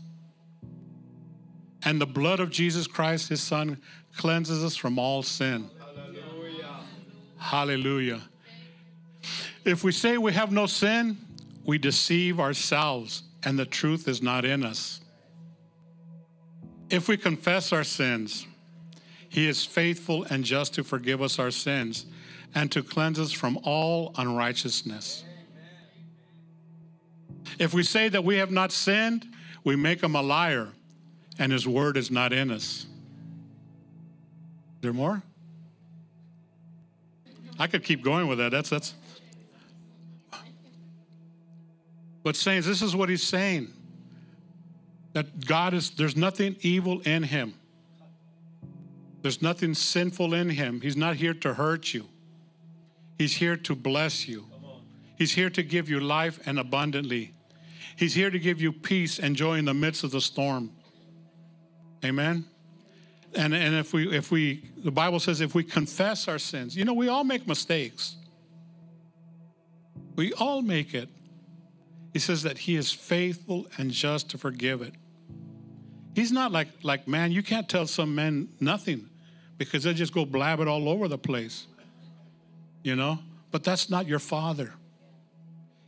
And 1.84 2.00
the 2.00 2.06
blood 2.06 2.40
of 2.40 2.50
Jesus 2.50 2.88
Christ, 2.88 3.30
his 3.30 3.42
son, 3.42 3.82
cleanses 4.16 4.64
us 4.64 4.76
from 4.76 5.00
all 5.00 5.24
sin. 5.24 5.70
Hallelujah. 5.80 6.80
Hallelujah. 7.38 8.22
If 9.64 9.84
we 9.84 9.92
say 9.92 10.18
we 10.18 10.34
have 10.34 10.52
no 10.52 10.68
sin, 10.68 11.18
we 11.66 11.80
deceive 11.80 12.40
ourselves 12.40 13.24
and 13.44 13.58
the 13.58 13.66
truth 13.66 14.08
is 14.08 14.22
not 14.22 14.46
in 14.46 14.64
us. 14.64 15.02
If 16.90 17.08
we 17.08 17.18
confess 17.18 17.74
our 17.74 17.84
sins, 17.84 18.46
he 19.28 19.48
is 19.48 19.66
faithful 19.66 20.24
and 20.26 20.44
just 20.44 20.76
to 20.76 20.84
forgive 20.84 21.22
us 21.22 21.40
our 21.40 21.52
sins 21.52 22.06
and 22.56 22.72
to 22.72 22.82
cleanse 22.82 23.20
us 23.20 23.34
from 23.34 23.60
all 23.64 24.14
unrighteousness. 24.18 25.26
If 27.60 27.74
we 27.74 27.84
say 27.84 28.10
that 28.10 28.24
we 28.24 28.38
have 28.38 28.50
not 28.50 28.72
sinned, 28.72 29.26
we 29.64 29.76
make 29.76 30.02
him 30.02 30.16
a 30.16 30.22
liar, 30.22 30.70
and 31.38 31.52
his 31.52 31.68
word 31.68 31.98
is 31.98 32.10
not 32.10 32.32
in 32.32 32.50
us. 32.50 32.64
Is 32.64 32.88
there 34.82 34.94
more? 34.94 35.22
I 37.60 37.68
could 37.68 37.84
keep 37.84 38.02
going 38.02 38.28
with 38.28 38.38
that. 38.38 38.52
That's 38.52 38.70
that's. 38.70 38.94
But 42.24 42.36
saints, 42.36 42.66
this 42.66 42.82
is 42.82 42.96
what 42.96 43.10
he's 43.10 43.24
saying. 43.24 43.72
That 45.14 45.46
God 45.46 45.74
is 45.74 45.92
there's 45.92 46.16
nothing 46.16 46.56
evil 46.62 47.02
in 47.02 47.24
him. 47.24 47.54
There's 49.22 49.42
nothing 49.42 49.74
sinful 49.74 50.34
in 50.34 50.50
him. 50.50 50.82
He's 50.82 50.98
not 50.98 51.16
here 51.16 51.34
to 51.34 51.54
hurt 51.54 51.94
you. 51.94 52.08
He's 53.18 53.38
here 53.38 53.56
to 53.58 53.76
bless 53.76 54.28
you. 54.28 54.46
He's 55.18 55.34
here 55.34 55.50
to 55.50 55.64
give 55.64 55.90
you 55.90 56.00
life 56.00 56.40
and 56.46 56.60
abundantly. 56.60 57.34
He's 57.96 58.14
here 58.14 58.30
to 58.30 58.40
give 58.40 58.62
you 58.62 58.74
peace 58.74 59.20
and 59.20 59.36
joy 59.36 59.58
in 59.58 59.66
the 59.66 59.74
midst 59.74 60.04
of 60.04 60.12
the 60.12 60.20
storm. 60.20 60.72
Amen. 62.04 62.46
And, 63.34 63.54
and 63.54 63.76
if 63.76 63.94
we 63.94 64.16
if 64.16 64.32
we 64.32 64.70
the 64.78 64.92
Bible 64.92 65.20
says 65.20 65.42
if 65.42 65.56
we 65.56 65.64
confess 65.64 66.28
our 66.28 66.40
sins, 66.40 66.76
you 66.76 66.86
know, 66.86 66.94
we 66.94 67.08
all 67.08 67.24
make 67.24 67.48
mistakes. 67.48 68.18
We 70.16 70.34
all 70.34 70.62
make 70.62 70.94
it. 70.94 71.10
He 72.14 72.20
says 72.20 72.44
that 72.44 72.60
he 72.60 72.76
is 72.76 72.94
faithful 72.94 73.68
and 73.78 73.92
just 73.92 74.30
to 74.30 74.38
forgive 74.38 74.82
it. 74.82 74.94
He's 76.16 76.32
not 76.32 76.52
like 76.52 76.70
like 76.84 77.08
man, 77.08 77.32
you 77.32 77.44
can't 77.44 77.68
tell 77.68 77.88
some 77.88 78.16
men 78.16 78.50
nothing 78.60 79.10
because 79.58 79.84
they 79.84 79.94
just 79.94 80.14
go 80.14 80.26
blab 80.26 80.60
it 80.60 80.68
all 80.68 80.90
over 80.90 81.08
the 81.08 81.18
place 81.18 81.68
you 82.86 82.96
know? 82.96 83.20
But 83.52 83.64
that's 83.64 83.90
not 83.90 84.06
your 84.06 84.20
father. 84.20 84.74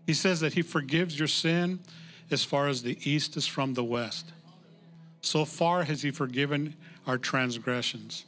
He 0.07 0.13
says 0.13 0.39
that 0.39 0.53
he 0.53 0.63
forgives 0.63 1.17
your 1.17 1.27
sin 1.27 1.79
as 2.31 2.43
far 2.43 2.67
as 2.67 2.81
the 2.81 2.97
east 3.09 3.37
is 3.37 3.45
from 3.45 3.75
the 3.75 3.83
west. 3.83 4.33
So 5.21 5.45
far 5.45 5.83
has 5.83 6.01
he 6.01 6.11
forgiven 6.11 6.75
our 7.05 7.17
transgressions. 7.17 8.25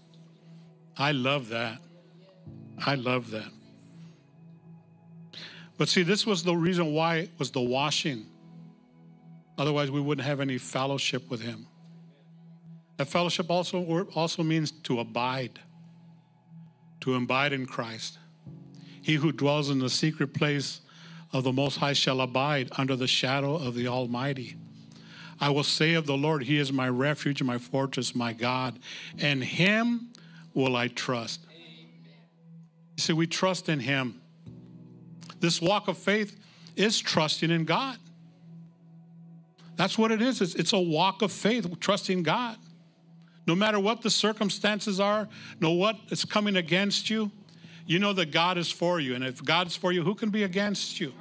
I 0.97 1.13
love 1.13 1.49
that. 1.49 1.80
I 2.86 2.95
love 2.95 3.32
that. 3.32 3.51
But 5.78 5.89
see, 5.89 6.03
this 6.03 6.26
was 6.26 6.43
the 6.43 6.55
reason 6.55 6.93
why 6.93 7.15
it 7.17 7.32
was 7.39 7.51
the 7.51 7.61
washing. 7.61 8.26
Otherwise, 9.57 9.89
we 9.89 9.99
wouldn't 9.99 10.28
have 10.28 10.41
any 10.41 10.57
fellowship 10.57 11.30
with 11.30 11.41
him. 11.41 11.65
That 12.97 13.07
fellowship 13.07 13.49
also, 13.49 14.05
also 14.13 14.43
means 14.43 14.72
to 14.72 14.99
abide, 14.99 15.59
to 17.01 17.15
abide 17.15 17.53
in 17.53 17.65
Christ. 17.65 18.18
He 19.02 19.16
who 19.16 19.32
dwells 19.32 19.70
in 19.70 19.80
the 19.80 19.89
secret 19.89 20.34
place 20.34 20.82
of 21.32 21.43
the 21.43 21.54
Most 21.54 21.78
High 21.78 21.93
shall 21.93 22.22
abide 22.22 22.70
under 22.78 22.95
the 22.95 23.08
shadow 23.08 23.56
of 23.56 23.76
the 23.76 23.88
Almighty. 23.88 24.56
I 25.39 25.50
will 25.50 25.64
say 25.64 25.93
of 25.93 26.06
the 26.06 26.18
Lord, 26.18 26.43
He 26.43 26.58
is 26.58 26.74
my 26.74 26.89
refuge, 26.89 27.41
my 27.41 27.58
fortress, 27.58 28.14
my 28.14 28.34
God, 28.34 28.80
and 29.18 29.43
Him 29.43 30.10
will 30.54 30.76
I 30.76 30.89
trust. 30.89 31.45
See, 32.97 33.14
we 33.14 33.28
trust 33.28 33.70
in 33.70 33.80
Him. 33.80 34.22
This 35.39 35.62
walk 35.62 35.88
of 35.88 35.97
faith 35.97 36.38
is 36.76 37.00
trusting 37.00 37.50
in 37.50 37.64
God. 37.64 37.97
That's 39.78 39.97
what 39.97 40.12
it 40.12 40.22
is. 40.22 40.41
It's, 40.41 40.56
it's 40.56 40.74
a 40.74 40.80
walk 40.80 41.22
of 41.22 41.32
faith, 41.32 41.80
trusting 41.80 42.24
God. 42.24 42.58
No 43.47 43.56
matter 43.56 43.80
what 43.80 44.02
the 44.02 44.10
circumstances 44.10 45.00
are, 45.00 45.30
no 45.62 45.72
what 45.72 45.95
is 46.10 46.26
coming 46.26 46.58
against 46.58 47.10
you, 47.10 47.32
you 47.90 47.98
know 47.98 48.14
that 48.14 48.28
God 48.30 48.60
is 48.60 48.72
for 48.72 49.00
you. 49.00 49.16
And 49.16 49.24
if 49.24 49.44
God 49.44 49.66
is 49.66 49.76
for 49.76 49.92
you, 49.92 50.04
who 50.04 50.14
can 50.14 50.30
be 50.30 50.44
against 50.44 51.00
you? 51.00 51.12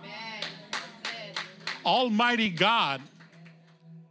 Almighty 1.82 2.50
God 2.50 3.00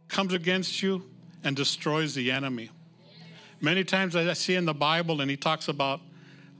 comes 0.08 0.34
against 0.34 0.82
you 0.82 1.08
and 1.44 1.54
destroys 1.54 2.16
the 2.16 2.32
enemy. 2.32 2.70
Many 3.60 3.84
times 3.84 4.16
I 4.16 4.32
see 4.32 4.56
in 4.56 4.64
the 4.64 4.74
Bible, 4.74 5.20
and 5.20 5.30
he 5.30 5.36
talks 5.36 5.68
about, 5.68 6.00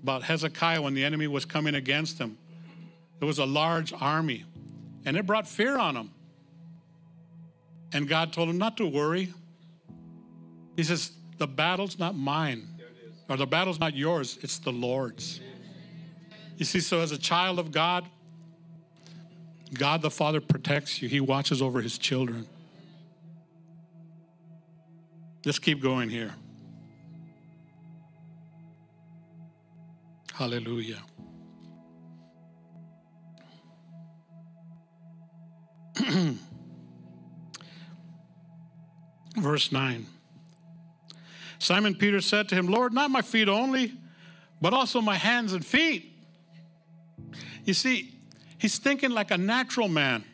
about 0.00 0.22
Hezekiah 0.22 0.80
when 0.80 0.94
the 0.94 1.02
enemy 1.02 1.26
was 1.26 1.44
coming 1.44 1.74
against 1.74 2.16
him. 2.16 2.38
There 3.18 3.26
was 3.26 3.40
a 3.40 3.46
large 3.46 3.92
army, 3.92 4.44
and 5.04 5.16
it 5.16 5.26
brought 5.26 5.48
fear 5.48 5.76
on 5.76 5.96
him. 5.96 6.12
And 7.92 8.06
God 8.06 8.32
told 8.32 8.48
him 8.48 8.58
not 8.58 8.76
to 8.76 8.86
worry. 8.86 9.34
He 10.76 10.84
says, 10.84 11.10
The 11.38 11.48
battle's 11.48 11.98
not 11.98 12.14
mine, 12.14 12.68
or 13.28 13.36
the 13.36 13.48
battle's 13.48 13.80
not 13.80 13.96
yours, 13.96 14.38
it's 14.42 14.58
the 14.58 14.70
Lord's. 14.70 15.40
You 16.58 16.64
see, 16.64 16.80
so 16.80 17.00
as 17.00 17.12
a 17.12 17.18
child 17.18 17.60
of 17.60 17.70
God, 17.70 18.04
God 19.72 20.02
the 20.02 20.10
Father 20.10 20.40
protects 20.40 21.00
you, 21.00 21.08
He 21.08 21.20
watches 21.20 21.62
over 21.62 21.80
His 21.80 21.96
children. 21.98 22.48
Let's 25.44 25.60
keep 25.60 25.80
going 25.80 26.10
here. 26.10 26.34
Hallelujah. 30.34 30.98
Verse 39.36 39.70
9. 39.70 40.06
Simon 41.60 41.94
Peter 41.94 42.20
said 42.20 42.48
to 42.48 42.56
him, 42.56 42.66
Lord, 42.66 42.92
not 42.92 43.12
my 43.12 43.22
feet 43.22 43.48
only, 43.48 43.94
but 44.60 44.72
also 44.72 45.00
my 45.00 45.16
hands 45.16 45.52
and 45.52 45.64
feet. 45.64 46.07
You 47.68 47.74
see, 47.74 48.14
he's 48.56 48.78
thinking 48.78 49.10
like 49.10 49.30
a 49.30 49.36
natural 49.36 49.88
man. 49.88 50.24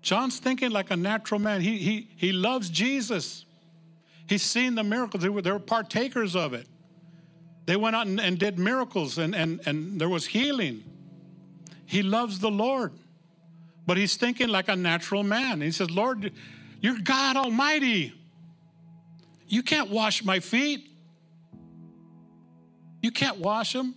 John's 0.00 0.38
thinking 0.38 0.70
like 0.70 0.90
a 0.90 0.96
natural 0.96 1.38
man. 1.38 1.60
He, 1.60 1.76
he, 1.76 2.08
he 2.16 2.32
loves 2.32 2.70
Jesus. 2.70 3.44
He's 4.26 4.42
seen 4.42 4.76
the 4.76 4.82
miracles, 4.82 5.22
they 5.22 5.28
were, 5.28 5.42
they 5.42 5.52
were 5.52 5.58
partakers 5.58 6.34
of 6.34 6.54
it. 6.54 6.66
They 7.66 7.76
went 7.76 7.94
out 7.94 8.06
and, 8.06 8.18
and 8.18 8.38
did 8.38 8.58
miracles, 8.58 9.18
and, 9.18 9.34
and, 9.34 9.60
and 9.66 10.00
there 10.00 10.08
was 10.08 10.24
healing. 10.24 10.82
He 11.84 12.02
loves 12.02 12.38
the 12.38 12.50
Lord, 12.50 12.92
but 13.86 13.98
he's 13.98 14.16
thinking 14.16 14.48
like 14.48 14.68
a 14.68 14.76
natural 14.76 15.22
man. 15.22 15.60
He 15.60 15.70
says, 15.70 15.90
Lord, 15.90 16.32
you're 16.80 16.98
God 16.98 17.36
Almighty. 17.36 18.14
You 19.48 19.62
can't 19.62 19.90
wash 19.90 20.24
my 20.24 20.40
feet. 20.40 20.88
You 23.02 23.10
can't 23.10 23.36
wash 23.36 23.74
them. 23.74 23.96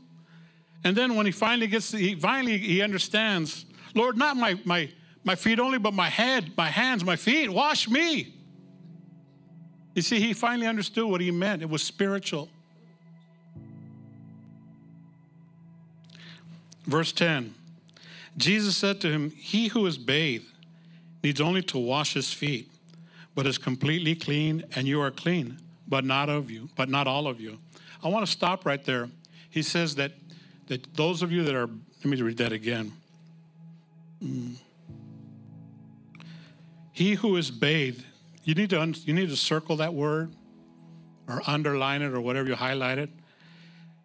And 0.83 0.95
then 0.95 1.15
when 1.15 1.25
he 1.25 1.31
finally 1.31 1.67
gets, 1.67 1.91
he 1.91 2.15
finally 2.15 2.57
he 2.57 2.81
understands, 2.81 3.65
Lord, 3.95 4.17
not 4.17 4.37
my 4.37 4.59
my 4.65 4.89
my 5.23 5.35
feet 5.35 5.59
only, 5.59 5.77
but 5.77 5.93
my 5.93 6.09
head, 6.09 6.51
my 6.55 6.69
hands, 6.69 7.03
my 7.03 7.15
feet. 7.15 7.49
Wash 7.49 7.89
me. 7.89 8.33
You 9.95 10.01
see, 10.01 10.19
he 10.19 10.33
finally 10.33 10.67
understood 10.67 11.05
what 11.05 11.19
he 11.19 11.31
meant. 11.31 11.61
It 11.61 11.69
was 11.69 11.83
spiritual. 11.83 12.49
Verse 16.85 17.11
10 17.11 17.53
Jesus 18.37 18.77
said 18.77 19.01
to 19.01 19.11
him, 19.11 19.31
He 19.31 19.67
who 19.67 19.85
is 19.85 19.97
bathed 19.97 20.45
needs 21.23 21.41
only 21.41 21.61
to 21.63 21.77
wash 21.77 22.13
his 22.13 22.31
feet, 22.31 22.71
but 23.35 23.45
is 23.45 23.57
completely 23.57 24.15
clean, 24.15 24.63
and 24.75 24.87
you 24.87 25.01
are 25.01 25.11
clean, 25.11 25.59
but 25.87 26.05
not 26.05 26.29
of 26.29 26.49
you, 26.49 26.69
but 26.77 26.87
not 26.87 27.05
all 27.05 27.27
of 27.27 27.41
you. 27.41 27.59
I 28.01 28.07
want 28.07 28.25
to 28.25 28.31
stop 28.31 28.65
right 28.65 28.83
there. 28.83 29.09
He 29.49 29.61
says 29.61 29.95
that 29.95 30.13
that 30.69 30.93
those 30.93 31.21
of 31.21 31.31
you 31.31 31.43
that 31.43 31.55
are, 31.55 31.67
let 31.67 32.05
me 32.05 32.21
read 32.21 32.37
that 32.37 32.53
again. 32.53 32.93
Mm. 34.23 34.55
He 36.91 37.15
who 37.15 37.35
is 37.37 37.51
bathed, 37.51 38.05
you 38.43 38.53
need 38.53 38.69
to 38.69 38.93
you 39.05 39.13
need 39.13 39.29
to 39.29 39.35
circle 39.35 39.77
that 39.77 39.93
word, 39.93 40.31
or 41.27 41.41
underline 41.47 42.01
it, 42.01 42.13
or 42.13 42.21
whatever 42.21 42.47
you 42.47 42.55
highlight 42.55 42.97
it. 42.97 43.09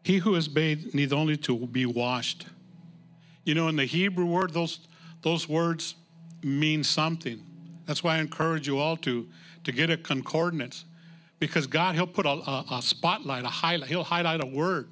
He 0.02 0.18
who 0.18 0.34
is 0.34 0.48
bathed 0.48 0.94
needs 0.94 1.12
only 1.12 1.36
to 1.38 1.66
be 1.66 1.86
washed. 1.86 2.46
You 3.44 3.54
know, 3.54 3.68
in 3.68 3.76
the 3.76 3.84
Hebrew 3.84 4.26
word, 4.26 4.52
those 4.52 4.80
those 5.22 5.48
words 5.48 5.96
mean 6.42 6.82
something. 6.82 7.44
That's 7.86 8.02
why 8.02 8.16
I 8.16 8.18
encourage 8.20 8.66
you 8.66 8.78
all 8.78 8.96
to 8.98 9.28
to 9.64 9.72
get 9.72 9.90
a 9.90 9.96
concordance, 9.96 10.84
because 11.38 11.66
God 11.66 11.94
He'll 11.94 12.06
put 12.06 12.26
a, 12.26 12.30
a, 12.30 12.64
a 12.72 12.82
spotlight, 12.82 13.44
a 13.44 13.48
highlight. 13.48 13.88
He'll 13.90 14.04
highlight 14.04 14.42
a 14.42 14.46
word 14.46 14.88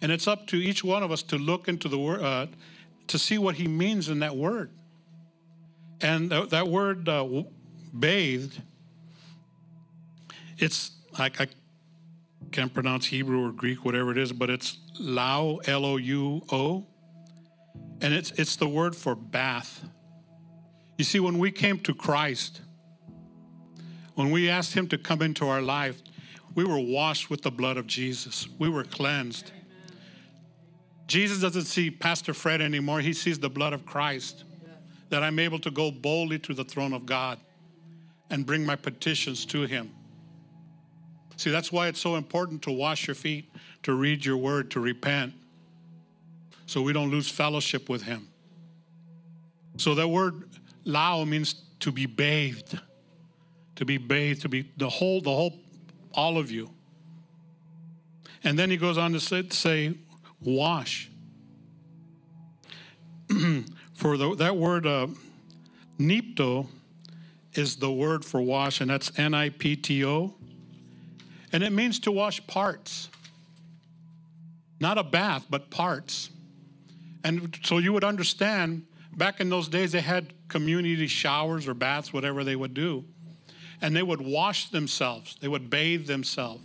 and 0.00 0.12
it's 0.12 0.28
up 0.28 0.46
to 0.48 0.56
each 0.56 0.84
one 0.84 1.02
of 1.02 1.10
us 1.10 1.22
to 1.24 1.36
look 1.36 1.68
into 1.68 1.88
the 1.88 1.98
word, 1.98 2.22
uh, 2.22 2.46
to 3.08 3.18
see 3.18 3.38
what 3.38 3.56
he 3.56 3.66
means 3.66 4.08
in 4.08 4.20
that 4.20 4.36
word. 4.36 4.70
And 6.00 6.30
th- 6.30 6.50
that 6.50 6.68
word, 6.68 7.08
uh, 7.08 7.26
bathed, 7.98 8.62
it's 10.58 10.92
like 11.18 11.40
I 11.40 11.48
can't 12.52 12.72
pronounce 12.72 13.06
Hebrew 13.06 13.46
or 13.46 13.52
Greek, 13.52 13.84
whatever 13.84 14.10
it 14.10 14.18
is, 14.18 14.32
but 14.32 14.50
it's 14.50 14.78
louo, 15.00 15.66
L 15.68 15.84
O 15.84 15.96
U 15.96 16.42
O. 16.52 16.86
And 18.00 18.14
it's, 18.14 18.30
it's 18.32 18.56
the 18.56 18.68
word 18.68 18.94
for 18.94 19.14
bath. 19.14 19.84
You 20.96 21.04
see, 21.04 21.20
when 21.20 21.38
we 21.38 21.50
came 21.50 21.78
to 21.80 21.94
Christ, 21.94 22.60
when 24.14 24.30
we 24.30 24.48
asked 24.48 24.74
Him 24.74 24.88
to 24.88 24.98
come 24.98 25.22
into 25.22 25.48
our 25.48 25.62
life, 25.62 26.02
we 26.54 26.64
were 26.64 26.80
washed 26.80 27.30
with 27.30 27.42
the 27.42 27.50
blood 27.50 27.76
of 27.76 27.86
Jesus. 27.86 28.48
We 28.58 28.68
were 28.68 28.84
cleansed. 28.84 29.52
Jesus 31.08 31.40
doesn't 31.40 31.64
see 31.64 31.90
Pastor 31.90 32.32
Fred 32.34 32.60
anymore. 32.60 33.00
He 33.00 33.14
sees 33.14 33.40
the 33.40 33.50
blood 33.50 33.72
of 33.72 33.84
Christ. 33.84 34.44
That 35.10 35.22
I'm 35.22 35.38
able 35.38 35.58
to 35.60 35.70
go 35.70 35.90
boldly 35.90 36.38
to 36.40 36.52
the 36.52 36.64
throne 36.64 36.92
of 36.92 37.06
God 37.06 37.40
and 38.28 38.44
bring 38.44 38.66
my 38.66 38.76
petitions 38.76 39.46
to 39.46 39.62
Him. 39.62 39.90
See, 41.36 41.50
that's 41.50 41.72
why 41.72 41.88
it's 41.88 41.98
so 41.98 42.16
important 42.16 42.60
to 42.62 42.72
wash 42.72 43.06
your 43.06 43.14
feet, 43.14 43.50
to 43.84 43.94
read 43.94 44.24
your 44.24 44.36
word, 44.36 44.70
to 44.72 44.80
repent, 44.80 45.32
so 46.66 46.82
we 46.82 46.92
don't 46.92 47.10
lose 47.10 47.30
fellowship 47.30 47.88
with 47.88 48.02
Him. 48.02 48.28
So 49.78 49.94
that 49.94 50.08
word 50.08 50.44
lao 50.84 51.24
means 51.24 51.54
to 51.80 51.90
be 51.90 52.04
bathed, 52.04 52.78
to 53.76 53.84
be 53.86 53.96
bathed, 53.96 54.42
to 54.42 54.50
be 54.50 54.70
the 54.76 54.90
whole, 54.90 55.22
the 55.22 55.30
whole, 55.30 55.58
all 56.12 56.36
of 56.36 56.50
you. 56.50 56.70
And 58.44 58.58
then 58.58 58.68
he 58.68 58.76
goes 58.76 58.98
on 58.98 59.12
to 59.12 59.20
say, 59.20 59.94
wash. 60.40 61.10
for 63.94 64.16
the, 64.16 64.34
that 64.36 64.56
word 64.56 64.86
uh, 64.86 65.08
nipto 65.98 66.66
is 67.54 67.76
the 67.76 67.90
word 67.90 68.24
for 68.24 68.40
wash, 68.40 68.80
and 68.80 68.90
that's 68.90 69.16
N 69.18 69.34
I 69.34 69.50
P 69.50 69.76
T 69.76 70.04
O. 70.04 70.34
And 71.52 71.62
it 71.62 71.72
means 71.72 71.98
to 72.00 72.12
wash 72.12 72.46
parts. 72.46 73.08
Not 74.80 74.98
a 74.98 75.02
bath, 75.02 75.46
but 75.50 75.70
parts. 75.70 76.30
And 77.24 77.58
so 77.64 77.78
you 77.78 77.92
would 77.92 78.04
understand 78.04 78.86
back 79.16 79.40
in 79.40 79.48
those 79.48 79.68
days, 79.68 79.92
they 79.92 80.00
had 80.00 80.32
community 80.48 81.08
showers 81.08 81.66
or 81.66 81.74
baths, 81.74 82.12
whatever 82.12 82.44
they 82.44 82.54
would 82.54 82.74
do. 82.74 83.04
And 83.80 83.94
they 83.94 84.02
would 84.02 84.20
wash 84.20 84.70
themselves, 84.70 85.36
they 85.40 85.48
would 85.48 85.70
bathe 85.70 86.06
themselves 86.06 86.62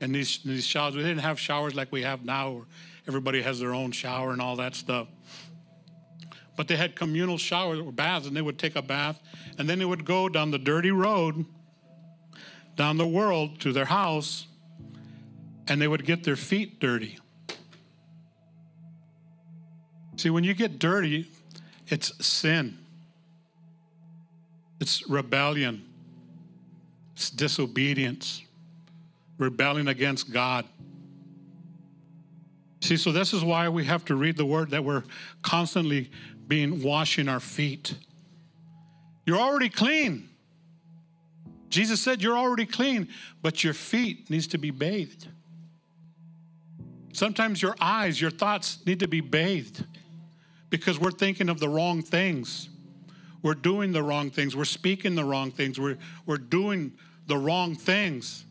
and 0.00 0.14
these, 0.14 0.38
these 0.44 0.66
showers. 0.66 0.96
We 0.96 1.02
didn't 1.02 1.18
have 1.18 1.38
showers 1.38 1.74
like 1.74 1.90
we 1.90 2.02
have 2.02 2.24
now, 2.24 2.50
where 2.50 2.64
everybody 3.08 3.42
has 3.42 3.60
their 3.60 3.74
own 3.74 3.92
shower 3.92 4.32
and 4.32 4.40
all 4.40 4.56
that 4.56 4.74
stuff. 4.74 5.08
But 6.56 6.68
they 6.68 6.76
had 6.76 6.96
communal 6.96 7.38
showers 7.38 7.78
or 7.78 7.92
baths, 7.92 8.26
and 8.26 8.36
they 8.36 8.42
would 8.42 8.58
take 8.58 8.76
a 8.76 8.82
bath, 8.82 9.20
and 9.58 9.68
then 9.68 9.78
they 9.78 9.84
would 9.84 10.04
go 10.04 10.28
down 10.28 10.50
the 10.50 10.58
dirty 10.58 10.90
road, 10.90 11.44
down 12.76 12.96
the 12.96 13.06
world 13.06 13.60
to 13.60 13.72
their 13.72 13.84
house, 13.84 14.46
and 15.68 15.80
they 15.80 15.88
would 15.88 16.04
get 16.04 16.24
their 16.24 16.36
feet 16.36 16.78
dirty. 16.80 17.18
See, 20.16 20.30
when 20.30 20.44
you 20.44 20.54
get 20.54 20.78
dirty, 20.78 21.30
it's 21.88 22.24
sin, 22.24 22.78
it's 24.80 25.08
rebellion, 25.08 25.84
it's 27.14 27.28
disobedience 27.28 28.42
rebelling 29.38 29.88
against 29.88 30.32
God. 30.32 30.64
See, 32.80 32.96
so 32.96 33.12
this 33.12 33.32
is 33.32 33.42
why 33.42 33.68
we 33.68 33.84
have 33.84 34.04
to 34.06 34.14
read 34.14 34.36
the 34.36 34.46
word 34.46 34.70
that 34.70 34.84
we're 34.84 35.02
constantly 35.42 36.10
being 36.46 36.82
washing 36.82 37.28
our 37.28 37.40
feet. 37.40 37.94
You're 39.26 39.38
already 39.38 39.68
clean. 39.68 40.28
Jesus 41.68 42.00
said 42.00 42.22
you're 42.22 42.38
already 42.38 42.64
clean, 42.64 43.08
but 43.42 43.64
your 43.64 43.74
feet 43.74 44.30
needs 44.30 44.46
to 44.48 44.58
be 44.58 44.70
bathed. 44.70 45.28
Sometimes 47.12 47.60
your 47.60 47.74
eyes, 47.80 48.20
your 48.20 48.30
thoughts 48.30 48.78
need 48.86 49.00
to 49.00 49.08
be 49.08 49.20
bathed 49.20 49.84
because 50.70 50.98
we're 50.98 51.10
thinking 51.10 51.48
of 51.48 51.58
the 51.58 51.68
wrong 51.68 52.02
things. 52.02 52.68
We're 53.42 53.54
doing 53.54 53.92
the 53.92 54.02
wrong 54.02 54.30
things. 54.30 54.56
We're 54.56 54.64
speaking 54.64 55.14
the 55.14 55.24
wrong 55.24 55.50
things. 55.50 55.78
We're, 55.78 55.98
we're 56.24 56.36
doing 56.36 56.92
the 57.26 57.36
wrong 57.36 57.74
things. 57.74 58.45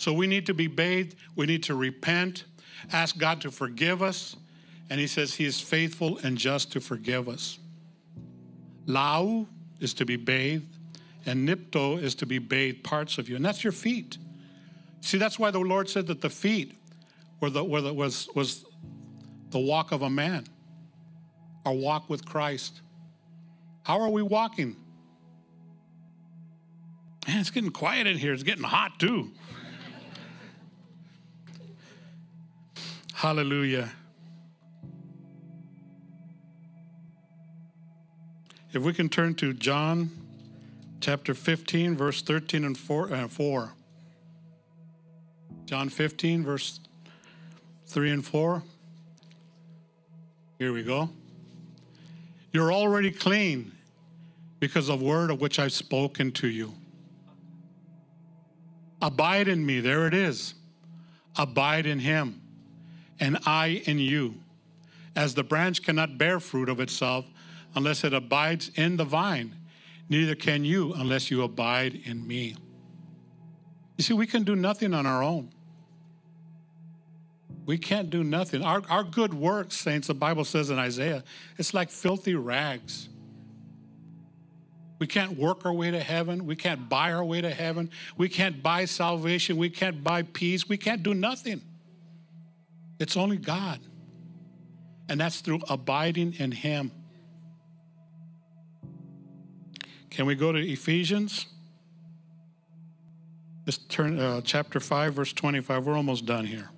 So 0.00 0.14
we 0.14 0.26
need 0.26 0.46
to 0.46 0.54
be 0.54 0.66
bathed. 0.66 1.14
We 1.36 1.44
need 1.44 1.64
to 1.64 1.74
repent, 1.74 2.44
ask 2.90 3.18
God 3.18 3.42
to 3.42 3.50
forgive 3.50 4.00
us. 4.00 4.34
And 4.88 4.98
He 4.98 5.06
says 5.06 5.34
He 5.34 5.44
is 5.44 5.60
faithful 5.60 6.16
and 6.22 6.38
just 6.38 6.72
to 6.72 6.80
forgive 6.80 7.28
us. 7.28 7.58
Lau 8.86 9.46
is 9.78 9.92
to 9.92 10.06
be 10.06 10.16
bathed, 10.16 10.74
and 11.26 11.46
nipto 11.46 12.02
is 12.02 12.14
to 12.14 12.24
be 12.24 12.38
bathed 12.38 12.82
parts 12.82 13.18
of 13.18 13.28
you. 13.28 13.36
And 13.36 13.44
that's 13.44 13.62
your 13.62 13.74
feet. 13.74 14.16
See, 15.02 15.18
that's 15.18 15.38
why 15.38 15.50
the 15.50 15.58
Lord 15.58 15.90
said 15.90 16.06
that 16.06 16.22
the 16.22 16.30
feet 16.30 16.78
were 17.40 17.50
the, 17.50 17.62
were 17.62 17.82
the, 17.82 17.92
was, 17.92 18.26
was 18.34 18.64
the 19.50 19.58
walk 19.58 19.92
of 19.92 20.00
a 20.00 20.08
man, 20.08 20.46
our 21.66 21.74
walk 21.74 22.08
with 22.08 22.24
Christ. 22.24 22.80
How 23.82 24.00
are 24.00 24.08
we 24.08 24.22
walking? 24.22 24.76
Man, 27.28 27.38
it's 27.38 27.50
getting 27.50 27.70
quiet 27.70 28.06
in 28.06 28.16
here. 28.16 28.32
It's 28.32 28.42
getting 28.42 28.64
hot 28.64 28.98
too. 28.98 29.32
Hallelujah. 33.20 33.90
If 38.72 38.80
we 38.80 38.94
can 38.94 39.10
turn 39.10 39.34
to 39.34 39.52
John 39.52 40.10
chapter 41.02 41.34
15, 41.34 41.98
verse 41.98 42.22
13 42.22 42.64
and 42.64 42.78
4. 42.78 43.12
Uh, 43.12 43.28
4. 43.28 43.74
John 45.66 45.90
15, 45.90 46.44
verse 46.44 46.80
3 47.88 48.10
and 48.10 48.24
4. 48.24 48.62
Here 50.58 50.72
we 50.72 50.82
go. 50.82 51.10
You're 52.54 52.72
already 52.72 53.10
clean 53.10 53.72
because 54.60 54.88
of 54.88 55.00
the 55.00 55.04
word 55.04 55.30
of 55.30 55.42
which 55.42 55.58
I've 55.58 55.74
spoken 55.74 56.32
to 56.32 56.48
you. 56.48 56.72
Abide 59.02 59.46
in 59.46 59.66
me. 59.66 59.80
There 59.80 60.06
it 60.06 60.14
is. 60.14 60.54
Abide 61.36 61.84
in 61.84 61.98
him, 61.98 62.39
and 63.20 63.38
I 63.46 63.82
in 63.84 63.98
you. 63.98 64.36
As 65.14 65.34
the 65.34 65.44
branch 65.44 65.82
cannot 65.82 66.18
bear 66.18 66.40
fruit 66.40 66.68
of 66.68 66.80
itself 66.80 67.26
unless 67.74 68.02
it 68.02 68.14
abides 68.14 68.70
in 68.74 68.96
the 68.96 69.04
vine, 69.04 69.54
neither 70.08 70.34
can 70.34 70.64
you 70.64 70.92
unless 70.94 71.30
you 71.30 71.42
abide 71.42 72.00
in 72.04 72.26
me. 72.26 72.56
You 73.98 74.04
see, 74.04 74.14
we 74.14 74.26
can 74.26 74.44
do 74.44 74.56
nothing 74.56 74.94
on 74.94 75.06
our 75.06 75.22
own. 75.22 75.50
We 77.66 77.76
can't 77.78 78.10
do 78.10 78.24
nothing. 78.24 78.62
Our, 78.62 78.82
our 78.88 79.04
good 79.04 79.34
works, 79.34 79.76
saints, 79.76 80.08
the 80.08 80.14
Bible 80.14 80.44
says 80.44 80.70
in 80.70 80.78
Isaiah, 80.78 81.22
it's 81.58 81.74
like 81.74 81.90
filthy 81.90 82.34
rags. 82.34 83.08
We 84.98 85.06
can't 85.06 85.38
work 85.38 85.64
our 85.64 85.72
way 85.72 85.90
to 85.90 86.00
heaven. 86.00 86.46
We 86.46 86.56
can't 86.56 86.88
buy 86.88 87.12
our 87.12 87.24
way 87.24 87.40
to 87.40 87.50
heaven. 87.50 87.90
We 88.16 88.28
can't 88.28 88.62
buy 88.62 88.86
salvation. 88.86 89.56
We 89.56 89.70
can't 89.70 90.02
buy 90.02 90.22
peace. 90.22 90.68
We 90.68 90.76
can't 90.76 91.02
do 91.02 91.14
nothing. 91.14 91.62
It's 93.00 93.16
only 93.16 93.38
God. 93.38 93.80
And 95.08 95.20
that's 95.20 95.40
through 95.40 95.60
abiding 95.68 96.34
in 96.38 96.52
Him. 96.52 96.92
Can 100.10 100.26
we 100.26 100.34
go 100.36 100.52
to 100.52 100.58
Ephesians? 100.60 101.46
Let's 103.66 103.78
turn 103.78 104.18
uh, 104.18 104.42
chapter 104.42 104.78
5, 104.80 105.14
verse 105.14 105.32
25. 105.32 105.86
We're 105.86 105.96
almost 105.96 106.26
done 106.26 106.44
here. 106.44 106.68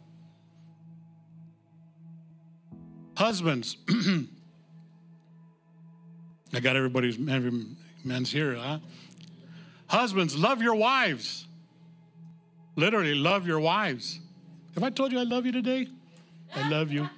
Husbands, 3.17 3.77
I 6.55 6.61
got 6.61 6.77
everybody's 6.77 7.17
every 7.29 7.67
men's 8.05 8.31
here, 8.33 8.55
huh? 8.55 8.79
Husbands, 9.89 10.37
love 10.37 10.63
your 10.63 10.75
wives. 10.75 11.47
Literally, 12.77 13.15
love 13.15 13.47
your 13.47 13.61
wives. 13.61 14.21
Have 14.75 14.83
I 14.83 14.91
told 14.91 15.13
you 15.13 15.19
I 15.19 15.25
love 15.25 15.45
you 15.45 15.53
today? 15.53 15.89
I 16.55 16.69
love 16.69 16.93
you. 16.93 17.09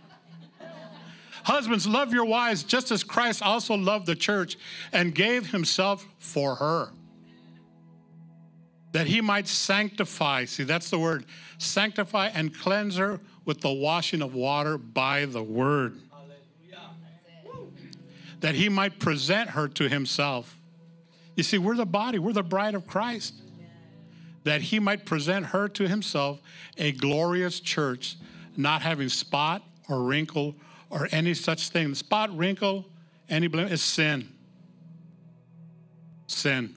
Husbands, 1.44 1.86
love 1.86 2.12
your 2.12 2.24
wives 2.24 2.62
just 2.62 2.90
as 2.90 3.04
Christ 3.04 3.42
also 3.42 3.74
loved 3.74 4.06
the 4.06 4.14
church 4.14 4.56
and 4.92 5.14
gave 5.14 5.50
himself 5.50 6.06
for 6.18 6.54
her. 6.54 6.88
That 8.92 9.06
he 9.08 9.20
might 9.20 9.46
sanctify, 9.48 10.46
see, 10.46 10.62
that's 10.62 10.88
the 10.88 10.98
word, 10.98 11.26
sanctify 11.58 12.28
and 12.28 12.56
cleanse 12.56 12.96
her 12.96 13.20
with 13.44 13.60
the 13.60 13.72
washing 13.72 14.22
of 14.22 14.34
water 14.34 14.78
by 14.78 15.26
the 15.26 15.42
word. 15.42 16.00
That 18.40 18.54
he 18.54 18.68
might 18.68 18.98
present 18.98 19.50
her 19.50 19.68
to 19.68 19.88
himself. 19.88 20.58
You 21.36 21.42
see, 21.42 21.58
we're 21.58 21.76
the 21.76 21.86
body, 21.86 22.18
we're 22.18 22.32
the 22.32 22.42
bride 22.42 22.74
of 22.74 22.86
Christ. 22.86 23.34
That 24.44 24.62
he 24.62 24.78
might 24.78 25.04
present 25.04 25.46
her 25.46 25.68
to 25.68 25.88
himself 25.88 26.40
a 26.76 26.92
glorious 26.92 27.60
church, 27.60 28.16
not 28.56 28.82
having 28.82 29.08
spot 29.08 29.62
or 29.88 30.02
wrinkle 30.02 30.54
or 30.90 31.08
any 31.12 31.34
such 31.34 31.70
thing. 31.70 31.90
The 31.90 31.96
spot, 31.96 32.36
wrinkle, 32.36 32.86
any 33.28 33.46
blemish 33.46 33.72
is 33.72 33.82
sin. 33.82 34.28
Sin. 36.26 36.74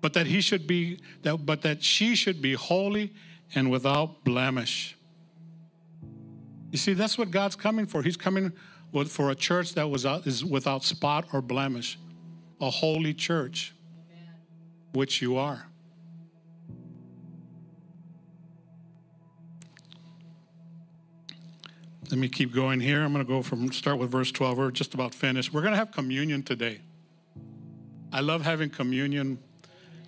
But 0.00 0.12
that 0.12 0.26
he 0.26 0.40
should 0.40 0.66
be 0.66 1.00
that 1.22 1.38
but 1.38 1.62
that 1.62 1.82
she 1.82 2.14
should 2.14 2.40
be 2.40 2.54
holy 2.54 3.12
and 3.54 3.70
without 3.70 4.24
blemish. 4.24 4.96
You 6.70 6.78
see, 6.78 6.92
that's 6.92 7.16
what 7.16 7.30
God's 7.30 7.56
coming 7.56 7.86
for. 7.86 8.02
He's 8.02 8.16
coming 8.16 8.52
with, 8.92 9.10
for 9.10 9.30
a 9.30 9.34
church 9.34 9.74
that 9.74 9.88
was 9.88 10.04
out, 10.04 10.26
is 10.26 10.44
without 10.44 10.84
spot 10.84 11.26
or 11.32 11.40
blemish, 11.40 11.98
a 12.60 12.70
holy 12.70 13.14
church, 13.14 13.74
which 14.92 15.22
you 15.22 15.36
are. 15.36 15.66
Let 22.08 22.18
me 22.20 22.28
keep 22.28 22.54
going 22.54 22.78
here. 22.78 23.02
I'm 23.02 23.12
going 23.12 23.24
to 23.24 23.28
go 23.28 23.42
from 23.42 23.72
start 23.72 23.98
with 23.98 24.12
verse 24.12 24.30
12. 24.30 24.58
We're 24.58 24.70
just 24.70 24.94
about 24.94 25.12
finished. 25.12 25.52
We're 25.52 25.62
going 25.62 25.72
to 25.72 25.78
have 25.78 25.90
communion 25.90 26.44
today. 26.44 26.80
I 28.12 28.20
love 28.20 28.42
having 28.42 28.70
communion 28.70 29.38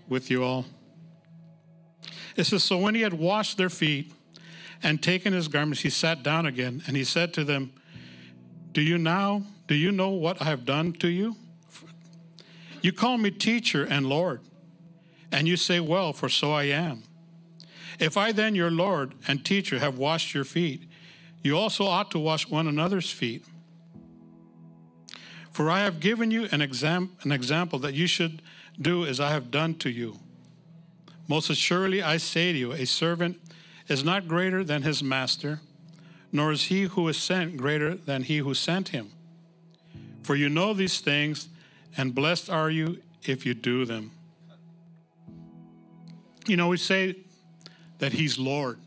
with 0.09 0.31
you 0.31 0.45
all. 0.45 0.65
It 2.37 2.45
says, 2.45 2.63
So 2.63 2.79
when 2.79 2.95
he 2.95 3.01
had 3.01 3.15
washed 3.15 3.57
their 3.57 3.69
feet 3.69 4.13
and 4.81 5.03
taken 5.03 5.33
his 5.33 5.49
garments, 5.49 5.81
he 5.81 5.91
sat 5.91 6.23
down 6.23 6.47
again, 6.47 6.85
and 6.87 6.97
he 6.97 7.03
said 7.03 7.35
to 7.35 7.43
them, 7.43 7.73
Do 8.71 8.81
you 8.81 8.97
now, 8.97 9.43
do 9.67 9.75
you 9.75 9.91
know 9.91 10.11
what 10.11 10.41
I 10.41 10.45
have 10.45 10.65
done 10.65 10.93
to 10.95 11.09
you? 11.09 11.35
You 12.81 12.93
call 12.93 13.19
me 13.19 13.33
teacher 13.33 13.85
and 13.85 14.07
Lord, 14.07 14.41
and 15.33 15.49
you 15.49 15.57
say, 15.57 15.81
Well, 15.81 16.13
for 16.13 16.29
so 16.29 16.53
I 16.53 16.65
am. 16.65 17.03
If 17.99 18.17
I 18.17 18.31
then, 18.31 18.55
your 18.55 18.71
Lord 18.71 19.15
and 19.27 19.45
teacher, 19.45 19.81
have 19.81 19.99
washed 19.99 20.33
your 20.33 20.45
feet, 20.45 20.89
you 21.43 21.57
also 21.57 21.85
ought 21.85 22.11
to 22.11 22.19
wash 22.19 22.49
one 22.49 22.67
another's 22.67 23.11
feet. 23.11 23.45
For 25.53 25.71
I 25.71 25.81
have 25.81 26.01
given 26.01 26.31
you 26.31 26.49
an, 26.53 26.61
exam- 26.61 27.17
an 27.23 27.33
example 27.33 27.79
that 27.81 27.95
you 27.95 28.07
should 28.07 28.43
do 28.81 29.05
as 29.05 29.19
I 29.19 29.31
have 29.31 29.51
done 29.51 29.75
to 29.77 29.91
you. 29.91 30.19
Most 31.27 31.51
assuredly, 31.51 32.03
I 32.03 32.17
say 32.17 32.53
to 32.53 32.59
you, 32.59 32.73
a 32.73 32.87
servant 32.87 33.39
is 33.89 34.05
not 34.05 34.29
greater 34.29 34.63
than 34.63 34.83
his 34.83 35.03
master, 35.03 35.61
nor 36.33 36.53
is 36.53 36.65
he 36.65 36.83
who 36.83 37.09
is 37.09 37.17
sent 37.17 37.57
greater 37.57 37.95
than 37.95 38.23
he 38.23 38.39
who 38.39 38.55
sent 38.55 38.91
him. 38.91 39.11
For 40.23 40.37
you 40.37 40.49
know 40.49 40.75
these 40.75 41.01
things, 41.01 41.49
and 41.97 42.15
blessed 42.15 42.51
are 42.51 42.71
you 42.71 43.03
if 43.25 43.45
you 43.45 43.55
do 43.55 43.85
them. 43.85 44.13
You 46.47 46.57
know, 46.57 46.69
we 46.69 46.77
say 46.77 47.17
that 47.99 48.13
he's 48.13 48.39
Lord. 48.39 48.79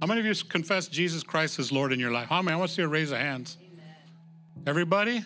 How 0.00 0.06
many 0.06 0.20
of 0.20 0.26
you 0.26 0.34
confess 0.48 0.88
Jesus 0.88 1.22
Christ 1.22 1.58
as 1.58 1.70
Lord 1.70 1.92
in 1.92 2.00
your 2.00 2.10
life? 2.10 2.28
How 2.28 2.40
many? 2.40 2.54
I 2.54 2.58
want 2.58 2.70
to 2.70 2.74
see 2.74 2.82
a 2.82 2.88
raise 2.88 3.10
of 3.10 3.18
hands. 3.18 3.58
Everybody? 4.66 5.22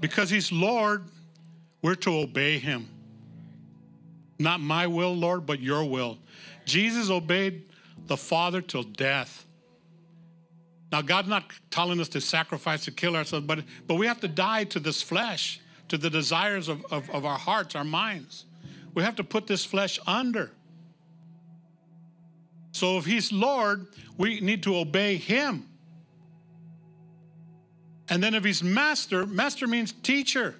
Because 0.00 0.28
He's 0.28 0.50
Lord, 0.50 1.04
we're 1.82 1.94
to 1.96 2.18
obey 2.18 2.58
Him. 2.58 2.88
Not 4.38 4.60
my 4.60 4.88
will, 4.88 5.14
Lord, 5.14 5.46
but 5.46 5.60
your 5.60 5.84
will. 5.84 6.18
Jesus 6.64 7.10
obeyed 7.10 7.62
the 8.06 8.16
Father 8.16 8.60
till 8.60 8.82
death. 8.82 9.46
Now, 10.90 11.02
God's 11.02 11.28
not 11.28 11.44
telling 11.70 12.00
us 12.00 12.08
to 12.10 12.20
sacrifice, 12.20 12.84
to 12.84 12.90
kill 12.90 13.16
ourselves, 13.16 13.46
but, 13.46 13.60
but 13.86 13.94
we 13.94 14.06
have 14.06 14.20
to 14.20 14.28
die 14.28 14.64
to 14.64 14.80
this 14.80 15.00
flesh, 15.00 15.60
to 15.88 15.98
the 15.98 16.10
desires 16.10 16.68
of, 16.68 16.84
of, 16.90 17.08
of 17.10 17.24
our 17.24 17.38
hearts, 17.38 17.74
our 17.74 17.84
minds. 17.84 18.46
We 18.94 19.02
have 19.02 19.16
to 19.16 19.24
put 19.24 19.46
this 19.46 19.64
flesh 19.64 19.98
under. 20.06 20.50
So 22.74 22.98
if 22.98 23.06
he's 23.06 23.30
Lord, 23.30 23.86
we 24.18 24.40
need 24.40 24.64
to 24.64 24.76
obey 24.76 25.16
him. 25.16 25.68
And 28.08 28.20
then 28.20 28.34
if 28.34 28.44
he's 28.44 28.64
master, 28.64 29.26
master 29.26 29.68
means 29.68 29.92
teacher. 29.92 30.56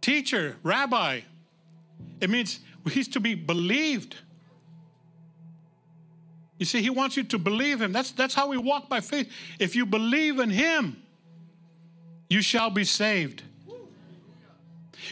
Teacher, 0.00 0.56
rabbi. 0.64 1.20
It 2.20 2.28
means 2.28 2.58
he's 2.90 3.06
to 3.06 3.20
be 3.20 3.36
believed. 3.36 4.16
You 6.58 6.66
see, 6.66 6.82
he 6.82 6.90
wants 6.90 7.16
you 7.16 7.22
to 7.22 7.38
believe 7.38 7.80
him. 7.80 7.92
That's, 7.92 8.10
that's 8.10 8.34
how 8.34 8.48
we 8.48 8.56
walk 8.56 8.88
by 8.88 9.00
faith. 9.00 9.30
If 9.60 9.76
you 9.76 9.86
believe 9.86 10.40
in 10.40 10.50
him, 10.50 11.00
you 12.28 12.42
shall 12.42 12.70
be 12.70 12.82
saved. 12.82 13.44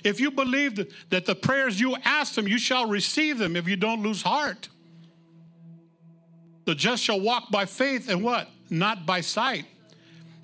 If 0.02 0.18
you 0.18 0.32
believe 0.32 0.92
that 1.10 1.24
the 1.24 1.36
prayers 1.36 1.80
you 1.80 1.94
ask 2.04 2.36
him, 2.36 2.48
you 2.48 2.58
shall 2.58 2.86
receive 2.86 3.38
them 3.38 3.54
if 3.54 3.68
you 3.68 3.76
don't 3.76 4.02
lose 4.02 4.22
heart. 4.22 4.68
The 6.68 6.74
just 6.74 7.02
shall 7.02 7.18
walk 7.18 7.50
by 7.50 7.64
faith 7.64 8.10
and 8.10 8.22
what? 8.22 8.46
Not 8.68 9.06
by 9.06 9.22
sight. 9.22 9.64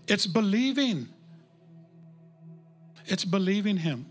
It's 0.08 0.26
believing. 0.26 1.10
It's 3.04 3.26
believing 3.26 3.76
him. 3.76 4.06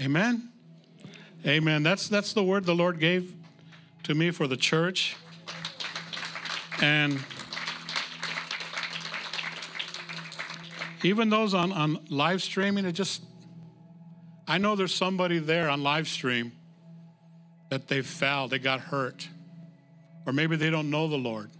Amen. 0.00 0.48
Amen. 1.46 1.82
That's 1.82 2.08
that's 2.08 2.32
the 2.32 2.42
word 2.42 2.64
the 2.64 2.74
Lord 2.74 2.98
gave 2.98 3.36
to 4.04 4.14
me 4.14 4.30
for 4.30 4.46
the 4.46 4.56
church. 4.56 5.16
And 6.80 7.22
even 11.02 11.28
those 11.28 11.52
on, 11.52 11.72
on 11.72 11.98
live 12.08 12.42
streaming, 12.42 12.86
it 12.86 12.92
just 12.92 13.22
I 14.48 14.56
know 14.56 14.76
there's 14.76 14.94
somebody 14.94 15.40
there 15.40 15.68
on 15.68 15.82
live 15.82 16.08
stream 16.08 16.52
that 17.68 17.88
they 17.88 18.00
fell, 18.00 18.48
they 18.48 18.58
got 18.58 18.80
hurt. 18.80 19.28
Or 20.26 20.32
maybe 20.32 20.56
they 20.56 20.70
don't 20.70 20.90
know 20.90 21.08
the 21.08 21.16
Lord. 21.16 21.50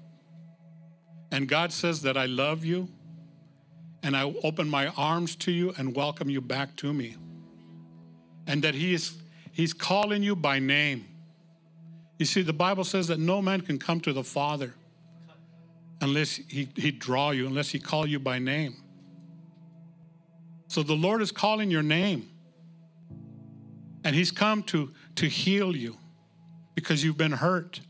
And 1.30 1.48
God 1.48 1.72
says 1.72 2.02
that 2.02 2.16
I 2.16 2.26
love 2.26 2.64
you 2.64 2.88
and 4.02 4.16
I 4.16 4.22
open 4.42 4.68
my 4.68 4.88
arms 4.88 5.34
to 5.36 5.52
you 5.52 5.74
and 5.76 5.94
welcome 5.94 6.30
you 6.30 6.40
back 6.40 6.76
to 6.76 6.92
me. 6.92 7.16
And 8.46 8.62
that 8.62 8.74
He 8.74 8.94
is 8.94 9.16
He's 9.52 9.72
calling 9.72 10.22
you 10.22 10.34
by 10.34 10.58
name. 10.58 11.06
You 12.18 12.26
see, 12.26 12.42
the 12.42 12.52
Bible 12.52 12.84
says 12.84 13.08
that 13.08 13.18
no 13.18 13.42
man 13.42 13.60
can 13.60 13.78
come 13.78 14.00
to 14.00 14.12
the 14.12 14.24
Father 14.24 14.74
unless 16.00 16.36
he, 16.36 16.68
he 16.76 16.90
draw 16.90 17.30
you, 17.30 17.46
unless 17.46 17.70
he 17.70 17.78
call 17.78 18.06
you 18.06 18.18
by 18.18 18.38
name. 18.38 18.76
So 20.68 20.82
the 20.82 20.94
Lord 20.94 21.22
is 21.22 21.30
calling 21.32 21.70
your 21.70 21.82
name. 21.82 22.28
And 24.04 24.14
he's 24.14 24.30
come 24.30 24.62
to, 24.64 24.92
to 25.16 25.26
heal 25.26 25.74
you 25.74 25.96
because 26.74 27.02
you've 27.02 27.16
been 27.16 27.32
hurt. 27.32 27.80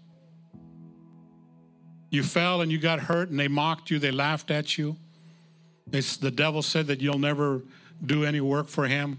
You 2.15 2.23
fell 2.23 2.61
and 2.61 2.71
you 2.71 2.79
got 2.79 3.01
hurt, 3.01 3.31
and 3.31 3.41
they 3.41 3.49
mocked 3.49 3.91
you, 3.91 3.99
they 3.99 4.13
laughed 4.13 4.53
at 4.53 4.79
you. 4.79 4.97
The 5.89 6.31
devil 6.33 6.63
said 6.63 6.87
that 6.87 7.01
you'll 7.01 7.19
never 7.19 7.63
do 8.07 8.25
any 8.25 8.41
work 8.41 8.69
for 8.69 8.87
him. 8.87 9.19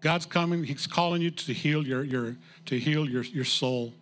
God's 0.00 0.24
coming, 0.24 0.64
He's 0.64 0.86
calling 0.86 1.20
you 1.20 1.30
to 1.30 1.52
heal 1.52 1.86
your, 1.86 2.02
your 2.02 2.36
to 2.64 2.78
heal 2.78 3.06
your, 3.06 3.24
your 3.24 3.44
soul. 3.44 3.92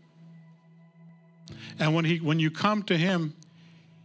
And 1.81 1.97
when 1.97 2.05
he 2.05 2.19
when 2.19 2.39
you 2.39 2.49
come 2.49 2.85
to 2.85 2.97
him, 2.97 3.35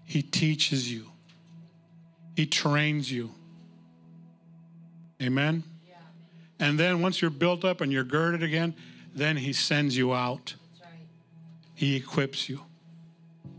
he 0.03 0.23
teaches 0.23 0.91
you. 0.91 1.05
He 2.35 2.47
trains 2.47 3.11
you. 3.11 3.29
Amen. 5.21 5.63
Yeah. 5.87 5.95
And 6.59 6.79
then 6.79 7.03
once 7.03 7.21
you're 7.21 7.29
built 7.29 7.63
up 7.63 7.81
and 7.81 7.91
you're 7.91 8.03
girded 8.03 8.41
again, 8.41 8.73
then 9.13 9.37
he 9.37 9.53
sends 9.53 9.95
you 9.95 10.11
out. 10.11 10.55
Right. 10.81 10.89
He 11.75 11.95
equips 11.95 12.49
you. 12.49 12.61